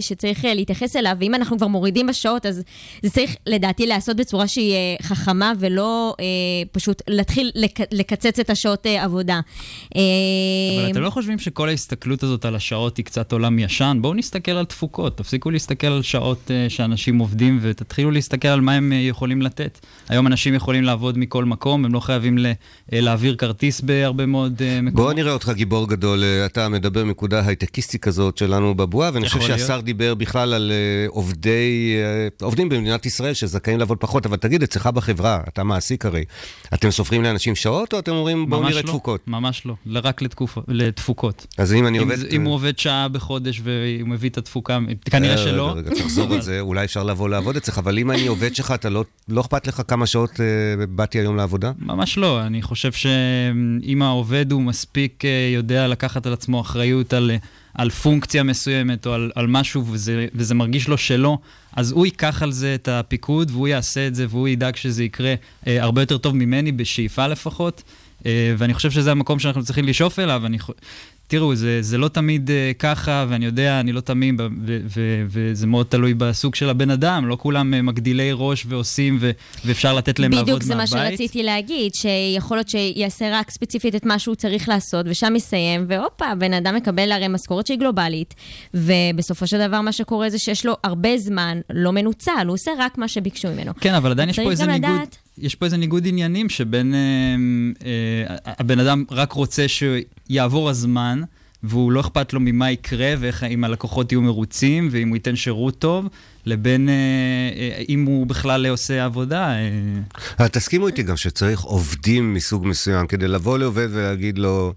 שצריך 0.00 0.44
להתייחס 0.44 0.96
אליו, 0.96 1.16
ואם 1.20 1.34
אנחנו 1.34 1.56
כבר 1.56 1.66
מורידים 1.66 2.06
בשעות, 2.06 2.46
אז 2.46 2.62
זה 3.02 3.10
צריך 3.10 3.36
לדעתי 3.46 3.86
להיעשות 3.86 4.16
בצורה 4.16 4.48
שהיא 4.48 4.74
חכמה 5.02 5.52
ולא 5.58 6.14
אה, 6.20 6.24
פשוט 6.72 7.02
להתחיל 7.08 7.50
לק... 7.54 7.78
לקצץ 7.92 8.38
את 8.38 8.50
השעות 8.50 8.86
עבודה. 8.86 9.40
אבל 9.90 10.90
אתם 10.90 11.00
לא 11.00 11.10
חושבים 11.10 11.38
שכל 11.38 11.68
ההסתכלות 11.68 12.22
הזאת 12.22 12.37
על 12.44 12.56
השעות 12.56 12.96
היא 12.96 13.04
קצת 13.04 13.32
עולם 13.32 13.58
ישן, 13.58 13.98
בואו 14.00 14.14
נסתכל 14.14 14.50
על 14.50 14.64
תפוקות, 14.64 15.16
תפסיקו 15.16 15.50
להסתכל 15.50 15.86
על 15.86 16.02
שעות 16.02 16.38
uh, 16.48 16.70
שאנשים 16.70 17.18
עובדים 17.18 17.58
ותתחילו 17.62 18.10
להסתכל 18.10 18.48
על 18.48 18.60
מה 18.60 18.72
הם 18.72 18.92
uh, 18.92 18.94
יכולים 18.94 19.42
לתת. 19.42 19.78
היום 20.08 20.26
אנשים 20.26 20.54
יכולים 20.54 20.84
לעבוד 20.84 21.18
מכל 21.18 21.44
מקום, 21.44 21.84
הם 21.84 21.94
לא 21.94 22.00
חייבים 22.00 22.38
ל, 22.38 22.46
uh, 22.46 22.90
להעביר 22.92 23.36
כרטיס 23.36 23.80
בהרבה 23.80 24.26
מאוד 24.26 24.58
uh, 24.58 24.82
מקומות. 24.82 24.94
בואו 24.94 25.12
נראה 25.12 25.32
אותך 25.32 25.52
גיבור 25.54 25.88
גדול, 25.88 26.24
אתה 26.46 26.68
מדבר 26.68 27.04
מנקודה 27.04 27.46
הייטקיסטית 27.46 28.02
כזאת 28.02 28.38
שלנו 28.38 28.74
בבועה, 28.74 29.10
ואני 29.14 29.28
חושב 29.28 29.40
שהשר 29.40 29.80
דיבר 29.80 30.14
בכלל 30.14 30.52
על 30.54 30.72
uh, 30.72 31.10
עובדי, 31.10 31.96
uh, 32.40 32.44
עובדים 32.44 32.68
במדינת 32.68 33.06
ישראל 33.06 33.34
שזכאים 33.34 33.78
לעבוד 33.78 33.98
פחות, 33.98 34.26
אבל 34.26 34.36
תגיד, 34.36 34.62
אצלך 34.62 34.86
בחברה, 34.86 35.40
אתה 35.48 35.64
מעסיק 35.64 36.06
הרי, 36.06 36.24
אתם 36.74 36.90
סופרים 36.90 37.22
לאנשים 37.22 37.54
שעות 37.54 37.94
או 37.94 37.98
אתם 37.98 38.12
אומרים 38.12 38.50
בואו 38.50 38.62
נראה 38.62 38.82
לא, 38.82 38.86
תפוקות? 38.86 39.20
ממש 39.26 39.66
לא, 39.66 39.74
רק 39.94 40.22
לתקופ... 40.22 40.58
לתפוקות. 40.68 41.46
אז 41.58 41.72
אם 41.72 41.86
אני 41.86 41.98
עובד... 41.98 42.17
אם 42.32 42.44
הוא 42.44 42.54
עובד 42.54 42.78
שעה 42.78 43.08
בחודש 43.08 43.60
והוא 43.64 44.08
מביא 44.08 44.30
את 44.30 44.38
התפוקה, 44.38 44.78
כנראה 45.04 45.32
אה, 45.32 45.38
שלא. 45.38 45.74
רגע, 45.76 45.90
תחזור 45.90 46.34
על 46.34 46.40
זה, 46.40 46.60
אולי 46.60 46.84
אפשר 46.84 47.02
לבוא 47.02 47.28
לעבוד 47.28 47.56
אצלך, 47.56 47.78
אבל 47.78 47.98
אם 47.98 48.10
אני 48.10 48.26
עובד 48.26 48.54
שלך, 48.54 48.70
אתה 48.70 48.88
לא, 48.88 49.04
לא 49.28 49.40
אכפת 49.40 49.66
לך 49.66 49.82
כמה 49.88 50.06
שעות 50.06 50.40
אה, 50.40 50.86
באתי 50.86 51.18
היום 51.18 51.36
לעבודה? 51.36 51.72
ממש 51.78 52.18
לא, 52.18 52.42
אני 52.42 52.62
חושב 52.62 52.92
שאם 52.92 54.02
העובד 54.02 54.52
הוא 54.52 54.62
מספיק 54.62 55.24
אה, 55.24 55.50
יודע 55.54 55.88
לקחת 55.88 56.26
על 56.26 56.32
עצמו 56.32 56.60
אחריות 56.60 57.12
על... 57.12 57.30
על 57.74 57.90
פונקציה 57.90 58.42
מסוימת 58.42 59.06
או 59.06 59.12
על, 59.12 59.30
על 59.34 59.46
משהו 59.46 59.86
וזה, 59.86 60.26
וזה 60.34 60.54
מרגיש 60.54 60.88
לו 60.88 60.98
שלא, 60.98 61.38
אז 61.76 61.92
הוא 61.92 62.06
ייקח 62.06 62.42
על 62.42 62.52
זה 62.52 62.74
את 62.74 62.88
הפיקוד 62.88 63.50
והוא 63.50 63.68
יעשה 63.68 64.06
את 64.06 64.14
זה 64.14 64.26
והוא 64.28 64.48
ידאג 64.48 64.76
שזה 64.76 65.04
יקרה 65.04 65.34
אה, 65.66 65.82
הרבה 65.82 66.02
יותר 66.02 66.18
טוב 66.18 66.36
ממני, 66.36 66.72
בשאיפה 66.72 67.26
לפחות. 67.26 67.82
אה, 68.26 68.54
ואני 68.58 68.74
חושב 68.74 68.90
שזה 68.90 69.10
המקום 69.10 69.38
שאנחנו 69.38 69.64
צריכים 69.64 69.84
לשאוף 69.84 70.18
אליו. 70.18 70.46
אני, 70.46 70.58
תראו, 71.28 71.54
זה, 71.54 71.82
זה 71.82 71.98
לא 71.98 72.08
תמיד 72.08 72.50
uh, 72.50 72.78
ככה, 72.78 73.26
ואני 73.28 73.44
יודע, 73.44 73.80
אני 73.80 73.92
לא 73.92 74.00
תמים, 74.00 74.36
וזה 75.26 75.66
מאוד 75.66 75.86
תלוי 75.86 76.14
בסוג 76.14 76.54
של 76.54 76.70
הבן 76.70 76.90
אדם, 76.90 77.26
לא 77.26 77.36
כולם 77.40 77.74
uh, 77.74 77.82
מגדילי 77.82 78.30
ראש 78.34 78.66
ועושים, 78.68 79.18
ו- 79.20 79.30
ואפשר 79.64 79.94
לתת 79.94 80.18
להם 80.18 80.32
לעבוד 80.32 80.48
מהבית. 80.48 80.62
בדיוק, 80.62 80.68
זה 80.68 80.74
מה 80.74 80.86
שרציתי 80.86 81.42
להגיד, 81.42 81.94
שיכול 81.94 82.56
להיות 82.56 82.68
שיעשה 82.68 83.38
רק 83.38 83.50
ספציפית 83.50 83.94
את 83.94 84.06
מה 84.06 84.18
שהוא 84.18 84.34
צריך 84.34 84.68
לעשות, 84.68 85.06
ושם 85.08 85.36
יסיים, 85.36 85.84
והופה, 85.88 86.26
הבן 86.26 86.54
אדם 86.54 86.74
מקבל 86.74 87.12
הרי 87.12 87.28
משכורת 87.28 87.66
שהיא 87.66 87.78
גלובלית, 87.78 88.34
ובסופו 88.74 89.46
של 89.46 89.68
דבר 89.68 89.80
מה 89.80 89.92
שקורה 89.92 90.30
זה 90.30 90.38
שיש 90.38 90.66
לו 90.66 90.76
הרבה 90.84 91.18
זמן 91.18 91.60
לא 91.70 91.92
מנוצל, 91.92 92.44
הוא 92.46 92.54
עושה 92.54 92.70
רק 92.78 92.98
מה 92.98 93.08
שביקשו 93.08 93.48
ממנו. 93.48 93.72
כן, 93.80 93.94
אבל 93.94 94.10
עדיין 94.10 94.28
יש 94.28 94.40
פה 94.40 94.50
איזה 94.50 94.66
ניגוד. 94.66 95.27
יש 95.40 95.54
פה 95.54 95.66
איזה 95.66 95.76
ניגוד 95.76 96.06
עניינים 96.06 96.48
שבין 96.48 96.94
אה, 96.94 96.98
אה, 97.84 98.36
הבן 98.58 98.80
אדם 98.80 99.04
רק 99.10 99.32
רוצה 99.32 99.66
שיעבור 99.68 100.70
הזמן, 100.70 101.22
והוא 101.62 101.92
לא 101.92 102.00
אכפת 102.00 102.32
לו 102.32 102.40
ממה 102.40 102.70
יקרה 102.70 103.14
ואיך, 103.18 103.44
אם 103.44 103.64
הלקוחות 103.64 104.12
יהיו 104.12 104.22
מרוצים 104.22 104.88
ואם 104.90 105.08
הוא 105.08 105.16
ייתן 105.16 105.36
שירות 105.36 105.78
טוב, 105.78 106.08
לבין 106.46 106.88
אה, 106.88 106.94
אה, 107.56 107.82
אם 107.88 108.04
הוא 108.04 108.26
בכלל 108.26 108.66
עושה 108.66 109.04
עבודה. 109.04 109.54
אה. 110.40 110.48
תסכימו 110.48 110.86
איתי 110.86 111.02
גם 111.02 111.16
שצריך 111.16 111.60
עובדים 111.60 112.34
מסוג 112.34 112.66
מסוים 112.66 113.06
כדי 113.06 113.28
לבוא 113.28 113.58
לעובד 113.58 113.88
ולהגיד 113.90 114.38
לו, 114.38 114.74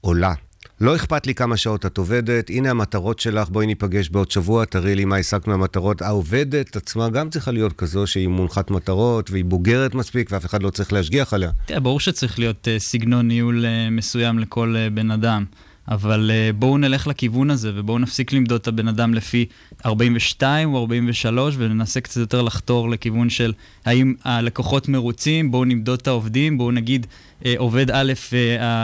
עולה. 0.00 0.34
לא 0.80 0.96
אכפת 0.96 1.26
לי 1.26 1.34
כמה 1.34 1.56
שעות 1.56 1.86
את 1.86 1.98
עובדת, 1.98 2.50
הנה 2.50 2.70
המטרות 2.70 3.18
שלך, 3.18 3.48
בואי 3.48 3.66
ניפגש 3.66 4.08
בעוד 4.08 4.30
שבוע, 4.30 4.64
תראי 4.64 4.94
לי 4.94 5.04
מה 5.04 5.16
השגת 5.16 5.46
מהמטרות. 5.46 6.02
העובדת 6.02 6.76
עצמה 6.76 7.08
גם 7.08 7.30
צריכה 7.30 7.50
להיות 7.50 7.72
כזו 7.72 8.06
שהיא 8.06 8.28
מונחת 8.28 8.70
מטרות 8.70 9.30
והיא 9.30 9.44
בוגרת 9.44 9.94
מספיק 9.94 10.32
ואף 10.32 10.44
אחד 10.46 10.62
לא 10.62 10.70
צריך 10.70 10.92
להשגיח 10.92 11.34
עליה. 11.34 11.50
תראה, 11.66 11.80
ברור 11.80 12.00
שצריך 12.00 12.38
להיות 12.38 12.68
uh, 12.68 12.82
סגנון 12.82 13.28
ניהול 13.28 13.64
uh, 13.64 13.90
מסוים 13.90 14.38
לכל 14.38 14.74
uh, 14.76 14.94
בן 14.94 15.10
אדם. 15.10 15.44
אבל 15.90 16.30
uh, 16.30 16.52
בואו 16.56 16.78
נלך 16.78 17.06
לכיוון 17.06 17.50
הזה 17.50 17.70
ובואו 17.74 17.98
נפסיק 17.98 18.32
למדוד 18.32 18.60
את 18.60 18.68
הבן 18.68 18.88
אדם 18.88 19.14
לפי 19.14 19.46
42 19.86 20.74
או 20.74 20.80
43 20.80 21.54
וננסה 21.58 22.00
קצת 22.00 22.16
יותר 22.16 22.42
לחתור 22.42 22.90
לכיוון 22.90 23.30
של 23.30 23.52
האם 23.84 24.14
הלקוחות 24.24 24.88
מרוצים, 24.88 25.50
בואו 25.50 25.64
נמדוד 25.64 25.98
את 26.00 26.06
העובדים, 26.06 26.58
בואו 26.58 26.70
נגיד 26.70 27.06
uh, 27.40 27.46
עובד 27.56 27.90
א', 27.90 28.12
uh, 28.30 28.34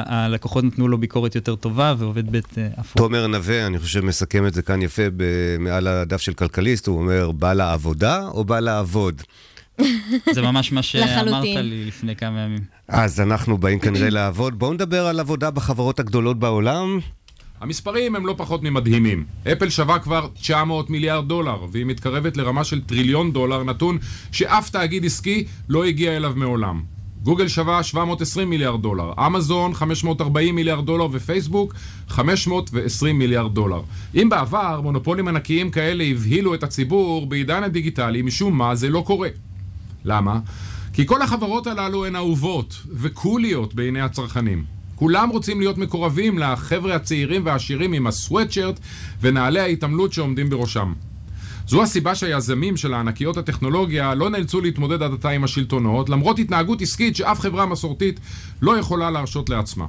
הלקוחות 0.06 0.64
נתנו 0.64 0.88
לו 0.88 0.98
ביקורת 0.98 1.34
יותר 1.34 1.56
טובה 1.56 1.94
ועובד 1.98 2.36
ב', 2.36 2.40
הפוך. 2.76 2.96
תומר 2.96 3.26
נווה, 3.26 3.66
אני 3.66 3.78
חושב, 3.78 4.00
מסכם 4.00 4.46
את 4.46 4.54
זה 4.54 4.62
כאן 4.62 4.82
יפה 4.82 5.02
מעל 5.58 5.86
הדף 5.86 6.20
של 6.20 6.34
כלכליסט, 6.34 6.86
הוא 6.86 6.98
אומר, 6.98 7.30
בא 7.30 7.52
לעבודה 7.52 8.28
או 8.28 8.44
בא 8.44 8.60
לעבוד? 8.60 9.22
זה 10.32 10.42
ממש 10.42 10.72
מה 10.72 10.82
שאמרת 10.82 11.44
לי 11.44 11.84
לפני 11.84 12.16
כמה 12.16 12.40
ימים. 12.40 12.60
אז 12.88 13.20
אנחנו 13.20 13.58
באים 13.58 13.78
כנראה 13.78 14.10
לעבוד. 14.18 14.58
בואו 14.58 14.72
נדבר 14.72 15.06
על 15.06 15.20
עבודה 15.20 15.50
בחברות 15.50 16.00
הגדולות 16.00 16.38
בעולם. 16.38 16.98
המספרים 17.60 18.16
הם 18.16 18.26
לא 18.26 18.34
פחות 18.36 18.62
ממדהימים. 18.62 19.24
אפל 19.52 19.68
שווה 19.68 19.98
כבר 19.98 20.28
900 20.34 20.90
מיליארד 20.90 21.28
דולר, 21.28 21.56
והיא 21.72 21.86
מתקרבת 21.86 22.36
לרמה 22.36 22.64
של 22.64 22.80
טריליון 22.80 23.32
דולר, 23.32 23.64
נתון 23.64 23.98
שאף 24.32 24.70
תאגיד 24.70 25.04
עסקי 25.04 25.44
לא 25.68 25.84
הגיע 25.84 26.16
אליו 26.16 26.32
מעולם. 26.36 26.82
גוגל 27.22 27.48
שווה 27.48 27.82
720 27.82 28.50
מיליארד 28.50 28.82
דולר, 28.82 29.12
אמזון 29.26 29.74
540 29.74 30.54
מיליארד 30.54 30.86
דולר 30.86 31.06
ופייסבוק 31.12 31.74
520 32.08 33.18
מיליארד 33.18 33.54
דולר. 33.54 33.80
אם 34.14 34.28
בעבר 34.28 34.80
מונופולים 34.80 35.28
ענקיים 35.28 35.70
כאלה 35.70 36.04
הבהילו 36.04 36.54
את 36.54 36.62
הציבור, 36.62 37.26
בעידן 37.26 37.62
הדיגיטלי 37.62 38.22
משום 38.22 38.58
מה 38.58 38.74
זה 38.74 38.88
לא 38.88 39.02
קורה. 39.06 39.28
למה? 40.06 40.38
כי 40.92 41.06
כל 41.06 41.22
החברות 41.22 41.66
הללו 41.66 42.06
הן 42.06 42.16
אהובות 42.16 42.82
וקוליות 42.92 43.74
בעיני 43.74 44.00
הצרכנים. 44.00 44.64
כולם 44.94 45.28
רוצים 45.28 45.60
להיות 45.60 45.78
מקורבים 45.78 46.38
לחבר'ה 46.38 46.94
הצעירים 46.94 47.46
והעשירים 47.46 47.92
עם 47.92 48.06
הסוואטשרט 48.06 48.80
ונעלי 49.20 49.60
ההתעמלות 49.60 50.12
שעומדים 50.12 50.50
בראשם. 50.50 50.92
זו 51.68 51.82
הסיבה 51.82 52.14
שהיזמים 52.14 52.76
של 52.76 52.94
הענקיות 52.94 53.36
הטכנולוגיה 53.36 54.14
לא 54.14 54.30
נאלצו 54.30 54.60
להתמודד 54.60 55.02
עד 55.02 55.12
עתה 55.12 55.30
עם 55.30 55.44
השלטונות, 55.44 56.08
למרות 56.08 56.38
התנהגות 56.38 56.82
עסקית 56.82 57.16
שאף 57.16 57.40
חברה 57.40 57.66
מסורתית 57.66 58.20
לא 58.62 58.78
יכולה 58.78 59.10
להרשות 59.10 59.50
לעצמה. 59.50 59.86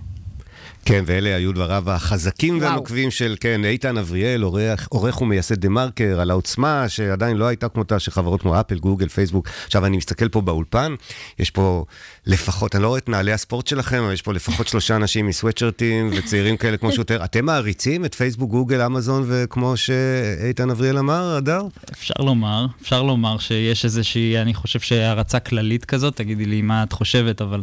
כן, 0.87 1.03
ואלה 1.07 1.35
היו 1.35 1.51
דבריו 1.51 1.91
החזקים 1.91 2.57
והנוקבים 2.61 3.11
של, 3.11 3.35
כן, 3.39 3.65
איתן 3.65 3.97
אבריאל, 3.97 4.41
עורך, 4.41 4.87
עורך 4.89 5.21
ומייסד 5.21 5.55
דה 5.55 5.69
מרקר, 5.69 6.21
על 6.21 6.31
העוצמה 6.31 6.89
שעדיין 6.89 7.37
לא 7.37 7.45
הייתה 7.45 7.69
כמותה 7.69 7.99
של 7.99 8.11
חברות 8.11 8.41
כמו 8.41 8.59
אפל, 8.59 8.79
גוגל, 8.79 9.07
פייסבוק. 9.07 9.49
עכשיו, 9.65 9.85
אני 9.85 9.97
מסתכל 9.97 10.29
פה 10.29 10.41
באולפן, 10.41 10.95
יש 11.39 11.51
פה 11.51 11.85
לפחות, 12.25 12.75
אני 12.75 12.83
לא 12.83 12.87
רואה 12.87 12.99
את 12.99 13.09
נעלי 13.09 13.31
הספורט 13.33 13.67
שלכם, 13.67 14.03
אבל 14.03 14.13
יש 14.13 14.21
פה 14.21 14.33
לפחות 14.33 14.67
שלושה 14.67 14.95
אנשים 14.95 15.27
מסוואטשרטים 15.27 16.09
וצעירים 16.17 16.57
כאלה 16.57 16.77
כמו 16.77 16.91
שוטר. 16.91 17.23
אתם 17.23 17.45
מעריצים 17.45 18.05
את 18.05 18.15
פייסבוק, 18.15 18.51
גוגל, 18.51 18.81
אמזון, 18.81 19.25
וכמו 19.27 19.77
שאיתן 19.77 20.69
אבריאל 20.69 20.97
אמר, 20.97 21.35
הדר? 21.35 21.61
אפשר 21.91 22.13
לומר, 22.19 22.65
אפשר 22.81 23.03
לומר 23.03 23.37
שיש 23.37 23.85
איזושהי, 23.85 24.41
אני 24.41 24.53
חושב 24.53 24.79
שהערצה 24.79 25.39
כללית 25.39 25.85
כזאת, 25.85 26.15
תגידי 26.15 26.45
לי 26.45 26.61
מה 26.61 26.83
את 26.83 26.91
חושבת, 26.91 27.41
אבל... 27.41 27.61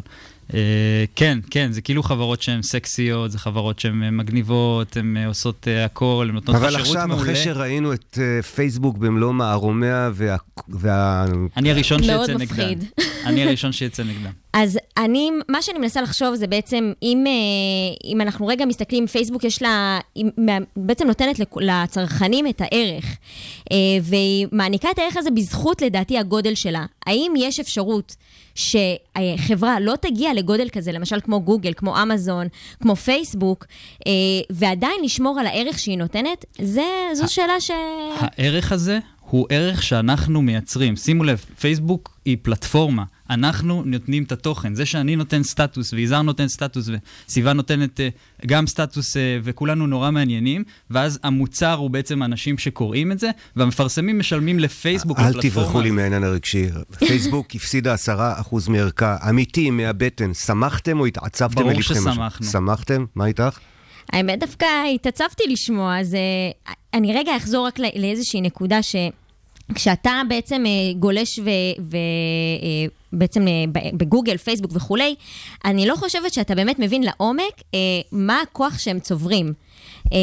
Uh, 0.50 0.54
כן, 1.16 1.38
כן, 1.50 1.72
זה 1.72 1.80
כאילו 1.80 2.02
חברות 2.02 2.42
שהן 2.42 2.62
סקסיות, 2.62 3.30
זה 3.30 3.38
חברות 3.38 3.78
שהן 3.78 4.02
אה, 4.02 4.10
מגניבות, 4.10 4.96
הן 4.96 5.16
uh, 5.16 5.28
עושות 5.28 5.66
uh, 5.66 5.84
הכל, 5.84 6.26
הן 6.28 6.34
נותנות 6.34 6.56
לך 6.56 6.62
שירות 6.62 6.96
מעולה. 6.96 7.04
אבל 7.04 7.12
עכשיו, 7.12 7.22
אחרי 7.22 7.36
שראינו 7.36 7.92
את 7.92 8.18
uh, 8.18 8.46
פייסבוק 8.46 8.98
במלוא 8.98 9.32
מערומיה 9.32 10.10
וה... 10.14 10.36
וה... 10.68 11.24
אני 11.56 11.70
הראשון 11.70 12.02
שיצא 12.02 12.34
נגדם. 12.34 12.78
אני 13.26 13.44
הראשון 13.44 13.72
שיצא 13.72 14.02
נגדם. 14.02 14.30
אז 14.52 14.78
אני, 14.96 15.30
מה 15.48 15.62
שאני 15.62 15.78
מנסה 15.78 16.02
לחשוב 16.02 16.34
זה 16.34 16.46
בעצם, 16.46 16.92
אם, 17.02 17.24
אם 18.04 18.20
אנחנו 18.20 18.46
רגע 18.46 18.64
מסתכלים, 18.64 19.06
פייסבוק 19.06 19.44
יש 19.44 19.62
לה, 19.62 19.98
היא 20.14 20.24
בעצם 20.76 21.06
נותנת 21.06 21.40
לצרכנים 21.56 22.46
את 22.46 22.60
הערך, 22.60 23.04
והיא 24.02 24.46
מעניקה 24.52 24.90
את 24.90 24.98
הערך 24.98 25.16
הזה 25.16 25.30
בזכות, 25.30 25.82
לדעתי, 25.82 26.18
הגודל 26.18 26.54
שלה. 26.54 26.86
האם 27.06 27.32
יש 27.36 27.60
אפשרות 27.60 28.16
שחברה 28.54 29.80
לא 29.80 29.94
תגיע 30.00 30.34
לגודל 30.34 30.68
כזה, 30.68 30.92
למשל 30.92 31.20
כמו 31.20 31.40
גוגל, 31.40 31.72
כמו 31.76 32.02
אמזון, 32.02 32.46
כמו 32.82 32.96
פייסבוק, 32.96 33.64
ועדיין 34.50 34.96
לשמור 35.04 35.40
על 35.40 35.46
הערך 35.46 35.78
שהיא 35.78 35.98
נותנת? 35.98 36.44
זה, 36.60 36.84
זו 37.12 37.34
שאלה 37.34 37.60
ש... 37.60 37.70
הערך 38.18 38.72
הזה 38.72 38.98
הוא 39.34 39.46
ערך 39.50 39.82
שאנחנו 39.82 40.42
מייצרים. 40.42 40.96
שימו 40.96 41.24
לב, 41.24 41.44
פייסבוק 41.60 42.18
היא 42.24 42.36
פלטפורמה. 42.42 43.04
אנחנו 43.30 43.82
נותנים 43.86 44.22
את 44.22 44.32
התוכן. 44.32 44.74
זה 44.74 44.86
שאני 44.86 45.16
נותן 45.16 45.42
סטטוס, 45.42 45.92
ויזהר 45.92 46.22
נותן 46.22 46.48
סטטוס, 46.48 46.90
וסיוון 47.28 47.56
נותנת 47.56 48.00
אה, 48.00 48.08
גם 48.46 48.66
סטטוס, 48.66 49.16
אה, 49.16 49.38
וכולנו 49.42 49.86
נורא 49.86 50.10
מעניינים, 50.10 50.64
ואז 50.90 51.18
המוצר 51.22 51.72
הוא 51.72 51.90
בעצם 51.90 52.22
אנשים 52.22 52.58
שקוראים 52.58 53.12
את 53.12 53.18
זה, 53.18 53.30
והמפרסמים 53.56 54.18
משלמים 54.18 54.58
לפייסבוק, 54.58 55.18
אל 55.18 55.28
לפלטפורמה. 55.28 55.50
תברחו 55.50 55.80
לי 55.80 55.90
מהעניין 55.90 56.24
הרגשי. 56.24 56.66
פייסבוק 56.98 57.54
הפסידה 57.54 57.92
עשרה 57.92 58.40
אחוז 58.40 58.68
מערכה, 58.68 59.16
אמיתי, 59.28 59.70
מהבטן. 59.70 60.34
שמחתם 60.34 61.00
או 61.00 61.06
התעצבתם 61.06 61.62
ברור? 61.62 61.82
ששמחנו. 61.82 62.46
שמחתם? 62.46 63.04
מה 63.14 63.26
איתך? 63.26 63.58
האמת, 64.12 64.40
דווקא 64.40 64.66
התעצבתי 64.94 65.42
לשמוע, 65.48 66.00
אז 66.00 66.14
אה, 66.14 66.72
אני 66.94 67.14
רגע 67.14 67.36
אחזור 67.36 67.66
רק 67.66 67.78
לא- 67.78 67.88
לאיזושהי 67.96 68.40
נקודה 68.40 68.82
ש... 68.82 68.96
כשאתה 69.74 70.22
בעצם 70.28 70.64
אה, 70.66 70.70
גולש 70.98 71.40
ובעצם 73.12 73.46
בגוגל, 73.94 74.36
פייסבוק 74.36 74.70
וכולי, 74.74 75.14
אני 75.64 75.86
לא 75.86 75.96
חושבת 75.96 76.32
שאתה 76.32 76.54
באמת 76.54 76.78
מבין 76.78 77.02
לעומק 77.02 77.42
אה, 77.74 77.78
מה 78.12 78.40
הכוח 78.40 78.78
שהם 78.78 79.00
צוברים. 79.00 79.52
אה, 80.12 80.18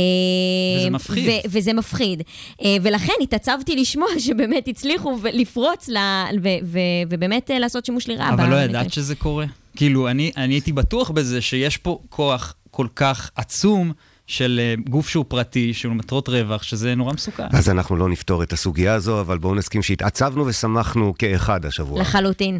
וזה 0.80 0.90
מפחיד. 0.90 1.28
ו- 1.30 1.50
וזה 1.50 1.74
מפחיד. 1.74 2.24
אה, 2.64 2.76
ולכן 2.82 3.14
התעצבתי 3.22 3.76
לשמוע 3.76 4.08
שבאמת 4.26 4.68
הצליחו 4.68 5.18
לפרוץ 5.34 5.90
ל- 5.90 5.98
ו- 6.44 6.48
ו- 6.64 6.80
ובאמת 7.10 7.52
אה, 7.52 7.60
לעשות 7.60 7.86
שימוש 7.86 8.08
לרעה. 8.10 8.34
אבל 8.34 8.50
לא. 8.50 8.56
ידעת 8.56 8.94
שזה 8.94 9.16
קורה? 9.16 9.46
כאילו, 9.76 10.08
אני, 10.10 10.32
אני 10.38 10.54
הייתי 10.54 10.72
בטוח 10.72 11.10
בזה 11.12 11.42
שיש 11.42 11.78
פה 11.78 12.00
כוח 12.10 12.54
כל 12.72 12.88
כך 12.96 13.32
עצום 13.36 13.92
של 14.32 14.60
אה, 14.64 14.76
גוף 14.90 15.10
שהוא 15.10 15.26
פרטי, 15.28 15.74
שהוא 15.74 15.94
מטרות 15.94 16.30
רווח, 16.30 16.64
שזה 16.64 16.96
נורא 16.96 17.14
מסוכן. 17.14 17.44
אז 17.52 17.70
אנחנו 17.70 17.96
לא 17.96 18.10
נפתור 18.10 18.44
את 18.44 18.54
הסוגיה 18.54 18.94
הזו, 18.94 19.22
אבל 19.22 19.38
בואו 19.38 19.56
נסכים 19.56 19.84
שהתעצבנו 19.84 20.46
ושמחנו 20.46 21.14
כאחד 21.18 21.66
השבוע. 21.66 22.02
לחלוטין. 22.02 22.60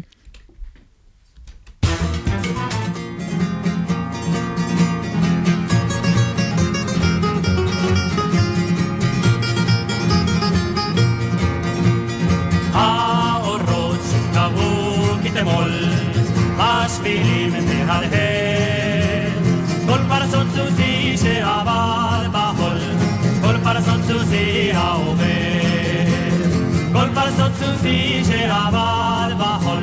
סוסי 27.58 28.22
שעבר 28.24 29.28
בחול, 29.38 29.82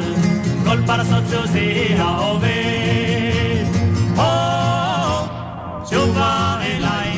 כל 0.66 0.78
פרסות 0.86 1.24
סוסי 1.30 1.94
העובר. 1.98 2.48
הו, 4.16 5.28
שובה 5.90 6.62
אליי, 6.62 7.18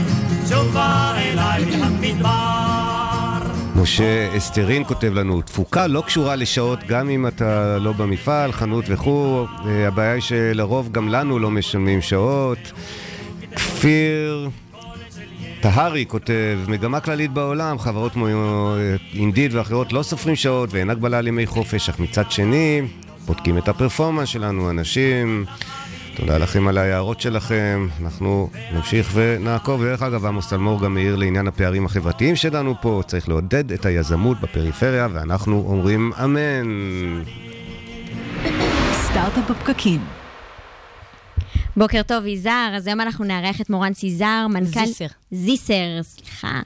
שובה 0.49 1.13
אליי 1.17 1.63
המדבר. 1.83 2.61
משה 3.75 4.37
אסטרין 4.37 4.83
כותב 4.87 5.13
לנו, 5.13 5.41
תפוקה 5.41 5.87
לא 5.87 6.03
קשורה 6.05 6.35
לשעות 6.35 6.79
גם 6.87 7.09
אם 7.09 7.27
אתה 7.27 7.77
לא 7.79 7.91
במפעל, 7.91 8.51
חנות 8.51 8.85
וכו', 8.87 9.45
אה, 9.65 9.87
הבעיה 9.87 10.13
היא 10.13 10.21
שלרוב 10.21 10.91
גם 10.91 11.09
לנו 11.09 11.39
לא 11.39 11.51
משלמים 11.51 12.01
שעות. 12.01 12.71
כפיר 13.55 14.49
טהרי 15.61 16.05
כותב, 16.07 16.59
מגמה 16.67 16.99
כללית 16.99 17.31
בעולם, 17.31 17.79
חברות 17.79 18.11
כמו 18.11 18.27
אה, 18.27 18.95
אינדיד 19.13 19.55
ואחרות 19.55 19.93
לא 19.93 20.03
סופרים 20.03 20.35
שעות 20.35 20.73
ואין 20.73 20.89
הגבלה 20.89 21.17
על 21.17 21.27
ימי 21.27 21.45
חופש, 21.45 21.89
אך 21.89 21.99
מצד 21.99 22.31
שני, 22.31 22.81
בודקים 23.25 23.57
את 23.57 23.67
הפרפורמנס 23.67 24.29
שלנו, 24.29 24.69
אנשים. 24.69 25.45
תודה 26.15 26.37
לכם 26.37 26.67
על 26.67 26.77
ההערות 26.77 27.21
שלכם, 27.21 27.87
אנחנו 28.01 28.49
נמשיך 28.73 29.11
ונעקוב. 29.13 29.83
דרך 29.83 30.01
אגב, 30.01 30.25
עמוס 30.25 30.49
תלמור 30.49 30.81
גם 30.81 30.97
העיר 30.97 31.15
לעניין 31.15 31.47
הפערים 31.47 31.85
החברתיים 31.85 32.35
שלנו 32.35 32.75
פה, 32.81 33.01
צריך 33.07 33.29
לעודד 33.29 33.71
את 33.71 33.85
היזמות 33.85 34.41
בפריפריה, 34.41 35.07
ואנחנו 35.13 35.65
אומרים 35.67 36.11
אמן. 36.23 36.67
סטארט-אפ 38.93 39.51
בפקקים. 39.51 40.20
בוקר 41.77 42.01
טוב, 42.03 42.25
יזהר. 42.25 42.73
אז 42.75 42.87
היום 42.87 43.01
אנחנו 43.01 43.25
נארח 43.25 43.61
את 43.61 43.69
מורן 43.69 43.93
סיזר, 43.93 44.47
מנכ"ל... 44.49 44.85
זיסר. 44.85 45.05
זיסר, 45.31 46.01
סליחה. 46.01 46.59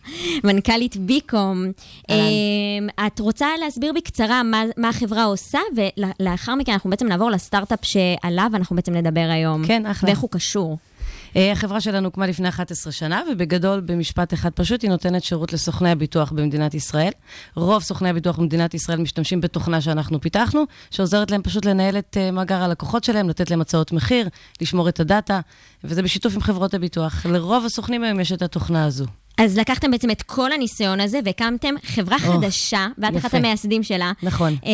מנכ"לית 0.44 0.98
ביקום. 0.98 1.66
אהלן. 2.10 2.22
אמ, 2.80 3.08
את 3.08 3.20
רוצה 3.20 3.48
להסביר 3.64 3.94
בקצרה 3.94 4.44
מה, 4.44 4.64
מה 4.78 4.90
החברה 4.90 5.24
עושה, 5.24 5.60
ולאחר 5.76 6.56
מכן 6.56 6.72
אנחנו 6.72 6.90
בעצם 6.90 7.08
נעבור 7.08 7.32
לסטארט-אפ 7.32 7.80
שעליו 7.84 8.52
אנחנו 8.54 8.76
בעצם 8.76 8.94
נדבר 8.94 9.28
היום. 9.32 9.66
כן, 9.68 9.86
אחלה. 9.86 10.10
ואיך 10.10 10.20
הוא 10.20 10.30
קשור. 10.30 10.78
אה, 11.36 11.52
החברה 11.52 11.82
שלנו 11.82 12.06
הוקמה 12.06 12.28
לפני 12.28 12.50
11 12.50 12.94
שנה, 12.94 13.22
ובגדול, 13.32 13.80
במשפט 13.80 14.34
אחד 14.34 14.50
פשוט, 14.50 14.82
היא 14.82 14.90
נותנת 14.90 15.24
שירות 15.24 15.54
לסוכני 15.54 15.92
הביטוח 15.92 16.32
במדינת 16.32 16.74
ישראל. 16.74 17.12
רוב 17.56 17.84
סוכני 17.84 18.10
הביטוח 18.10 18.38
במדינת 18.38 18.74
ישראל 18.74 19.00
משתמשים 19.00 19.42
בתוכנה 19.42 19.82
שאנחנו 19.82 20.22
פיתחנו, 20.22 20.64
שעוזרת 20.92 21.32
להם 21.32 21.42
פשוט 21.42 21.66
לנהל 21.66 21.98
את 21.98 22.18
אה, 22.20 22.32
מאגר 22.32 22.62
הלקוחות 22.64 23.04
שלהם, 23.04 23.30
לתת 23.30 23.50
להם 23.50 23.62
הצעות 23.62 23.92
מחיר, 23.92 24.30
לשמור 24.62 24.90
את 24.90 25.00
הדאטה, 25.00 25.40
וזה 25.84 26.02
בשיתוף 26.02 26.36
עם 26.36 26.42
חברות 26.42 26.74
הביטוח. 26.74 27.26
לרוב 27.26 27.66
הסוכנים 27.66 28.04
היום 28.04 28.20
יש 28.20 28.32
את 28.32 28.42
התוכנה 28.42 28.86
הזו. 28.86 29.06
אז 29.38 29.58
לקחתם 29.58 29.92
בעצם 29.92 30.12
את 30.12 30.22
כל 30.22 30.52
הניסיון 30.52 31.02
הזה 31.02 31.20
והקמתם 31.26 31.76
חברה 31.84 32.18
או, 32.28 32.34
חדשה, 32.34 32.88
ואת. 32.98 33.18
אחת 33.18 33.34
המייסדים 33.34 33.84
שלה. 33.84 34.12
נכון. 34.24 34.56
אה, 34.66 34.72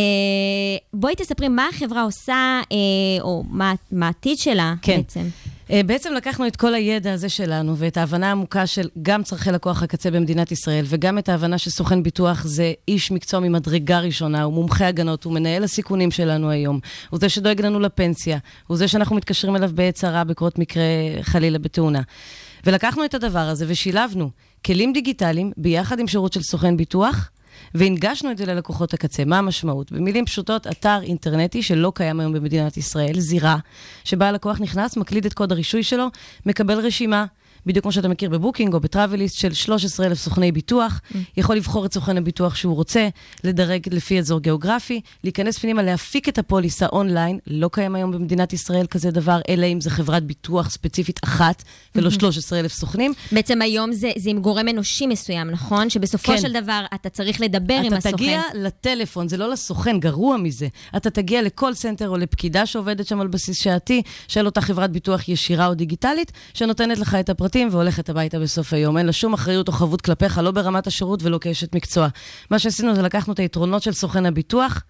בואי 0.94 1.16
תספרי 1.16 1.48
מה 1.48 1.68
החברה 1.74 2.04
עושה, 2.04 2.62
אה, 2.72 2.78
או 3.22 3.44
מה 3.50 3.74
מה 3.92 4.06
העתיד 4.06 4.38
שלה 4.38 4.74
כן. 4.82 4.98
בעצם. 4.98 5.20
אה, 5.20 5.51
בעצם 5.86 6.14
לקחנו 6.14 6.48
את 6.48 6.56
כל 6.56 6.74
הידע 6.74 7.14
הזה 7.14 7.30
שלנו 7.30 7.78
ואת 7.78 7.98
ההבנה 7.98 8.28
העמוקה 8.28 8.68
של 8.68 8.90
גם 9.02 9.24
צורכי 9.24 9.52
לקוח 9.52 9.84
הקצה 9.84 10.12
במדינת 10.12 10.52
ישראל 10.52 10.86
וגם 10.88 11.18
את 11.18 11.30
ההבנה 11.30 11.58
שסוכן 11.58 12.04
ביטוח 12.04 12.44
זה 12.44 12.74
איש 12.88 13.12
מקצוע 13.12 13.40
ממדרגה 13.40 14.00
ראשונה, 14.00 14.44
הוא 14.44 14.54
מומחה 14.54 14.88
הגנות, 14.88 15.24
הוא 15.24 15.34
מנהל 15.34 15.64
הסיכונים 15.64 16.12
שלנו 16.12 16.50
היום, 16.50 16.80
הוא 17.10 17.20
זה 17.20 17.30
שדואג 17.30 17.62
לנו 17.62 17.80
לפנסיה, 17.80 18.38
הוא 18.68 18.78
זה 18.78 18.88
שאנחנו 18.88 19.16
מתקשרים 19.16 19.56
אליו 19.56 19.70
בעת 19.74 19.96
צרה 19.96 20.24
בקרות 20.24 20.60
מקרה 20.60 20.84
חלילה 21.22 21.60
בתאונה. 21.60 22.02
ולקחנו 22.66 23.06
את 23.06 23.14
הדבר 23.14 23.40
הזה 23.40 23.66
ושילבנו 23.68 24.30
כלים 24.66 24.94
דיגיטליים 24.94 25.52
ביחד 25.58 26.00
עם 26.00 26.08
שירות 26.08 26.34
של 26.34 26.42
סוכן 26.42 26.78
ביטוח. 26.78 27.32
והנגשנו 27.76 28.32
את 28.32 28.38
זה 28.38 28.46
ללקוחות 28.46 28.94
הקצה. 28.94 29.26
מה 29.26 29.38
המשמעות? 29.38 29.92
במילים 29.92 30.26
פשוטות, 30.26 30.68
אתר 30.68 31.00
אינטרנטי 31.04 31.64
שלא 31.64 31.92
קיים 31.96 32.20
היום 32.20 32.34
במדינת 32.34 32.78
ישראל, 32.78 33.20
זירה, 33.20 33.58
שבה 34.04 34.28
הלקוח 34.28 34.62
נכנס, 34.62 34.98
מקליד 34.98 35.26
את 35.26 35.34
קוד 35.34 35.52
הרישוי 35.52 35.84
שלו, 35.84 36.08
מקבל 36.46 36.80
רשימה. 36.80 37.26
בדיוק 37.66 37.84
כמו 37.84 37.92
שאתה 37.92 38.08
מכיר 38.08 38.30
בבוקינג 38.30 38.74
או 38.74 38.80
בטראבליסט 38.80 39.38
של 39.38 39.54
13,000 39.54 40.18
סוכני 40.18 40.52
ביטוח, 40.52 41.02
mm. 41.12 41.18
יכול 41.38 41.56
לבחור 41.56 41.86
את 41.86 41.94
סוכן 41.94 42.18
הביטוח 42.18 42.56
שהוא 42.56 42.76
רוצה, 42.76 43.10
לדרג 43.44 43.94
לפי 43.94 44.20
אזור 44.20 44.40
גיאוגרפי, 44.40 45.02
להיכנס 45.24 45.58
פנימה, 45.58 45.84
להפיק 45.84 46.30
את 46.30 46.38
הפוליסה 46.38 46.86
אונליין, 46.86 47.40
לא 47.48 47.70
קיים 47.72 47.96
היום 47.96 48.12
במדינת 48.12 48.54
ישראל 48.54 48.86
כזה 48.88 49.12
דבר, 49.12 49.40
אלא 49.50 49.66
אם 49.66 49.82
זה 49.82 49.90
חברת 49.90 50.24
ביטוח 50.24 50.70
ספציפית 50.70 51.20
אחת, 51.24 51.64
ולא 51.96 52.10
אהמ. 52.10 52.14
13,000 52.14 52.74
סוכנים. 52.74 53.14
בעצם 53.32 53.62
היום 53.62 53.94
זה, 53.94 54.12
זה 54.18 54.30
עם 54.30 54.40
גורם 54.42 54.68
אנושי 54.68 55.08
מסוים, 55.08 55.50
נכון? 55.52 55.90
שבסופו 55.90 56.32
כן. 56.32 56.42
של 56.42 56.62
דבר 56.62 56.86
אתה 56.96 57.10
צריך 57.10 57.42
לדבר 57.42 57.74
עם 57.74 57.88
אתה 57.88 57.96
הסוכן. 57.96 58.12
תגיע 58.18 58.42
לטלפון, 58.54 59.28
זה 59.28 59.38
לא 59.38 59.50
לסוכן, 59.50 60.00
גרוע 60.00 60.38
מזה. 60.38 60.68
אתה 60.98 61.10
תגיע 61.10 61.42
ל 61.42 61.48
call 61.48 61.74
center 61.74 62.10
או 62.10 62.18
לפקידה 62.18 62.66
שעובדת 62.66 63.08
שם 63.08 63.22
על 63.22 63.28
בסיס 63.28 63.58
שעתי, 63.62 64.02
של 64.28 64.46
אותה 64.46 64.62
חברת 64.62 64.92
ביטוח 64.92 65.30
ישירה 65.30 65.68
או 65.68 65.74
דיגיטלית, 65.74 66.32
שנותנת 66.54 66.98
לך 66.98 67.16
את 67.16 67.30
הפרטים 67.30 67.51
והולכת 67.72 68.10
הביתה 68.10 68.40
בסוף 68.40 68.74
היום. 68.74 68.98
אין 68.98 69.06
לה 69.06 69.12
שום 69.12 69.34
אחריות 69.34 69.68
או 69.68 69.74
חבות 69.74 70.02
כלפיך, 70.02 70.38
לא 70.38 70.52
ברמת 70.52 70.88
השירות 70.88 71.24
ולא 71.24 71.38
כאשת 71.38 71.76
מקצוע. 71.76 72.08
מה 72.52 72.60
שעשינו 72.60 72.96
זה 72.96 73.02
לקחנו 73.02 73.34
את 73.34 73.40
היתרונות 73.40 73.84
של 73.84 73.92
סוכן 73.92 74.26
הביטוח, 74.26 74.84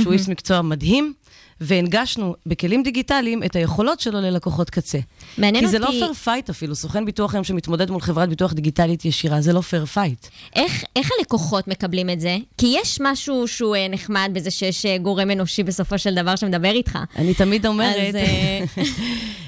שהוא 0.00 0.12
איש 0.12 0.28
מקצוע 0.28 0.62
מדהים, 0.62 1.12
והנגשנו 1.60 2.34
בכלים 2.46 2.82
דיגיטליים 2.82 3.42
את 3.42 3.56
היכולות 3.56 4.00
שלו 4.00 4.20
ללקוחות 4.20 4.70
קצה. 4.70 4.98
מעניין 5.38 5.64
כי 5.64 5.70
זה 5.70 5.78
לא 5.78 5.86
אותי- 5.86 5.98
fair 5.98 6.12
fight 6.12 6.50
אפילו, 6.50 6.74
סוכן 6.74 7.04
ביטוח 7.04 7.34
היום 7.34 7.44
שמתמודד 7.44 7.90
מול 7.90 8.00
חברת 8.00 8.28
ביטוח 8.28 8.52
דיגיטלית 8.52 9.04
ישירה, 9.04 9.40
זה 9.40 9.52
לא 9.52 9.60
fair 9.60 9.84
fight. 9.84 10.26
איך, 10.56 10.84
איך 10.96 11.10
הלקוחות 11.18 11.68
מקבלים 11.68 12.10
את 12.10 12.20
זה? 12.20 12.36
כי 12.58 12.76
יש 12.82 12.98
משהו 13.00 13.48
שהוא 13.48 13.76
אה, 13.76 13.88
נחמד 13.88 14.30
בזה 14.32 14.50
שיש 14.50 14.86
אה, 14.86 14.98
גורם 14.98 15.30
אנושי 15.30 15.62
בסופו 15.62 15.98
של 15.98 16.14
דבר 16.14 16.36
שמדבר 16.36 16.70
איתך. 16.70 16.98
אני 17.16 17.34
תמיד 17.34 17.66
אומרת, 17.66 18.08
אז, 18.08 18.14
אה, 18.16 18.64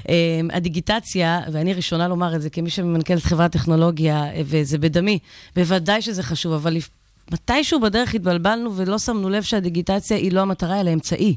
אמ, 0.09 0.47
הדיגיטציה, 0.53 1.41
ואני 1.51 1.73
ראשונה 1.73 2.07
לומר 2.07 2.35
את 2.35 2.41
זה 2.41 2.49
כמי 2.49 2.69
שממנכ"לת 2.69 3.23
חברת 3.23 3.51
טכנולוגיה, 3.51 4.23
אה, 4.23 4.41
וזה 4.45 4.77
בדמי, 4.77 5.19
בוודאי 5.55 6.01
שזה 6.01 6.23
חשוב, 6.23 6.53
אבל 6.53 6.77
מתישהו 7.31 7.79
בדרך 7.79 8.13
התבלבלנו 8.13 8.75
ולא 8.75 8.99
שמנו 8.99 9.29
לב 9.29 9.43
שהדיגיטציה 9.43 10.17
היא 10.17 10.31
לא 10.31 10.41
המטרה, 10.41 10.81
אלא 10.81 10.93
אמצעי. 10.93 11.35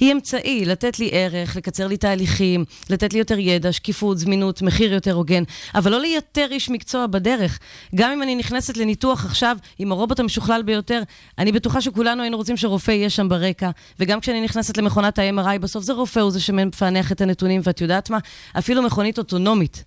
היא 0.00 0.12
אמצעי 0.12 0.64
לתת 0.64 0.98
לי 0.98 1.10
ערך, 1.12 1.56
לקצר 1.56 1.86
לי 1.86 1.96
תהליכים, 1.96 2.64
לתת 2.90 3.12
לי 3.12 3.18
יותר 3.18 3.38
ידע, 3.38 3.72
שקיפות, 3.72 4.18
זמינות, 4.18 4.62
מחיר 4.62 4.92
יותר 4.92 5.12
הוגן, 5.12 5.42
אבל 5.74 5.90
לא 5.90 6.00
לייתר 6.00 6.46
איש 6.50 6.70
מקצוע 6.70 7.06
בדרך. 7.06 7.58
גם 7.94 8.12
אם 8.12 8.22
אני 8.22 8.34
נכנסת 8.34 8.76
לניתוח 8.76 9.24
עכשיו 9.24 9.56
עם 9.78 9.92
הרובוט 9.92 10.20
המשוכלל 10.20 10.62
ביותר, 10.62 11.02
אני 11.38 11.52
בטוחה 11.52 11.80
שכולנו 11.80 12.22
היינו 12.22 12.36
רוצים 12.36 12.56
שרופא 12.56 12.90
יהיה 12.90 13.10
שם 13.10 13.28
ברקע, 13.28 13.70
וגם 14.00 14.20
כשאני 14.20 14.40
נכנסת 14.40 14.76
למכונת 14.76 15.18
ה-MRI, 15.18 15.58
בסוף 15.58 15.84
זה 15.84 15.92
רופא, 15.92 16.20
הוא 16.20 16.30
זה 16.30 16.40
שמפענח 16.40 17.12
את 17.12 17.20
הנתונים, 17.20 17.60
ואת 17.64 17.80
יודעת 17.80 18.10
מה? 18.10 18.18
אפילו 18.58 18.82
מכונית 18.82 19.18
אוטונומית. 19.18 19.84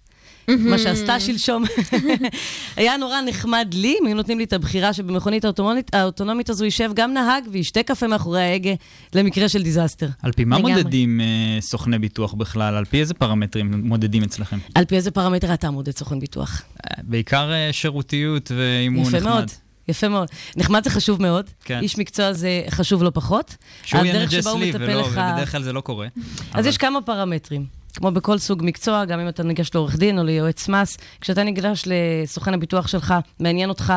מה 0.47 0.77
שעשתה 0.77 1.19
שלשום. 1.19 1.63
היה 2.77 2.97
נורא 2.97 3.21
נחמד 3.21 3.73
לי, 3.73 3.95
אם 4.01 4.05
היו 4.05 4.15
נותנים 4.15 4.37
לי 4.37 4.43
את 4.43 4.53
הבחירה 4.53 4.93
שבמכונית 4.93 5.45
האוטונומית, 5.45 5.95
האוטונומית 5.95 6.49
הזו 6.49 6.65
יישב 6.65 6.91
גם 6.93 7.13
נהג 7.13 7.43
וישתה 7.51 7.83
קפה 7.83 8.07
מאחורי 8.07 8.41
ההגה 8.41 8.71
למקרה 9.15 9.49
של 9.49 9.63
disaster. 9.63 10.07
על 10.21 10.31
פי 10.31 10.45
מה 10.45 10.57
לגמרי. 10.57 10.73
מודדים 10.73 11.21
אה, 11.21 11.61
סוכני 11.61 11.99
ביטוח 11.99 12.33
בכלל? 12.33 12.75
על 12.75 12.85
פי 12.85 12.99
איזה 12.99 13.13
פרמטרים 13.13 13.87
מודדים 13.87 14.23
אצלכם? 14.23 14.57
על 14.75 14.85
פי 14.85 14.95
איזה 14.95 15.11
פרמטר 15.11 15.53
אתה 15.53 15.71
מודד 15.71 15.97
סוכן 15.97 16.19
ביטוח? 16.19 16.61
בעיקר 17.03 17.51
אה, 17.51 17.69
שירותיות 17.71 18.51
ואימון 18.55 19.05
נחמד. 19.05 19.19
יפה 19.19 19.29
מאוד. 19.29 19.51
יפה 19.87 20.07
מאוד. 20.07 20.27
נחמד 20.55 20.83
זה 20.83 20.89
חשוב 20.89 21.21
מאוד, 21.21 21.49
כן. 21.63 21.79
איש 21.81 21.97
מקצוע 21.97 22.33
זה 22.33 22.61
חשוב 22.69 23.03
לא 23.03 23.11
פחות. 23.13 23.55
שהוא 23.83 24.05
ינג'ס 24.05 24.47
הוא 24.47 24.59
לי, 24.59 24.71
ובדרך 24.75 25.51
כלל 25.51 25.63
זה 25.63 25.73
לא 25.73 25.81
קורה. 25.81 26.07
אז 26.53 26.65
יש 26.65 26.77
כמה 26.77 27.01
פרמטרים. 27.01 27.82
כמו 27.95 28.11
בכל 28.11 28.37
סוג 28.37 28.61
מקצוע, 28.65 29.05
גם 29.05 29.19
אם 29.19 29.27
אתה 29.27 29.43
ניגש 29.43 29.69
לעורך 29.75 29.95
דין 29.95 30.19
או 30.19 30.23
ליועץ 30.23 30.69
מס, 30.69 30.97
כשאתה 31.21 31.43
ניגש 31.43 31.83
לסוכן 31.85 32.53
הביטוח 32.53 32.87
שלך, 32.87 33.13
מעניין 33.39 33.69
אותך 33.69 33.93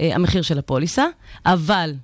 אה, 0.00 0.14
המחיר 0.14 0.42
של 0.42 0.58
הפוליסה, 0.58 1.04
אבל, 1.46 1.94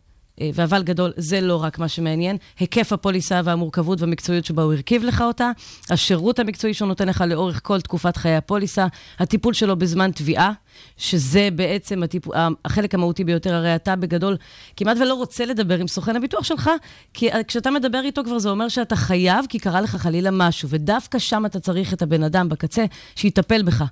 ואבל 0.54 0.82
גדול, 0.82 1.12
זה 1.16 1.40
לא 1.40 1.62
רק 1.62 1.78
מה 1.78 1.88
שמעניין, 1.88 2.36
היקף 2.58 2.92
הפוליסה 2.92 3.40
והמורכבות 3.44 4.00
והמקצועיות 4.00 4.44
שבה 4.44 4.62
הוא 4.62 4.72
הרכיב 4.72 5.04
לך 5.04 5.20
אותה, 5.20 5.50
השירות 5.90 6.38
המקצועי 6.38 6.74
שהוא 6.74 6.88
נותן 6.88 7.08
לך 7.08 7.24
לאורך 7.26 7.60
כל 7.62 7.80
תקופת 7.80 8.16
חיי 8.16 8.36
הפוליסה, 8.36 8.86
הטיפול 9.18 9.54
שלו 9.54 9.76
בזמן 9.76 10.10
תביעה, 10.10 10.52
שזה 10.96 11.48
בעצם 11.54 12.02
הטיפ... 12.02 12.24
החלק 12.64 12.94
המהותי 12.94 13.24
ביותר, 13.24 13.54
הרי 13.54 13.74
אתה 13.74 13.96
בגדול 13.96 14.36
כמעט 14.76 14.96
ולא 15.00 15.14
רוצה 15.14 15.44
לדבר 15.46 15.78
עם 15.78 15.88
סוכן 15.88 16.16
הביטוח 16.16 16.44
שלך, 16.44 16.70
כי 17.14 17.32
אה, 17.32 17.44
כשאתה 17.44 17.70
מדבר 17.70 18.00
איתו 18.04 18.24
כבר 18.24 18.38
זה 18.38 18.50
אומר 18.50 18.68
שאתה 18.68 18.96
חייב, 18.96 19.46
כי 19.48 19.58
קרה 19.58 19.80
לך 19.80 19.96
חלילה 19.96 20.30
משהו, 20.32 20.68
ודווקא 20.68 21.18
שם 21.18 21.46
אתה 21.46 21.60
צריך 21.60 21.92
את 21.92 22.02
הבן 22.02 22.22
אדם 22.22 22.48
בקצה 22.48 22.84
שיטפל 23.16 23.62
בך, 23.62 23.84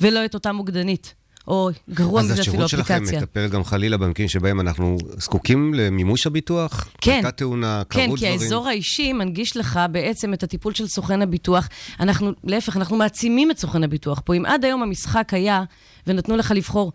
ולא 0.00 0.24
את 0.24 0.34
אותה 0.34 0.52
מוקדנית. 0.52 1.17
או 1.48 1.70
גרוע 1.90 2.20
אז 2.20 2.30
מזה 2.30 2.42
אפילו 2.42 2.52
השירות 2.52 2.68
שלכם 2.68 2.94
אפליקציה. 2.94 3.20
מטפל 3.20 3.48
גם 3.48 3.64
חלילה 3.64 3.96
במקרים 3.96 4.28
שבהם 4.28 4.60
אנחנו 4.60 4.96
זקוקים 5.18 5.74
למימוש 5.74 6.26
הביטוח? 6.26 6.88
כן. 7.00 7.12
הייתה 7.12 7.30
תאונה, 7.30 7.82
קרו 7.88 8.00
כן, 8.00 8.06
דברים? 8.06 8.38
כי 8.38 8.44
האזור 8.44 8.68
האישי 8.68 9.12
מנגיש 9.12 9.56
לך 9.56 9.80
בעצם 9.90 10.34
את 10.34 10.42
הטיפול 10.42 10.74
של 10.74 10.86
סוכן 10.86 11.22
הביטוח. 11.22 11.68
אנחנו, 12.00 12.32
להפך, 12.44 12.76
אנחנו 12.76 12.96
מעצימים 12.96 13.50
את 13.50 13.58
סוכן 13.58 13.84
הביטוח 13.84 14.22
פה. 14.24 14.34
אם 14.34 14.46
עד 14.46 14.64
היום 14.64 14.82
המשחק 14.82 15.34
היה, 15.34 15.62
ונתנו 16.06 16.36
לך 16.36 16.52
לבחור 16.56 16.92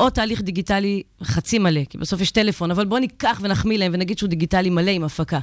או 0.00 0.10
תהליך 0.10 0.42
דיגיטלי 0.42 1.02
חצי 1.22 1.58
מלא, 1.58 1.80
כי 1.84 1.98
בסוף 1.98 2.20
יש 2.20 2.30
טלפון, 2.30 2.70
אבל 2.70 2.84
בוא 2.84 2.98
ניקח 2.98 3.38
ונחמיא 3.42 3.78
להם 3.78 3.92
ונגיד 3.94 4.18
שהוא 4.18 4.28
דיגיטלי 4.28 4.70
מלא 4.70 4.90
עם 4.90 5.04
הפקה. 5.04 5.38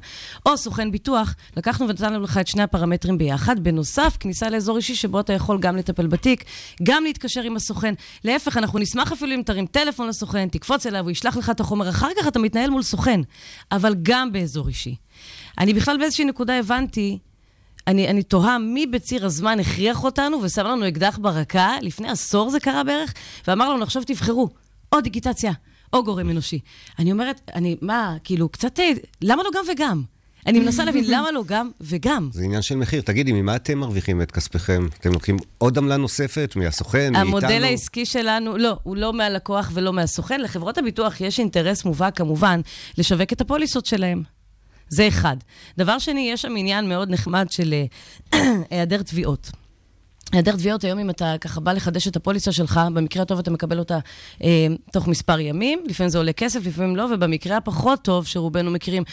או 0.45 0.57
סוכן 0.57 0.91
ביטוח, 0.91 1.35
לקחנו 1.57 1.87
ונתנו 1.87 2.19
לך 2.19 2.37
את 2.37 2.47
שני 2.47 2.63
הפרמטרים 2.63 3.17
ביחד. 3.17 3.59
בנוסף, 3.59 4.17
כניסה 4.19 4.49
לאזור 4.49 4.77
אישי 4.77 4.95
שבו 4.95 5.19
אתה 5.19 5.33
יכול 5.33 5.59
גם 5.59 5.77
לטפל 5.77 6.07
בתיק, 6.07 6.43
גם 6.83 7.03
להתקשר 7.03 7.41
עם 7.41 7.55
הסוכן. 7.55 7.93
להפך, 8.23 8.57
אנחנו 8.57 8.79
נשמח 8.79 9.11
אפילו 9.11 9.35
אם 9.35 9.41
תרים 9.45 9.65
טלפון 9.65 10.07
לסוכן, 10.07 10.47
תקפוץ 10.47 10.85
אליו, 10.85 11.03
הוא 11.03 11.11
ישלח 11.11 11.37
לך 11.37 11.49
את 11.49 11.59
החומר. 11.59 11.89
אחר 11.89 12.09
כך 12.19 12.27
אתה 12.27 12.39
מתנהל 12.39 12.69
מול 12.69 12.81
סוכן, 12.83 13.21
אבל 13.71 13.95
גם 14.01 14.31
באזור 14.31 14.67
אישי. 14.67 14.95
אני 15.57 15.73
בכלל 15.73 15.97
באיזושהי 15.97 16.25
נקודה 16.25 16.59
הבנתי, 16.59 17.19
אני, 17.87 18.07
אני 18.07 18.23
תוהה 18.23 18.57
מי 18.57 18.85
בציר 18.85 19.25
הזמן 19.25 19.59
הכריח 19.59 20.03
אותנו 20.03 20.41
ושם 20.41 20.67
לנו 20.67 20.87
אקדח 20.87 21.19
ברקה, 21.21 21.71
לפני 21.81 22.09
עשור 22.09 22.49
זה 22.49 22.59
קרה 22.59 22.83
בערך, 22.83 23.13
ואמר 23.47 23.73
לנו, 23.73 23.83
עכשיו 23.83 24.03
תבחרו, 24.05 24.49
או 24.91 25.01
דיגיטציה, 25.01 25.51
או 25.93 26.03
גורם 26.03 26.29
אנושי. 26.29 26.59
אני 26.99 27.11
אומרת, 27.11 27.41
אני, 27.55 27.77
מה, 27.81 28.15
כאילו, 28.23 28.49
קצת, 28.49 28.79
אה, 28.79 28.91
למה 29.21 29.43
לא 29.43 29.49
גם 29.53 29.63
וגם? 29.71 30.03
אני 30.47 30.59
מנסה 30.59 30.85
להבין 30.85 31.03
למה 31.07 31.31
לא 31.31 31.43
גם 31.47 31.69
וגם. 31.81 32.29
זה 32.33 32.43
עניין 32.43 32.61
של 32.61 32.75
מחיר. 32.75 33.01
תגידי, 33.01 33.31
ממה 33.31 33.55
אתם 33.55 33.77
מרוויחים 33.77 34.21
את 34.21 34.31
כספיכם? 34.31 34.87
אתם 34.99 35.11
לוקחים 35.11 35.37
עוד 35.57 35.77
עמלה 35.77 35.97
נוספת 35.97 36.53
מהסוכן, 36.55 37.13
מאיתנו? 37.13 37.27
המודל 37.27 37.63
העסקי 37.63 38.05
שלנו, 38.05 38.57
לא, 38.57 38.77
הוא 38.83 38.97
לא 38.97 39.13
מהלקוח 39.13 39.71
ולא 39.73 39.93
מהסוכן. 39.93 40.41
לחברות 40.41 40.77
הביטוח 40.77 41.21
יש 41.21 41.39
אינטרס 41.39 41.85
מובהק, 41.85 42.17
כמובן, 42.17 42.61
לשווק 42.97 43.33
את 43.33 43.41
הפוליסות 43.41 43.85
שלהם. 43.85 44.23
זה 44.89 45.07
אחד. 45.07 45.37
דבר 45.77 45.99
שני, 45.99 46.29
יש 46.31 46.41
שם 46.41 46.53
עניין 46.57 46.89
מאוד 46.89 47.09
נחמד 47.09 47.47
של 47.49 47.73
אה, 48.33 48.39
היעדר 48.69 49.01
תביעות. 49.01 49.51
היעדר 50.31 50.55
תביעות, 50.55 50.83
היום 50.83 50.99
אם 50.99 51.09
אתה 51.09 51.35
ככה 51.41 51.59
בא 51.59 51.71
לחדש 51.73 52.07
את 52.07 52.15
הפוליסה 52.15 52.51
שלך, 52.51 52.79
במקרה 52.93 53.23
הטוב 53.23 53.39
אתה 53.39 53.51
מקבל 53.51 53.79
אותה 53.79 53.99
אה, 54.43 54.67
תוך 54.91 55.07
מספר 55.07 55.39
ימים, 55.39 55.83
לפעמים 55.85 56.09
זה 56.09 56.17
עולה 56.17 56.33
כסף, 56.33 56.65
לפעמים 56.65 56.95
לא, 56.95 57.07
ובמקרה 57.13 57.57
הפחות 57.57 58.01
טוב, 58.01 58.27
שרובנו 58.27 58.71
מכירים, 58.71 59.03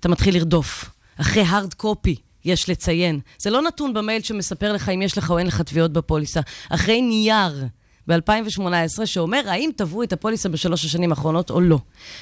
אתה 0.00 0.08
מתחיל 0.08 0.34
לרדוף. 0.34 0.90
אחרי 1.16 1.42
hard 1.42 1.82
copy, 1.82 2.14
יש 2.44 2.68
לציין. 2.68 3.20
זה 3.38 3.50
לא 3.50 3.62
נתון 3.62 3.94
במייל 3.94 4.22
שמספר 4.22 4.72
לך 4.72 4.88
אם 4.88 5.02
יש 5.02 5.18
לך 5.18 5.30
או 5.30 5.38
אין 5.38 5.46
לך 5.46 5.60
תביעות 5.60 5.92
בפוליסה. 5.92 6.40
אחרי 6.70 7.02
נייר. 7.02 7.64
ב-2018, 8.08 9.06
שאומר 9.06 9.40
האם 9.46 9.70
תבעו 9.76 10.02
את 10.02 10.12
הפוליסה 10.12 10.48
בשלוש 10.48 10.84
השנים 10.84 11.10
האחרונות 11.10 11.50
או 11.50 11.60
לא. 11.60 11.78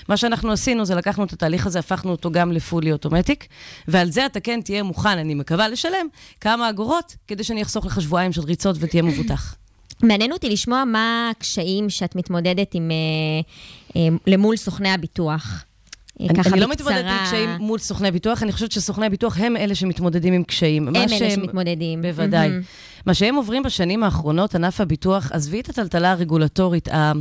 מה 0.08 0.16
שאנחנו 0.16 0.52
עשינו 0.52 0.84
זה 0.84 0.94
לקחנו 0.94 1.24
את 1.24 1.32
התהליך 1.32 1.66
הזה, 1.66 1.78
הפכנו 1.78 2.10
אותו 2.10 2.30
גם 2.30 2.52
לפולי 2.52 2.92
אוטומטיק, 2.92 3.46
ועל 3.88 4.10
זה 4.10 4.26
אתה 4.26 4.40
כן 4.40 4.60
תהיה 4.64 4.82
מוכן, 4.82 5.18
אני 5.18 5.34
מקווה, 5.34 5.68
לשלם 5.68 6.06
כמה 6.40 6.70
אגורות, 6.70 7.16
כדי 7.28 7.44
שאני 7.44 7.62
אחסוך 7.62 7.86
לך 7.86 8.00
שבועיים 8.00 8.32
של 8.32 8.42
ריצות 8.42 8.76
ותהיה 8.80 9.02
מבוטח. 9.02 9.54
מעניין 10.02 10.32
אותי 10.32 10.50
לשמוע 10.50 10.84
מה 10.84 11.30
הקשיים 11.30 11.90
שאת 11.90 12.16
מתמודדת 12.16 12.74
עם, 12.74 12.90
אה, 12.90 12.96
אה, 13.96 14.16
למול 14.26 14.56
סוכני 14.56 14.88
הביטוח. 14.88 15.64
אני, 16.28 16.38
ככה 16.38 16.50
אני 16.50 16.60
לא 16.60 16.66
בקצרה. 16.66 16.86
מתמודדת 16.92 17.10
עם 17.20 17.26
קשיים 17.26 17.50
מול 17.50 17.78
סוכני 17.78 18.10
ביטוח, 18.10 18.42
אני 18.42 18.52
חושבת 18.52 18.72
שסוכני 18.72 19.06
הביטוח 19.06 19.38
הם 19.38 19.56
אלה 19.56 19.74
שמתמודדים 19.74 20.32
עם 20.32 20.42
קשיים. 20.44 20.88
הם 20.88 20.96
אלה 20.96 21.08
שהם- 21.08 21.30
שמתמודדים. 21.30 22.02
בוודאי. 22.02 22.48
מהמם. 22.48 22.62
מה 23.06 23.14
שהם 23.14 23.34
עוברים 23.34 23.62
בשנים 23.62 24.02
האחרונות, 24.02 24.54
ענף 24.54 24.80
הביטוח, 24.80 25.32
עזבי 25.32 25.60
את 25.60 25.68
הטלטלה 25.68 26.12
הרגולטורית, 26.12 26.88
ה- 26.88 27.12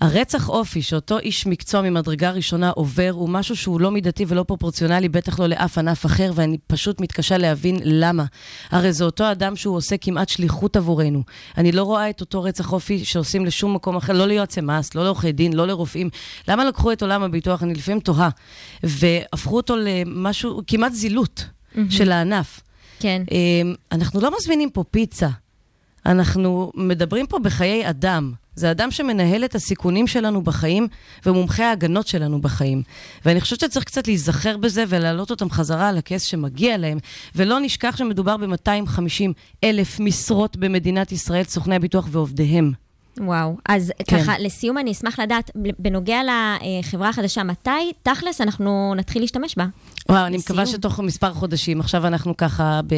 הרצח 0.00 0.48
אופי 0.48 0.82
שאותו 0.82 1.18
איש 1.18 1.46
מקצוע 1.46 1.82
ממדרגה 1.82 2.30
ראשונה 2.30 2.70
עובר, 2.70 3.10
הוא 3.12 3.28
משהו 3.28 3.56
שהוא 3.56 3.80
לא 3.80 3.90
מידתי 3.90 4.24
ולא 4.28 4.42
פרופורציונלי, 4.42 5.08
בטח 5.08 5.40
לא 5.40 5.46
לאף 5.46 5.78
ענף 5.78 6.06
אחר, 6.06 6.32
ואני 6.34 6.58
פשוט 6.66 7.00
מתקשה 7.00 7.38
להבין 7.38 7.76
למה. 7.84 8.24
הרי 8.70 8.92
זה 8.92 9.04
אותו 9.04 9.32
אדם 9.32 9.56
שהוא 9.56 9.76
עושה 9.76 9.96
כמעט 9.96 10.28
שליחות 10.28 10.76
עבורנו. 10.76 11.22
אני 11.58 11.72
לא 11.72 11.82
רואה 11.82 12.10
את 12.10 12.20
אותו 12.20 12.42
רצח 12.42 12.72
אופי 12.72 13.04
שעושים 13.04 13.46
לשום 13.46 13.74
מקום 13.74 13.96
אחר, 13.96 14.12
לא 14.12 14.26
ליועצי 14.26 14.60
מס, 14.60 14.94
לא 14.94 15.04
לעורכי 15.04 15.32
דין, 15.32 15.52
לא 15.52 15.66
לרופאים. 15.66 16.10
למה 16.48 16.64
לקחו 16.64 16.92
את 16.92 17.02
עולם 17.02 17.22
הביטוח? 17.22 17.62
אני 17.62 17.74
לפעמים 17.74 18.00
תוהה. 18.00 18.28
והפכו 18.82 19.56
אותו 19.56 19.76
למשהו, 19.76 20.60
כמעט 20.66 20.92
זילות 20.92 21.44
מהמם. 21.74 21.90
של 21.90 22.12
הענף. 22.12 22.60
כן. 23.00 23.22
אנחנו 23.92 24.20
לא 24.20 24.30
מזמינים 24.38 24.70
פה 24.70 24.84
פיצה. 24.90 25.28
אנחנו 26.06 26.72
מדברים 26.74 27.26
פה 27.26 27.38
בחיי 27.38 27.90
אדם. 27.90 28.32
זה 28.56 28.70
אדם 28.70 28.90
שמנהל 28.90 29.44
את 29.44 29.54
הסיכונים 29.54 30.06
שלנו 30.06 30.42
בחיים 30.42 30.88
ומומחה 31.26 31.68
ההגנות 31.68 32.06
שלנו 32.06 32.40
בחיים. 32.40 32.82
ואני 33.24 33.40
חושבת 33.40 33.60
שצריך 33.60 33.84
קצת 33.84 34.06
להיזכר 34.06 34.56
בזה 34.56 34.84
ולהעלות 34.88 35.30
אותם 35.30 35.50
חזרה 35.50 35.88
על 35.88 35.98
הכס 35.98 36.22
שמגיע 36.22 36.78
להם, 36.78 36.98
ולא 37.34 37.60
נשכח 37.60 37.96
שמדובר 37.96 38.36
ב-250 38.36 39.32
אלף 39.64 40.00
משרות 40.00 40.56
במדינת 40.56 41.12
ישראל, 41.12 41.44
סוכני 41.44 41.76
הביטוח 41.76 42.08
ועובדיהם. 42.10 42.72
וואו, 43.20 43.56
אז 43.68 43.92
כן. 44.06 44.18
ככה, 44.22 44.38
לסיום 44.38 44.78
אני 44.78 44.92
אשמח 44.92 45.20
לדעת, 45.20 45.50
בנוגע 45.78 46.20
לחברה 46.22 47.08
החדשה, 47.08 47.42
מתי 47.42 47.92
תכלס 48.02 48.40
אנחנו 48.40 48.94
נתחיל 48.96 49.22
להשתמש 49.22 49.54
בה? 49.56 49.66
וואו, 50.08 50.26
אני 50.26 50.36
מקווה. 50.36 50.66
שתוך 50.66 51.00
מספר 51.00 51.34
חודשים. 51.34 51.80
עכשיו 51.80 52.06
אנחנו 52.06 52.36
ככה 52.36 52.80
ב... 52.86 52.94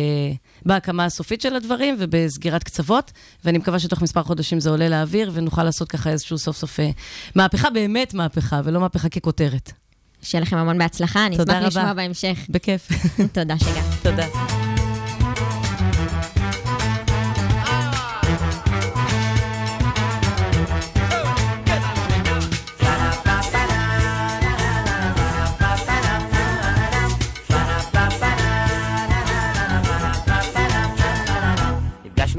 בהקמה 0.67 1.05
הסופית 1.05 1.41
של 1.41 1.57
הדברים 1.57 1.97
ובסגירת 1.99 2.63
קצוות, 2.63 3.13
ואני 3.45 3.59
מקווה 3.59 3.79
שתוך 3.79 4.03
מספר 4.03 4.23
חודשים 4.23 4.61
זה 4.61 4.71
עולה 4.71 4.89
לאוויר, 4.89 5.31
ונוכל 5.35 5.65
לעשות 5.65 5.89
ככה 5.89 6.11
איזשהו 6.11 6.39
סוף 6.39 6.57
סוף 6.57 6.81
אה, 6.81 6.91
מהפכה, 7.35 7.71
באמת 7.71 8.15
מהפכה, 8.15 8.61
ולא 8.65 8.81
מהפכה 8.81 9.09
ככותרת. 9.09 9.73
שיהיה 10.23 10.43
לכם 10.43 10.57
המון 10.57 10.79
בהצלחה, 10.79 11.27
אני 11.27 11.37
אשמח 11.37 11.49
רבה. 11.49 11.67
לשמוע 11.67 11.93
בהמשך. 11.93 12.39
בכיף. 12.49 12.89
תודה 13.35 13.59
שהגעת. 13.59 13.85
תודה. 14.03 14.68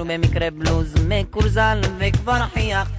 במקרה 0.10 0.49
בלוז 0.49 0.93
מקולזל 1.07 1.82
וכבר 1.99 2.45
חייך 2.53 2.89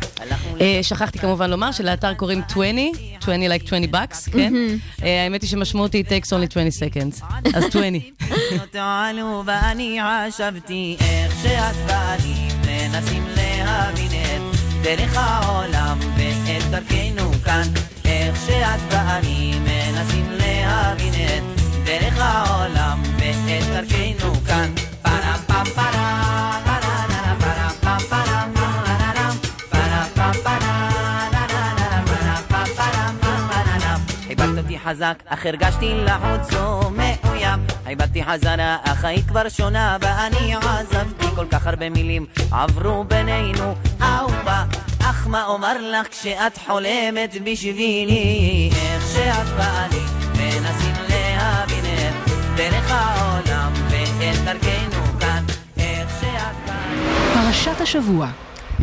אה, 0.61 0.79
שכחתי 0.83 1.19
כמובן 1.19 1.51
לומר 1.51 1.73
שלאתר 1.73 2.15
קוראים 2.15 2.43
20, 2.51 2.93
20 3.23 3.43
like 3.43 3.67
20 3.67 3.85
bucks, 3.85 4.31
כן? 4.33 4.55
אה, 5.03 5.25
האמת 5.25 5.43
היא 5.43 5.51
שמשמעות 5.51 5.93
היא 5.93 6.05
takes 6.05 6.27
only 6.27 6.47
20 6.51 6.69
seconds. 6.69 7.25
אז 7.55 7.65
20. 7.65 8.01
תעלו 8.71 9.43
ואני 9.47 9.99
חשבתי 10.29 10.97
איך 11.01 11.33
שאת 11.43 11.77
ואני 11.87 12.49
מנסים 12.67 13.25
להבין 13.37 14.11
את 14.13 14.57
דרך 14.83 15.17
העולם 15.17 15.99
ואת 16.17 16.71
דרכנו 16.71 17.33
כאן 17.45 17.63
איך 18.05 18.37
שאת 18.47 18.81
ואני 18.91 19.55
מנסים 19.61 20.27
להבין 20.31 21.15
את 21.15 21.61
דרך 21.85 22.15
העולם 22.19 23.03
ואת 23.19 23.65
דרכנו 23.73 24.35
כאן 24.47 24.71
פרה 25.03 25.37
פם 25.47 25.65
פרה 25.75 26.70
חזק 34.91 35.23
אך 35.27 35.47
הרגשתי 35.47 35.95
לחוץ 35.95 36.55
ומאוים 36.55 37.61
חיבקתי 37.85 38.25
חזרה 38.25 38.77
אך 38.83 39.05
היית 39.05 39.27
כבר 39.27 39.49
שונה 39.49 39.97
ואני 40.01 40.55
עזבתי 40.55 41.27
כל 41.35 41.47
כך 41.51 41.67
הרבה 41.67 41.91
מילים 41.91 42.27
עברו 42.51 43.05
בינינו 43.05 43.75
אהובה 44.03 44.65
אך 45.01 45.27
מה 45.27 45.47
אומר 45.47 45.77
לך 45.93 46.09
כשאת 46.11 46.59
חולמת 46.67 47.37
בשבילי 47.45 48.71
איך 48.73 49.07
שאת 49.15 49.47
באה 49.57 49.87
לי 49.89 50.01
מנסים 50.33 50.95
להבין 51.09 51.85
את 51.85 52.31
דרך 52.57 52.91
העולם 52.91 53.73
ואת 53.91 54.45
דרכנו 54.45 55.21
כאן 55.21 55.45
איך 55.79 56.11
שאת 56.21 56.67
באה 56.67 56.95
לי 56.95 57.35
פרשת 57.35 57.81
השבוע. 57.81 58.29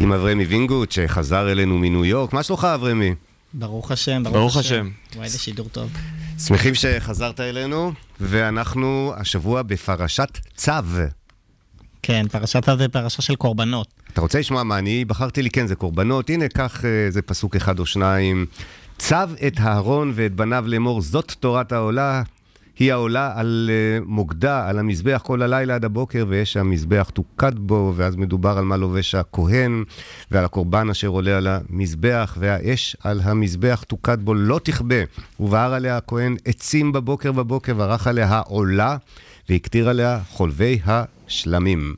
עם 0.02 0.14
אברמי 0.14 0.44
וינגוט 0.44 0.92
שחזר 0.92 1.52
אלינו 1.52 1.78
מניו 1.78 2.06
יורק. 2.06 2.34
מה 2.34 2.44
שלומך 2.44 2.68
אברמי? 2.76 3.14
ברוך 3.54 3.92
השם, 3.92 4.24
ברוך, 4.24 4.36
ברוך 4.36 4.58
השם. 4.58 4.76
השם. 4.76 5.16
וואי, 5.16 5.26
איזה 5.26 5.40
שידור 5.40 5.70
טוב. 5.70 5.92
שמחים 6.40 6.76
שחזרת 6.76 7.40
אלינו, 7.40 7.92
ואנחנו 8.20 9.14
השבוע 9.18 9.62
בפרשת 9.62 10.38
צו. 10.56 10.72
כן, 12.04 12.26
פרשת 12.32 12.66
צו 12.66 12.78
זה 12.78 12.88
פרשה 12.88 13.22
של 13.22 13.36
קורבנות. 13.36 13.88
אתה 14.14 14.22
רוצה 14.22 14.40
לשמוע 14.40 14.64
מה 14.64 14.78
אני 14.78 15.06
בחרתי 15.06 15.42
לי? 15.42 15.50
כן, 15.50 15.68
זה 15.68 15.76
קורבנות. 15.76 16.30
הנה, 16.30 16.48
קח 16.48 16.86
אה, 16.86 17.06
איזה 17.06 17.22
פסוק 17.22 17.56
אחד 17.56 17.80
או 17.80 17.86
שניים. 17.86 18.46
צו 18.98 19.16
את 19.48 19.60
אהרון 19.60 20.12
ואת 20.16 20.34
בניו 20.34 20.64
לאמור, 20.68 21.02
זאת 21.02 21.32
תורת 21.40 21.72
העולה. 21.72 22.24
היא 22.80 22.94
העולה 22.94 23.32
על 23.36 23.70
אה, 23.74 24.00
מוקדה, 24.06 24.70
על 24.70 24.80
המזבח 24.80 25.22
כל 25.24 25.42
הלילה 25.42 25.76
עד 25.76 25.86
הבוקר, 25.86 26.26
ויש 26.28 26.54
שם 26.54 26.70
מזבח 26.70 27.10
תוקד 27.14 27.52
בו, 27.56 27.94
ואז 27.96 28.16
מדובר 28.16 28.58
על 28.58 28.64
מה 28.64 28.78
לובש 28.78 29.16
הכהן, 29.16 29.84
ועל 30.32 30.46
הקורבן 30.46 30.90
אשר 30.90 31.08
עולה 31.08 31.38
על 31.38 31.48
המזבח, 31.48 32.38
והאש 32.40 32.96
על 33.04 33.22
המזבח 33.24 33.84
תוקד 33.88 34.18
בו 34.22 34.34
לא 34.34 34.60
תכבה. 34.64 35.04
ובער 35.40 35.74
עליה 35.74 35.98
הכהן 35.98 36.36
עצים 36.46 36.92
בבוקר 36.92 37.32
בבוקר, 37.32 37.74
וערך 37.78 38.08
עליה 38.08 38.40
עולה, 38.40 38.98
והקטיר 39.50 39.90
עליה 39.90 40.20
חולבי 40.30 40.80
השלמים. 40.86 41.96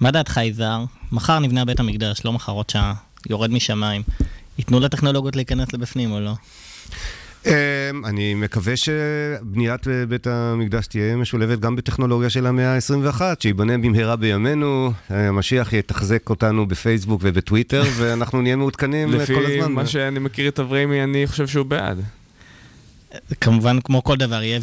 מה 0.00 0.10
דעתך, 0.10 0.40
יזהר? 0.44 0.84
מחר 1.12 1.38
נבנה 1.38 1.64
בית 1.64 1.80
המקדש, 1.80 2.24
לא 2.24 2.32
מחר 2.32 2.52
עוד 2.52 2.70
שעה. 2.70 2.94
יורד 3.30 3.50
משמיים. 3.50 4.02
ייתנו 4.58 4.80
לטכנולוגיות 4.80 5.36
להיכנס 5.36 5.72
לבפנים 5.72 6.12
או 6.12 6.20
לא? 6.20 6.32
אמ, 7.46 8.04
אני 8.04 8.34
מקווה 8.34 8.76
שבניית 8.76 9.86
בית 10.08 10.26
המקדש 10.26 10.86
תהיה 10.86 11.16
משולבת 11.16 11.58
גם 11.58 11.76
בטכנולוגיה 11.76 12.30
של 12.30 12.46
המאה 12.46 12.74
ה-21, 12.74 13.20
שייבנה 13.40 13.78
במהרה 13.78 14.16
בימינו, 14.16 14.92
המשיח 15.10 15.72
יתחזק 15.72 16.30
אותנו 16.30 16.66
בפייסבוק 16.66 17.20
ובטוויטר, 17.24 17.82
ואנחנו 17.96 18.42
נהיה 18.42 18.56
מעודכנים 18.56 19.10
כל 19.10 19.16
לפי 19.16 19.34
הזמן. 19.58 19.72
מה 19.72 19.86
שאני 19.86 20.18
מכיר 20.18 20.48
את 20.48 20.60
אברמי, 20.60 21.04
אני 21.04 21.26
חושב 21.26 21.46
שהוא 21.46 21.66
בעד. 21.66 22.00
כמובן, 23.40 23.80
כמו 23.84 24.04
כל 24.04 24.16
דבר, 24.16 24.42
יהיה 24.42 24.60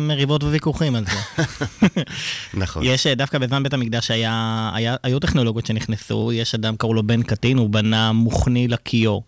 מריבות 0.00 0.42
וויכוחים 0.42 0.94
על 0.94 1.04
זה. 1.04 1.42
נכון. 2.54 2.82
יש, 2.86 3.06
אה, 3.06 3.14
דווקא 3.14 3.38
בזמן 3.38 3.62
בית 3.62 3.72
המקדש 3.72 4.10
היה, 4.10 4.70
היה, 4.74 4.96
היו 5.02 5.18
טכנולוגיות 5.18 5.66
שנכנסו, 5.66 6.32
יש 6.32 6.54
אדם, 6.54 6.76
קראו 6.76 6.94
לו 6.94 7.02
בן 7.02 7.22
קטין, 7.22 7.58
הוא 7.58 7.70
בנה 7.70 8.12
מוכני 8.12 8.68
לכיור. 8.68 9.24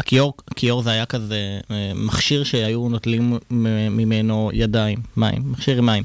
הכיור, 0.00 0.34
הכיור 0.50 0.82
זה 0.82 0.90
היה 0.90 1.06
כזה 1.06 1.60
אה, 1.70 1.92
מכשיר 1.94 2.44
שהיו 2.44 2.88
נוטלים 2.88 3.38
ממנו 3.90 4.50
ידיים, 4.52 4.98
מים, 5.16 5.52
מכשיר 5.52 5.82
מים. 5.82 6.04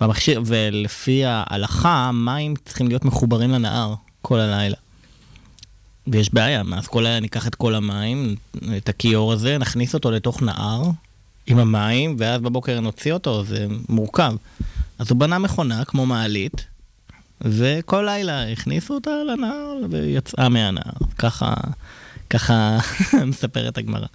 והמכשיר, 0.00 0.42
ולפי 0.46 1.24
ההלכה, 1.24 2.10
מים 2.14 2.54
צריכים 2.64 2.88
להיות 2.88 3.04
מחוברים 3.04 3.50
לנהר 3.50 3.94
כל 4.22 4.40
הלילה. 4.40 4.76
ויש 6.06 6.34
בעיה, 6.34 6.62
אז 6.76 6.86
כל 6.88 7.06
הלילה 7.06 7.20
ניקח 7.20 7.46
את 7.46 7.54
כל 7.54 7.74
המים, 7.74 8.34
את 8.76 8.88
הכיור 8.88 9.32
הזה, 9.32 9.58
נכניס 9.58 9.94
אותו 9.94 10.10
לתוך 10.10 10.42
נהר 10.42 10.82
עם 11.46 11.58
המים, 11.58 12.16
ואז 12.18 12.40
בבוקר 12.40 12.80
נוציא 12.80 13.12
אותו, 13.12 13.44
זה 13.44 13.66
מורכב. 13.88 14.34
אז 14.98 15.10
הוא 15.10 15.18
בנה 15.18 15.38
מכונה 15.38 15.84
כמו 15.84 16.06
מעלית, 16.06 16.66
וכל 17.40 18.02
לילה 18.06 18.52
הכניסו 18.52 18.94
אותה 18.94 19.10
לנהר 19.10 19.76
ויצאה 19.90 20.48
מהנהר. 20.48 20.92
ככה, 21.18 21.54
ככה 22.30 22.78
מספרת 23.30 23.78
הגמרא. 23.78 24.06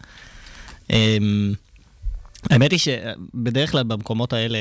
אמ, 0.89 1.53
האמת 2.49 2.71
היא 2.71 2.79
שבדרך 2.79 3.71
כלל 3.71 3.83
במקומות 3.83 4.33
האלה, 4.33 4.57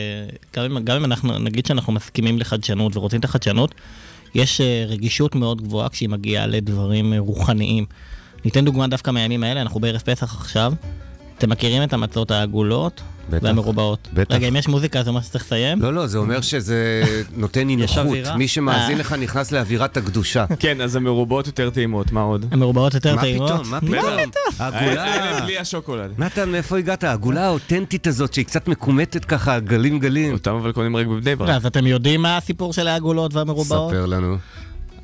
גם 0.57 0.65
אם, 0.65 0.85
גם 0.85 0.97
אם 0.97 1.05
אנחנו, 1.05 1.39
נגיד 1.39 1.67
שאנחנו 1.67 1.93
מסכימים 1.93 2.39
לחדשנות 2.39 2.97
ורוצים 2.97 3.21
את 3.21 3.25
החדשנות, 3.25 3.75
יש 4.35 4.61
אה, 4.61 4.85
רגישות 4.89 5.35
מאוד 5.35 5.63
גבוהה 5.63 5.89
כשהיא 5.89 6.09
מגיעה 6.09 6.47
לדברים 6.47 7.13
אה, 7.13 7.19
רוחניים. 7.19 7.87
ניתן 8.45 8.65
דוגמה 8.65 8.87
דווקא 8.87 9.11
מהימים 9.11 9.45
האלה, 9.45 9.63
אנחנו 9.63 9.81
בערב 9.81 10.01
פסח 10.01 10.35
עכשיו. 10.35 10.73
אתם 11.39 11.51
מכירים 11.51 11.83
את 11.83 11.93
המצות 11.93 12.31
העגולות 12.31 13.03
בטח. 13.31 13.45
והמרובעות? 13.45 14.09
בטח. 14.13 14.35
רגע, 14.35 14.49
אם 14.49 14.57
יש 14.57 14.69
מוזיקה 14.69 15.03
זה 15.03 15.11
אומר 15.11 15.21
שצריך 15.21 15.45
לסיים? 15.45 15.83
לא, 15.83 15.95
לא, 15.95 16.07
זה 16.07 16.19
אומר 16.19 16.41
שזה 16.41 17.03
נותן. 17.37 17.69
אווירה? 17.99 18.37
מי 18.37 18.49
שמאזין 18.49 18.97
אה. 18.97 19.01
לך 19.01 19.13
נכנס 19.13 19.53
לאווירת 19.53 19.97
הקדושה. 19.97 20.45
כן, 20.59 20.81
אז 20.81 20.97
המרובעות 20.97 21.47
יותר 21.47 21.71
טעימות, 21.71 22.13
מה 22.13 22.21
עוד? 22.21 22.47
המרובעות 22.51 22.95
יותר 22.95 23.15
מה 23.15 23.21
טעימות? 23.21 23.51
פתאום? 23.51 23.71
מה 23.71 23.81
פתאום? 23.81 23.97
העגולה... 24.59 25.05
האלה 25.05 25.41
בלי 25.41 25.59
השוקולד. 25.59 26.11
נתן, 26.19 26.51
מאיפה 26.51 26.79
הגעת? 26.79 27.05
העגולה 27.05 27.47
האותנטית 27.47 28.07
הזאת, 28.07 28.35
שהיא 28.35 28.45
קצת 28.45 28.69
מקומטת 28.69 29.25
ככה, 29.25 29.61
גלים 29.61 29.99
גלים. 29.99 30.33
אותם 30.33 30.55
אבל 30.55 30.73
קונים 30.73 30.97
רק 30.97 31.07
בבני 31.07 31.37
ברק. 31.37 31.51
אז 31.51 31.67
אתם 31.67 31.87
יודעים 31.87 32.23
מה 32.23 32.37
הסיפור 32.37 32.73
של 32.73 32.89
העגולות 32.89 33.35
והמרובעות? 33.35 33.91
ספר 33.91 34.07
לנו. 34.07 34.37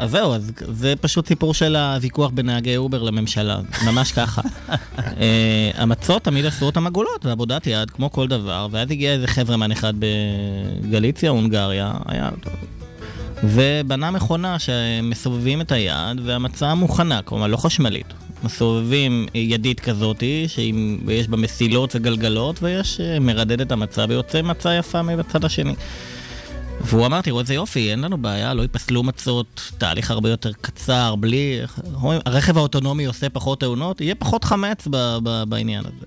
אז 0.01 0.11
זהו, 0.11 0.35
אז 0.35 0.53
זה 0.59 0.95
פשוט 1.01 1.27
סיפור 1.27 1.55
של 1.55 1.77
הוויכוח 1.77 2.31
בין 2.35 2.47
נהגי 2.47 2.77
אובר 2.77 3.03
לממשלה, 3.03 3.61
ממש 3.87 4.13
ככה. 4.13 4.43
אה, 4.99 5.71
המצות 5.75 6.25
תמיד 6.25 6.47
עשו 6.47 6.67
אותם 6.67 6.87
עגולות 6.87 7.27
ועבודת 7.27 7.67
יד, 7.67 7.91
כמו 7.91 8.13
כל 8.13 8.29
דבר, 8.29 8.69
ואז 8.71 8.91
הגיע 8.91 9.13
איזה 9.13 9.27
חברמן 9.27 9.73
אחד 9.73 9.95
בגליציה, 9.99 11.31
הונגריה, 11.31 11.93
היה... 12.07 12.31
ובנה 13.45 14.11
מכונה 14.11 14.59
שמסובבים 14.59 15.61
את 15.61 15.73
היד 15.73 16.21
והמצה 16.25 16.75
מוכנה, 16.75 17.23
כלומר 17.23 17.47
לא 17.47 17.57
חשמלית. 17.57 18.07
מסובבים 18.45 19.27
ידית 19.35 19.81
כזאתי, 19.81 20.45
שיש 20.49 21.29
בה 21.29 21.37
מסילות 21.37 21.97
וגלגלות, 21.97 22.63
ויש 22.63 23.01
אה, 23.01 23.19
מרדד 23.19 23.61
את 23.61 23.73
המצה 23.73 24.05
ויוצא 24.09 24.43
מצה 24.43 24.75
יפה 24.75 25.03
מהצד 25.03 25.45
השני. 25.45 25.75
והוא 26.85 27.07
אמר, 27.07 27.21
תראו 27.21 27.41
איזה 27.41 27.55
יופי, 27.55 27.91
אין 27.91 28.01
לנו 28.01 28.19
בעיה, 28.19 28.55
לא 28.55 28.63
ייפסלו 28.63 29.03
מצות, 29.03 29.73
תהליך 29.79 30.11
הרבה 30.11 30.31
יותר 30.31 30.53
קצר, 30.53 31.15
בלי... 31.15 31.61
הרכב 32.03 32.59
האוטונומי 32.59 33.05
עושה 33.05 33.29
פחות 33.29 33.61
תאונות, 33.61 34.01
יהיה 34.01 34.15
פחות 34.15 34.45
חמץ 34.45 34.89
ב- 34.91 35.19
ב- 35.23 35.45
בעניין 35.49 35.85
הזה. 35.87 36.07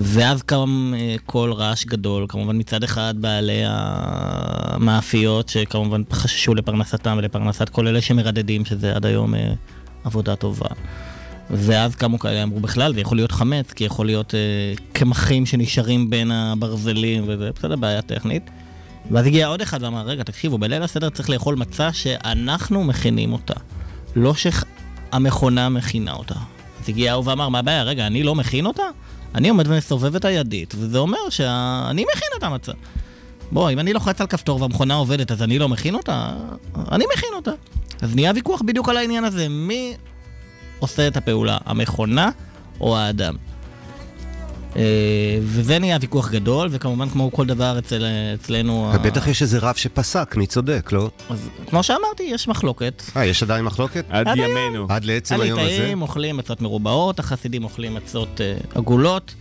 ואז 0.00 0.42
קם 0.42 0.92
אה, 0.96 1.16
קול 1.26 1.52
רעש 1.52 1.84
גדול, 1.84 2.26
כמובן 2.28 2.58
מצד 2.58 2.84
אחד 2.84 3.14
בעלי 3.18 3.62
המאפיות, 3.66 5.48
שכמובן 5.48 6.02
חששו 6.12 6.54
לפרנסתם 6.54 7.14
ולפרנסת 7.18 7.68
כל 7.68 7.88
אלה 7.88 8.00
שמרדדים, 8.00 8.64
שזה 8.64 8.96
עד 8.96 9.06
היום 9.06 9.34
אה, 9.34 9.52
עבודה 10.04 10.36
טובה. 10.36 10.68
ואז 11.50 11.94
קמו 11.94 12.18
כאלה, 12.18 12.42
אמרו 12.42 12.60
בכלל, 12.60 12.94
זה 12.94 13.00
יכול 13.00 13.16
להיות 13.16 13.32
חמץ, 13.32 13.72
כי 13.72 13.84
יכול 13.84 14.06
להיות 14.06 14.34
אה, 14.34 14.40
קמחים 14.92 15.46
שנשארים 15.46 16.10
בין 16.10 16.30
הברזלים, 16.30 17.24
וזה 17.26 17.50
בסדר, 17.56 17.76
בעיה 17.76 18.02
טכנית. 18.02 18.50
ואז 19.10 19.26
הגיע 19.26 19.46
עוד 19.46 19.60
אחד 19.60 19.82
ואמר, 19.82 20.06
רגע, 20.06 20.22
תקשיבו, 20.22 20.58
בליל 20.58 20.82
הסדר 20.82 21.10
צריך 21.10 21.30
לאכול 21.30 21.54
מצה 21.54 21.92
שאנחנו 21.92 22.84
מכינים 22.84 23.32
אותה, 23.32 23.54
לא 24.16 24.34
שהמכונה 24.34 25.68
מכינה 25.68 26.12
אותה. 26.12 26.34
אז 26.82 26.88
הגיע 26.88 27.12
ההוא 27.12 27.24
ואמר, 27.26 27.48
מה 27.48 27.58
הבעיה? 27.58 27.82
רגע, 27.82 28.06
אני 28.06 28.22
לא 28.22 28.34
מכין 28.34 28.66
אותה? 28.66 28.82
אני 29.34 29.48
עומד 29.48 29.68
ומסובב 29.68 30.16
את 30.16 30.24
הידית, 30.24 30.74
וזה 30.78 30.98
אומר 30.98 31.30
שאני 31.30 32.04
מכין 32.14 32.28
את 32.38 32.42
המצה. 32.42 32.72
בוא, 33.52 33.70
אם 33.70 33.78
אני 33.78 33.92
לוחץ 33.92 34.20
על 34.20 34.26
כפתור 34.26 34.62
והמכונה 34.62 34.94
עובדת, 34.94 35.32
אז 35.32 35.42
אני 35.42 35.58
לא 35.58 35.68
מכין 35.68 35.94
אותה? 35.94 36.32
אני 36.92 37.04
מכין 37.16 37.28
אותה. 37.34 37.50
אז 38.00 38.14
נהיה 38.14 38.32
ויכוח 38.34 38.62
בדיוק 38.62 38.88
על 38.88 38.96
העניין 38.96 39.24
הזה, 39.24 39.48
מי 39.48 39.94
עושה 40.78 41.08
את 41.08 41.16
הפעולה, 41.16 41.58
המכונה 41.64 42.30
או 42.80 42.96
האדם? 42.96 43.34
אה, 44.76 44.82
וזה 45.42 45.78
נהיה 45.78 45.98
ויכוח 46.00 46.30
גדול, 46.30 46.68
וכמובן 46.70 47.08
כמו 47.08 47.32
כל 47.32 47.46
דבר 47.46 47.78
אצל, 47.78 48.04
אצלנו... 48.34 48.90
ה- 48.94 48.98
בטח 48.98 49.26
יש 49.28 49.42
איזה 49.42 49.58
רב 49.58 49.74
שפסק, 49.74 50.34
מי 50.36 50.46
צודק, 50.46 50.88
לא? 50.92 51.10
אז 51.30 51.38
כמו 51.70 51.82
שאמרתי, 51.82 52.22
יש 52.22 52.48
מחלוקת. 52.48 53.02
אה, 53.16 53.26
יש 53.26 53.42
עדיין 53.42 53.64
מחלוקת? 53.64 54.04
עד 54.08 54.28
עד 54.28 54.36
ימינו. 54.36 54.86
עד 54.88 55.04
לעצם 55.04 55.40
היום 55.40 55.58
הזה? 55.58 55.68
הליטאים 55.70 56.02
אוכלים 56.02 56.36
מצות 56.36 56.60
מרובעות, 56.62 57.18
החסידים 57.18 57.64
אוכלים 57.64 57.94
מצות 57.94 58.40
אה, 58.40 58.54
עגולות. 58.74 59.34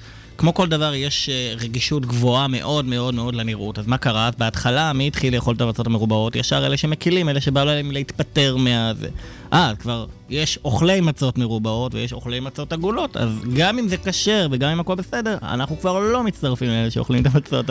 כמו 0.43 0.53
כל 0.53 0.67
דבר, 0.67 0.93
יש 0.95 1.29
אה, 1.29 1.53
רגישות 1.59 2.05
גבוהה 2.05 2.47
מאוד 2.47 2.85
מאוד 2.85 3.13
מאוד 3.13 3.35
לנראות. 3.35 3.79
אז 3.79 3.87
מה 3.87 3.97
קרה? 3.97 4.29
בהתחלה, 4.37 4.93
מי 4.93 5.07
התחיל 5.07 5.35
לאכול 5.35 5.55
את 5.55 5.61
המצות 5.61 5.87
המרובעות? 5.87 6.35
ישר 6.35 6.65
אלה 6.65 6.77
שמקילים, 6.77 7.29
אלה 7.29 7.41
שבא 7.41 7.63
להם 7.63 7.91
להתפטר 7.91 8.55
מהזה. 8.57 9.07
אה, 9.53 9.73
כבר 9.79 10.05
יש 10.29 10.59
אוכלי 10.65 11.01
מצות 11.01 11.37
מרובעות 11.37 11.95
ויש 11.95 12.13
אוכלי 12.13 12.39
מצות 12.39 12.73
עגולות, 12.73 13.17
אז 13.17 13.29
גם 13.53 13.79
אם 13.79 13.87
זה 13.87 13.97
כשר 13.97 14.47
וגם 14.51 14.69
אם 14.69 14.79
הכל 14.79 14.95
בסדר, 14.95 15.37
אנחנו 15.41 15.79
כבר 15.79 15.99
לא 15.99 16.23
מצטרפים 16.23 16.69
לאלה 16.69 16.91
שאוכלים 16.91 17.21
את 17.21 17.35
המצות 17.35 17.65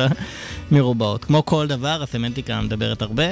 המרובעות. 0.70 1.24
כמו 1.24 1.44
כל 1.44 1.66
דבר, 1.66 2.02
הסמנטיקה 2.02 2.60
מדברת 2.60 3.02
הרבה. 3.02 3.24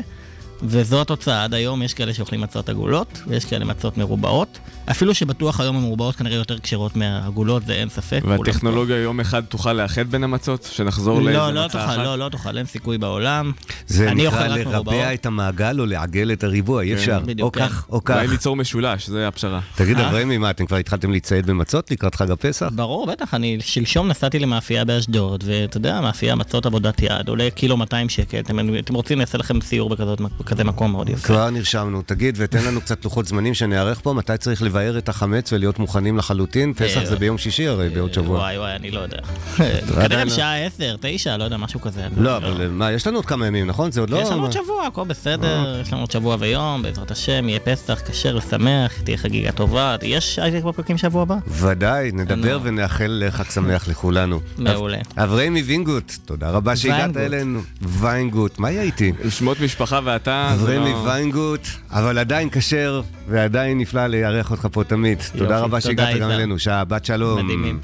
וזו 0.63 1.01
התוצאה, 1.01 1.45
עד 1.45 1.55
היום 1.55 1.83
יש 1.83 1.95
כאלה 1.95 2.15
שאוכלים 2.15 2.41
מצות 2.41 2.69
עגולות, 2.69 3.23
ויש 3.27 3.45
כאלה 3.45 3.65
מצות 3.65 3.99
מרובעות. 3.99 4.59
אפילו 4.91 5.15
שבטוח 5.15 5.61
היום 5.61 5.77
המרובעות 5.77 6.17
כנראה 6.17 6.37
יותר 6.37 6.59
כשרות 6.59 6.97
מהעגולות, 6.97 7.67
זה 7.67 7.73
אין 7.73 7.89
ספק. 7.89 8.21
והטכנולוגיה 8.25 8.97
יום 8.97 9.21
אחד 9.21 9.45
תוכל 9.45 9.73
לאחד 9.73 10.07
בין 10.07 10.25
המצות? 10.25 10.69
שנחזור 10.73 11.23
לאיזה 11.23 11.39
לא, 11.39 11.51
לא 11.51 11.65
מצה 11.65 11.79
תוכל, 11.79 11.85
אחת? 11.85 11.97
לא, 11.97 12.19
לא 12.19 12.29
תוכל, 12.29 12.59
אין 12.59 12.67
סיכוי 12.67 12.99
בעולם. 12.99 13.53
זה 13.87 14.11
אני 14.11 14.27
נקרא 14.27 14.47
לרבע. 14.47 15.15
את 15.15 15.27
המעגל 15.27 15.81
או 15.81 15.87
לעגל 15.87 16.33
את 16.33 16.45
הריבוע, 16.45 16.83
אי 16.83 16.89
כן, 16.89 16.95
אפשר. 16.95 17.21
בדיוק, 17.25 17.47
או 17.47 17.53
כן. 17.53 17.69
כך 17.69 17.87
או 17.91 18.05
כך. 18.05 18.15
אולי 18.15 18.29
ליצור 18.29 18.57
משולש, 18.57 19.07
זה 19.07 19.29
הפשרה. 19.29 19.61
תגיד, 19.75 19.99
אה? 19.99 20.09
אברהמי, 20.09 20.39
מה, 20.39 20.51
אתם 20.51 20.67
כבר 20.67 20.77
התחלתם 20.77 21.11
להצטייד 21.11 21.47
במצות 21.47 21.91
לקראת 21.91 22.15
חג 22.15 22.31
הפסח? 22.31 22.69
ברור, 22.75 23.07
בטח, 23.07 23.35
אני 23.35 23.59
שלשום 23.61 24.09
נסעתי 24.09 24.39
למאפייה 24.39 24.85
באשדוד, 24.85 25.45
ואתה 25.47 25.77
יודע, 25.77 26.01
מאפייה 26.01 26.35
מצות 26.35 26.67
עבודת 26.67 27.03
יד, 27.03 27.29
עולה 27.29 27.49
קילו 27.55 27.77
200 27.77 28.09
שקל, 28.09 28.39
אתם, 28.41 28.79
אתם 28.79 28.95
רוצים, 28.95 29.19
נעשה 29.19 29.39
לכם 29.39 29.61
סיור 29.61 29.89
בכזאת, 29.89 30.21
בכזה 30.51 30.65
מקום 30.65 30.93
מאוד 30.93 31.09
יפה. 31.09 31.27
כבר 31.27 31.51
נרשמנו. 31.51 32.03
תגיד, 32.07 32.35
ותן 32.39 32.65
לנו 32.65 32.81
קצת 32.81 33.05
לוחות 33.05 33.27
זמנים 33.27 33.55
שנערך 33.55 34.01
פה, 34.03 34.13
מתי 34.13 34.37
צריך 34.37 34.63
לבאר 34.63 34.99
את 34.99 35.09
החמץ 35.09 35.53
ולהיות 35.53 35.79
מוכנים 35.79 36.17
לחלוטין? 36.17 36.73
פסח 36.73 37.05
זה 37.05 37.17
ביום 37.17 37.39
שישי 37.39 37.67
הרי, 37.67 37.89
בעוד 37.89 38.15
שבוע. 38.15 38.39
וואי 38.39 38.59
וואי, 38.59 38.77
אני 38.77 38.91
לא 38.91 39.01
יודע. 39.01 39.19
כנראה 39.57 40.25
לא. 40.25 40.31
בשעה 40.31 40.67
10, 40.67 40.97
9, 41.01 41.37
לא 41.37 41.45
יודע, 41.45 41.57
משהו 41.57 41.81
כזה. 41.81 42.07
לא, 42.17 42.37
אבל 42.37 42.69
מה, 42.69 42.93
יש 42.93 43.07
לנו 43.07 43.19
עוד 43.19 43.27
כמה 43.27 43.47
ימים, 43.47 43.67
נכון? 43.67 43.93
זה 43.93 44.01
עוד 44.01 44.11
לא... 44.11 44.19
יש 44.19 44.29
לנו 44.29 44.43
עוד 44.43 44.53
שבוע, 44.53 44.87
הכל 44.87 45.05
בסדר, 45.05 45.81
יש 45.83 45.93
לנו 45.93 46.03
עוד 46.03 46.11
שבוע 46.11 46.37
ויום, 46.41 46.83
בעזרת 46.83 47.11
השם, 47.11 47.49
יהיה 47.49 47.61
פסח, 47.61 48.01
כשר 48.09 48.35
לשמח, 48.35 49.01
תהיה 49.05 49.17
חגיגה 49.17 49.53
טובה, 49.53 49.97
יש 50.03 50.39
הייטק 50.39 50.65
בפרקים 50.65 50.99
שבוע 50.99 51.23
הבא? 51.23 51.37
ודאי, 51.49 52.11
נדבר 52.13 52.59
ונאחל 52.63 53.23
חג 53.31 53.51
שמח 53.51 53.89
לכולנו. 53.89 54.41
מעולה. 54.59 54.99
אברהמי 55.17 55.63
וינגוט, 55.63 56.13
תודה 56.25 56.51
רבה 56.51 56.77
שהגעת. 56.77 57.17
אלינו. 57.17 57.61
ויינגוט, 57.83 58.59
מה 58.59 58.71
יהיה 58.71 58.83
איתי? 58.83 59.13
שמות 59.29 59.61
משפחה 59.61 60.01
ואתה... 60.05 60.40
זה 60.49 60.63
אברהמי 60.63 60.91
לא- 60.91 60.97
ויינגוט, 61.09 61.61
אבל 61.91 62.19
עדיין 62.19 62.49
כשר, 62.53 63.01
ועדיין 63.29 63.79
נפלא 63.79 64.07
לארח 64.07 64.51
אותך 64.51 64.69
פה 64.73 64.85
תמיד. 64.85 65.19
תודה 65.39 65.59
רבה 65.59 65.67
תודה, 65.69 65.81
שהגעת 65.81 66.17
גם. 66.21 66.31
אלינו, 66.31 66.59
שבת 66.59 67.05
שלום. 67.05 67.45
מדהימים. 67.45 67.79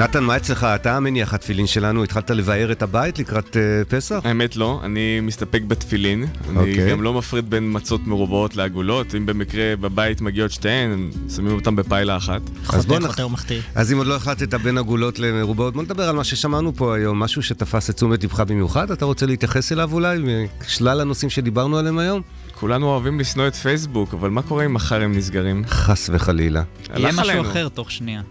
נתן, 0.00 0.24
מה 0.24 0.36
אצלך? 0.36 0.64
אתה 0.64 0.96
המניח 0.96 1.34
התפילין 1.34 1.66
שלנו, 1.66 2.04
התחלת 2.04 2.30
לבאר 2.30 2.72
את 2.72 2.82
הבית 2.82 3.18
לקראת 3.18 3.56
אה, 3.56 3.62
פסח? 3.88 4.20
האמת 4.24 4.56
לא, 4.56 4.80
אני 4.84 5.20
מסתפק 5.20 5.62
בתפילין. 5.68 6.24
אני 6.48 6.58
אוקיי. 6.58 6.90
גם 6.90 7.02
לא 7.02 7.14
מפריד 7.14 7.50
בין 7.50 7.68
מצות 7.72 8.06
מרובעות 8.06 8.56
לעגולות. 8.56 9.14
אם 9.14 9.26
במקרה 9.26 9.76
בבית 9.80 10.20
מגיעות 10.20 10.50
שתיהן, 10.50 11.10
שמים 11.36 11.54
אותן 11.54 11.76
בפיילה 11.76 12.16
אחת. 12.16 12.40
אז 12.72 12.86
בוא 12.86 12.98
נח- 12.98 13.06
חותר 13.10 13.28
מחטיא. 13.28 13.60
אז 13.74 13.92
אם 13.92 13.98
עוד 13.98 14.06
לא 14.06 14.16
החלטת 14.16 14.54
בין 14.54 14.78
עגולות 14.78 15.18
למרובעות, 15.18 15.74
בוא 15.74 15.82
נדבר 15.82 16.08
על 16.08 16.16
מה 16.16 16.24
ששמענו 16.24 16.72
פה 16.76 16.96
היום, 16.96 17.18
משהו 17.18 17.42
שתפס 17.42 17.90
את 17.90 17.94
תשומת 17.94 18.24
לבך 18.24 18.40
במיוחד, 18.40 18.90
אתה 18.90 19.04
רוצה 19.04 19.26
להתייחס 19.26 19.72
אליו 19.72 19.92
אולי, 19.92 20.18
משלל 20.66 21.00
הנושאים 21.00 21.30
שדיברנו 21.30 21.78
עליהם 21.78 21.98
היום? 21.98 22.22
כולנו 22.54 22.86
אוהבים 22.86 23.20
לשנוא 23.20 23.46
את 23.46 23.54
פייסבוק, 23.54 24.14
אבל 24.14 24.30
מה 24.30 24.42
קורה 24.42 24.64
אם 24.64 24.74
מחר 24.74 25.02
הם 25.02 25.12
נסגרים? 25.12 25.64
חס 25.68 26.10
וחלילה. 26.12 26.62
יהיה 26.96 27.12
משהו. 27.12 27.40
אחר 27.40 27.68
תוך 27.68 27.90
שנייה. 27.90 28.22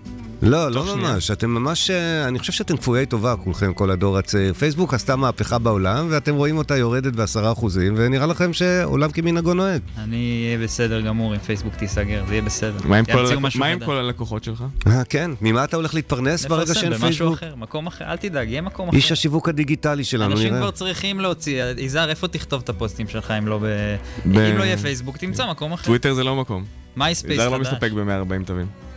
לא, 0.41 0.71
לא 0.71 0.85
שנייה. 0.85 0.95
ממש, 1.13 1.31
אתם 1.31 1.49
ממש, 1.49 1.89
אה, 1.89 2.27
אני 2.27 2.39
חושב 2.39 2.53
שאתם 2.53 2.77
כפויי 2.77 3.05
טובה 3.05 3.35
כולכם, 3.43 3.73
כל 3.73 3.91
הדור 3.91 4.17
הצעיר. 4.17 4.53
פייסבוק 4.53 4.93
עשתה 4.93 5.15
מהפכה 5.15 5.57
בעולם, 5.59 6.07
ואתם 6.09 6.35
רואים 6.35 6.57
אותה 6.57 6.77
יורדת 6.77 7.13
בעשרה 7.13 7.51
אחוזים, 7.51 7.93
ונראה 7.97 8.25
לכם 8.25 8.53
שעולם 8.53 9.11
כמנהגו 9.11 9.53
נוהג. 9.53 9.81
אני 9.97 10.43
אהיה 10.47 10.65
בסדר 10.65 11.01
גמור 11.01 11.33
אם 11.33 11.39
פייסבוק 11.39 11.75
תיסגר, 11.75 12.23
זה 12.27 12.33
יהיה 12.33 12.41
בסדר. 12.41 12.77
מה 12.87 12.97
עם 12.97 13.05
כל 13.05 13.11
ימציאו 13.11 13.37
ה- 13.37 13.41
משהו 13.41 13.59
מה 13.59 13.65
עם 13.65 13.77
חדש. 13.77 13.85
כל 13.85 13.95
הלקוחות 13.95 14.43
שלך? 14.43 14.63
אה, 14.87 15.03
כן, 15.09 15.31
ממה 15.41 15.63
אתה 15.63 15.75
הולך 15.77 15.93
להתפרנס 15.95 16.45
ברגע 16.45 16.73
שאין 16.75 16.91
לפרסם 16.91 17.05
במשהו 17.05 17.27
פייסבוק? 17.27 17.37
אחר, 17.49 17.55
מקום 17.55 17.87
אחר, 17.87 18.05
אל 18.05 18.17
תדאג, 18.17 18.49
יהיה 18.49 18.61
מקום 18.61 18.87
אחר. 18.89 18.97
איש 18.97 19.11
השיווק 19.11 19.49
הדיגיטלי 19.49 20.03
שלנו, 20.03 20.31
אנשים 20.31 20.47
נראה. 20.47 20.59
כבר 20.59 20.71
צריכים 20.71 21.19
להוציא, 21.19 21.63
יזהר, 21.77 22.09
איפה 22.09 22.27
תכתוב 22.27 22.61
את 22.63 22.69
הפוסטים 22.69 23.07
שלך 23.07 23.31
אם 23.31 23.47
לא 23.47 23.57
ב... 23.57 23.63
ב- 24.25 24.37
אם 24.39 24.57
לא 24.57 24.63
יהיה 24.63 24.77
פייסבוק, 24.77 25.17
תמצא 25.17 25.49
מקום 25.49 25.73
אחר. 25.73 25.85
טוויטר 25.85 26.13
זה 26.13 26.23
לא 26.23 26.35
מקום. 26.35 26.63
מייספייס 26.97 27.33
יזהר 27.33 27.49
לא 27.49 27.55
חדש. 27.57 27.67
מסתפק 27.67 27.91
ב-140 27.91 28.45
תווים. 28.45 28.88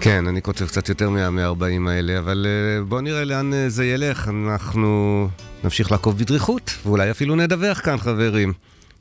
כן, 0.00 0.26
אני 0.26 0.42
כותב 0.42 0.66
קצת 0.66 0.88
יותר 0.88 1.10
מה-140 1.10 1.88
האלה, 1.90 2.18
אבל 2.18 2.46
אה, 2.48 2.84
בואו 2.84 3.00
נראה 3.00 3.24
לאן 3.24 3.54
אה, 3.54 3.68
זה 3.68 3.86
ילך. 3.86 4.28
אנחנו 4.28 5.28
נמשיך 5.64 5.92
לעקוב 5.92 6.18
בדריכות, 6.18 6.70
ואולי 6.86 7.10
אפילו 7.10 7.36
נדווח 7.36 7.80
כאן, 7.80 7.96
חברים. 7.96 8.52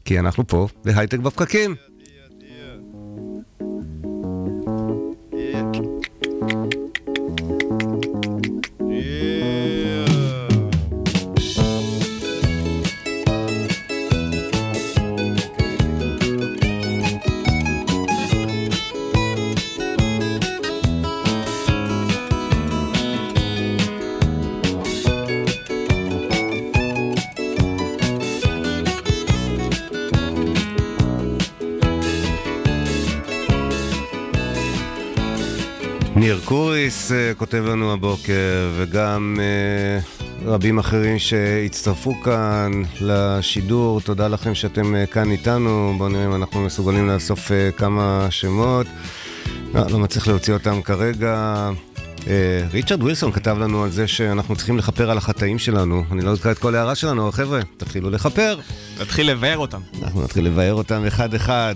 כי 0.06 0.20
אנחנו 0.20 0.48
פה 0.48 0.68
בהייטק 0.86 1.20
בפקקים. 1.20 1.76
ניר 36.28 36.40
קוריס 36.46 37.12
אה, 37.12 37.34
כותב 37.38 37.64
לנו 37.68 37.94
הבוקר, 37.94 38.70
וגם 38.78 39.40
אה, 39.40 40.00
רבים 40.52 40.80
אחרים 40.80 41.20
שהצטרפו 41.20 42.22
כאן 42.22 42.72
לשידור. 43.02 44.02
תודה 44.02 44.28
לכם 44.28 44.56
שאתם 44.56 44.96
אה, 44.96 45.06
כאן 45.06 45.32
איתנו. 45.32 45.96
בואו 45.98 46.10
נראה 46.10 46.26
אם 46.26 46.36
אנחנו 46.36 46.66
מסוגלים 46.66 47.08
לאסוף 47.08 47.52
כמה 47.78 48.28
שמות. 48.30 48.88
לא, 49.74 49.82
לא 49.90 50.00
מצליח 50.00 50.28
להוציא 50.28 50.54
אותם 50.54 50.82
כרגע. 50.82 51.70
ריצ'רד 52.72 53.04
ווילסון 53.04 53.32
כתב 53.32 53.58
לנו 53.60 53.84
על 53.84 53.90
זה 53.90 54.08
שאנחנו 54.08 54.56
צריכים 54.56 54.78
לכפר 54.78 55.12
על 55.12 55.18
החטאים 55.18 55.60
שלנו. 55.60 56.04
אני 56.12 56.22
לא 56.22 56.32
אזכר 56.32 56.52
את 56.52 56.60
כל 56.60 56.76
הערה 56.76 56.96
שלנו, 56.96 57.24
אבל 57.24 57.32
חבר'ה, 57.32 57.60
תתחילו 57.78 58.10
לכפר. 58.10 58.60
נתחיל 59.02 59.32
לבאר 59.32 59.58
אותם. 59.58 59.82
אנחנו 60.04 60.24
נתחיל 60.24 60.46
לבאר 60.46 60.74
אותם 60.74 61.06
אחד-אחד. 61.06 61.76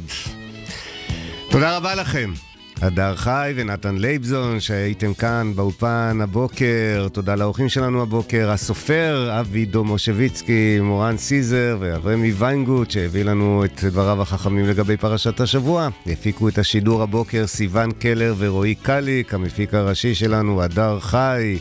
תודה 1.50 1.78
רבה 1.78 1.96
לכם. 1.96 2.51
הדר 2.82 3.16
חי 3.16 3.54
ונתן 3.56 3.96
לייבזון 3.98 4.60
שהייתם 4.60 5.14
כאן 5.14 5.52
באולפן 5.56 6.20
הבוקר. 6.22 7.08
תודה 7.12 7.36
לאורחים 7.36 7.70
שלנו 7.70 8.02
הבוקר, 8.02 8.52
הסופר 8.52 9.40
אבי 9.40 9.66
דומושביצקי, 9.66 10.80
מורן 10.82 11.18
סיזר 11.18 11.78
ואברמי 11.80 12.32
ויינגוט 12.32 12.92
שהביא 12.92 13.24
לנו 13.24 13.66
את 13.66 13.84
דבריו 13.84 14.22
החכמים 14.22 14.66
לגבי 14.66 14.98
פרשת 14.98 15.40
השבוע. 15.40 15.90
הפיקו 16.08 16.48
את 16.48 16.58
השידור 16.58 17.02
הבוקר 17.02 17.48
סיון 17.48 17.92
קלר 17.92 18.36
ורועי 18.38 18.76
קליק, 18.76 19.34
המפיק 19.34 19.74
הראשי 19.74 20.16
שלנו 20.16 20.64
הדר 20.64 21.00
חי. 21.00 21.58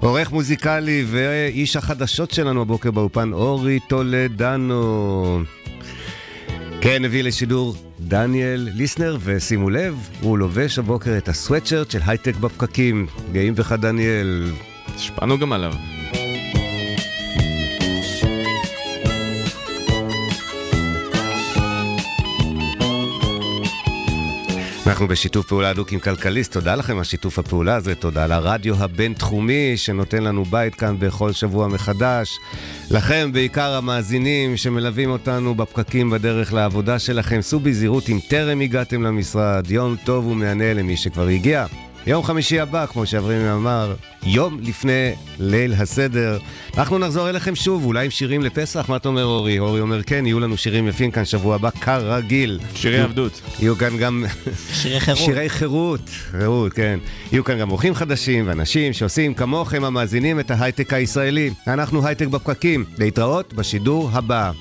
עורך 0.00 0.32
מוזיקלי 0.32 1.04
ואיש 1.10 1.76
החדשות 1.76 2.30
שלנו 2.30 2.62
הבוקר 2.62 2.90
באולפן 2.90 3.32
אורי 3.32 3.78
טולדנו. 3.88 5.42
כן, 6.84 7.04
הביא 7.04 7.22
לשידור 7.22 7.74
דניאל 8.00 8.68
ליסנר, 8.74 9.16
ושימו 9.20 9.70
לב, 9.70 10.08
הוא 10.20 10.38
לובש 10.38 10.78
הבוקר 10.78 11.18
את 11.18 11.28
הסוואטשרט 11.28 11.90
של 11.90 11.98
הייטק 12.06 12.36
בפקקים. 12.36 13.06
גאים 13.32 13.54
בך, 13.54 13.72
דניאל. 13.72 14.50
השפענו 14.94 15.38
גם 15.38 15.52
עליו. 15.52 15.74
אנחנו 24.86 25.08
בשיתוף 25.08 25.46
פעולה 25.46 25.70
הדוק 25.70 25.92
עם 25.92 26.00
כלכליסט, 26.00 26.52
תודה 26.52 26.74
לכם 26.74 26.98
על 26.98 27.04
שיתוף 27.04 27.38
הפעולה 27.38 27.74
הזה, 27.74 27.94
תודה 27.94 28.26
לרדיו 28.26 28.74
הבינתחומי 28.84 29.76
שנותן 29.76 30.22
לנו 30.22 30.44
בית 30.44 30.74
כאן 30.74 30.96
בכל 30.98 31.32
שבוע 31.32 31.68
מחדש. 31.68 32.38
לכם, 32.90 33.30
בעיקר 33.32 33.74
המאזינים 33.74 34.56
שמלווים 34.56 35.10
אותנו 35.10 35.54
בפקקים 35.54 36.10
בדרך 36.10 36.52
לעבודה 36.52 36.98
שלכם, 36.98 37.40
סעו 37.40 37.60
בזהירות 37.60 38.08
אם 38.08 38.18
טרם 38.28 38.60
הגעתם 38.60 39.02
למשרד, 39.02 39.70
יום 39.70 39.96
טוב 40.04 40.26
ומהנה 40.26 40.74
למי 40.74 40.96
שכבר 40.96 41.26
הגיע. 41.26 41.66
יום 42.06 42.24
חמישי 42.24 42.60
הבא, 42.60 42.86
כמו 42.86 43.06
שאברהם 43.06 43.46
אמר, 43.46 43.94
יום 44.22 44.58
לפני 44.62 45.12
ליל 45.38 45.72
הסדר. 45.72 46.38
אנחנו 46.76 46.98
נחזור 46.98 47.28
אליכם 47.28 47.54
שוב, 47.54 47.84
אולי 47.84 48.04
עם 48.04 48.10
שירים 48.10 48.42
לפסח, 48.42 48.86
מה 48.88 48.96
אתה 48.96 49.08
אומר 49.08 49.24
אורי? 49.24 49.58
אורי 49.58 49.80
אומר 49.80 50.02
כן, 50.02 50.26
יהיו 50.26 50.40
לנו 50.40 50.56
שירים 50.56 50.88
יפים 50.88 51.10
כאן 51.10 51.24
שבוע 51.24 51.54
הבא, 51.54 51.70
כרגיל. 51.70 52.60
שירי 52.74 53.00
עבדות. 53.00 53.40
יהיו 53.60 53.76
כאן 53.76 53.96
גם... 53.96 54.24
שירי 54.72 55.00
חירות. 55.00 55.20
שירי 55.20 55.48
חירות, 55.48 56.08
חירות, 56.30 56.72
כן. 56.72 56.98
יהיו 57.32 57.44
כאן 57.44 57.58
גם 57.58 57.70
אורחים 57.70 57.94
חדשים 57.94 58.48
ואנשים 58.48 58.92
שעושים 58.92 59.34
כמוכם 59.34 59.84
המאזינים 59.84 60.40
את 60.40 60.50
ההייטק 60.50 60.92
הישראלי. 60.92 61.50
אנחנו 61.66 62.06
הייטק 62.06 62.26
בפקקים. 62.26 62.84
להתראות 62.98 63.54
בשידור 63.54 64.10
הבא. 64.12 64.52